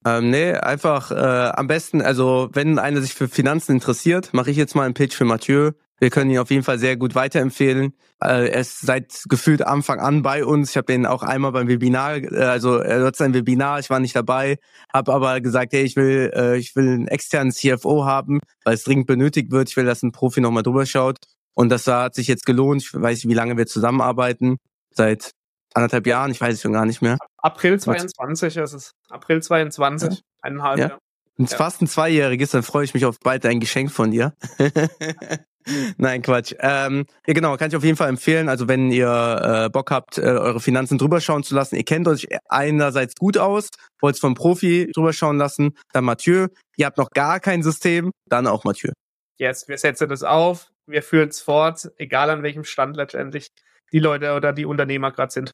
Ähm, 0.05 0.29
nee, 0.29 0.53
einfach 0.53 1.11
äh, 1.11 1.15
am 1.15 1.67
besten, 1.67 2.01
also 2.01 2.49
wenn 2.53 2.79
einer 2.79 3.01
sich 3.01 3.13
für 3.13 3.27
Finanzen 3.27 3.73
interessiert, 3.73 4.33
mache 4.33 4.49
ich 4.51 4.57
jetzt 4.57 4.75
mal 4.75 4.83
einen 4.83 4.93
Pitch 4.93 5.13
für 5.15 5.25
Mathieu. 5.25 5.71
Wir 5.99 6.09
können 6.09 6.31
ihn 6.31 6.39
auf 6.39 6.49
jeden 6.49 6.63
Fall 6.63 6.79
sehr 6.79 6.95
gut 6.95 7.13
weiterempfehlen. 7.15 7.93
Äh, 8.21 8.49
er 8.49 8.61
ist 8.61 8.79
seit 8.79 9.23
gefühlt 9.27 9.61
Anfang 9.61 9.99
an 9.99 10.21
bei 10.21 10.45
uns. 10.45 10.69
Ich 10.69 10.77
habe 10.77 10.85
den 10.85 11.05
auch 11.05 11.23
einmal 11.23 11.51
beim 11.51 11.67
Webinar, 11.67 12.15
äh, 12.15 12.43
also 12.43 12.77
er 12.77 13.03
hat 13.05 13.17
sein 13.17 13.33
Webinar, 13.33 13.79
ich 13.79 13.89
war 13.89 13.99
nicht 13.99 14.15
dabei, 14.15 14.57
habe 14.93 15.13
aber 15.13 15.41
gesagt, 15.41 15.73
hey, 15.73 15.83
ich 15.83 15.97
will, 15.97 16.31
äh, 16.33 16.57
ich 16.57 16.75
will 16.77 16.87
einen 16.87 17.07
externen 17.09 17.51
CFO 17.51 18.05
haben, 18.05 18.39
weil 18.63 18.75
es 18.75 18.83
dringend 18.83 19.07
benötigt 19.07 19.51
wird. 19.51 19.69
Ich 19.69 19.75
will, 19.75 19.85
dass 19.85 20.01
ein 20.01 20.13
Profi 20.13 20.39
nochmal 20.39 20.63
drüber 20.63 20.85
schaut. 20.85 21.17
Und 21.53 21.69
das 21.69 21.87
hat 21.87 22.15
sich 22.15 22.27
jetzt 22.27 22.45
gelohnt. 22.45 22.83
Ich 22.83 22.93
weiß 22.93 23.17
nicht, 23.17 23.27
wie 23.27 23.33
lange 23.33 23.57
wir 23.57 23.67
zusammenarbeiten. 23.67 24.57
Seit 24.91 25.31
anderthalb 25.73 26.07
Jahren, 26.07 26.31
ich 26.31 26.41
weiß 26.41 26.55
es 26.55 26.61
schon 26.61 26.73
gar 26.73 26.85
nicht 26.85 27.01
mehr. 27.01 27.17
April 27.37 27.79
22 27.79 28.57
ist 28.57 28.73
es. 28.73 28.95
April 29.09 29.41
22, 29.41 30.09
ja. 30.09 30.17
eineinhalb 30.41 30.79
ja. 30.79 30.97
Wenn 31.37 31.45
es 31.45 31.51
ja. 31.51 31.57
fast 31.57 31.81
ein 31.81 31.87
Zweijähriges, 31.87 32.51
dann 32.51 32.63
freue 32.63 32.83
ich 32.83 32.93
mich 32.93 33.05
auf 33.05 33.17
bald 33.21 33.45
ein 33.45 33.61
Geschenk 33.61 33.91
von 33.91 34.11
dir. 34.11 34.33
Nein, 35.97 36.21
Quatsch. 36.21 36.53
Ähm, 36.59 37.05
ja, 37.27 37.33
genau, 37.33 37.55
kann 37.55 37.69
ich 37.69 37.75
auf 37.75 37.83
jeden 37.83 37.95
Fall 37.95 38.09
empfehlen. 38.09 38.49
Also 38.49 38.67
wenn 38.67 38.91
ihr 38.91 39.65
äh, 39.65 39.69
Bock 39.69 39.91
habt, 39.91 40.17
äh, 40.17 40.21
eure 40.21 40.59
Finanzen 40.59 40.97
drüber 40.97 41.21
schauen 41.21 41.43
zu 41.43 41.55
lassen, 41.55 41.75
ihr 41.75 41.85
kennt 41.85 42.09
euch 42.09 42.27
einerseits 42.49 43.15
gut 43.15 43.37
aus, 43.37 43.69
wollt 44.01 44.15
es 44.15 44.19
vom 44.19 44.33
Profi 44.33 44.91
drüber 44.93 45.13
schauen 45.13 45.37
lassen, 45.37 45.77
dann 45.93 46.03
Mathieu. 46.03 46.47
Ihr 46.75 46.85
habt 46.85 46.97
noch 46.97 47.11
gar 47.11 47.39
kein 47.39 47.63
System, 47.63 48.11
dann 48.27 48.45
auch 48.45 48.65
Mathieu. 48.65 48.91
Yes, 49.37 49.67
wir 49.69 49.77
setzen 49.77 50.09
das 50.09 50.23
auf, 50.23 50.71
wir 50.87 51.03
führen 51.03 51.29
es 51.29 51.39
fort, 51.39 51.89
egal 51.97 52.29
an 52.29 52.43
welchem 52.43 52.65
Stand 52.65 52.97
letztendlich 52.97 53.47
die 53.91 53.99
Leute 53.99 54.33
oder 54.35 54.53
die 54.53 54.65
Unternehmer 54.65 55.11
gerade 55.11 55.31
sind. 55.31 55.51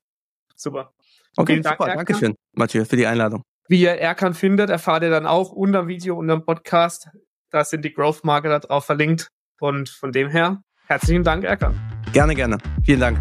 Super. 0.55 0.93
Okay, 1.37 1.53
Vielen 1.53 1.63
Dank, 1.63 1.77
super. 1.77 1.95
Dankeschön, 1.95 2.35
Mathieu, 2.53 2.85
für 2.85 2.95
die 2.95 3.07
Einladung. 3.07 3.43
Wie 3.67 3.81
ihr 3.81 3.91
Erkan 3.91 4.33
findet, 4.33 4.69
erfahrt 4.69 5.03
ihr 5.03 5.09
dann 5.09 5.25
auch 5.25 5.51
unter 5.51 5.81
dem 5.81 5.87
Video, 5.87 6.17
unter 6.17 6.37
dem 6.37 6.45
Podcast. 6.45 7.09
Da 7.49 7.63
sind 7.63 7.83
die 7.83 7.93
Growth 7.93 8.23
Marketer 8.23 8.59
drauf 8.59 8.85
verlinkt. 8.85 9.29
Und 9.59 9.89
von 9.89 10.11
dem 10.11 10.29
her, 10.29 10.61
herzlichen 10.87 11.23
Dank, 11.23 11.43
Erkan. 11.43 11.79
Gerne, 12.13 12.35
gerne. 12.35 12.57
Vielen 12.83 12.99
Dank. 12.99 13.19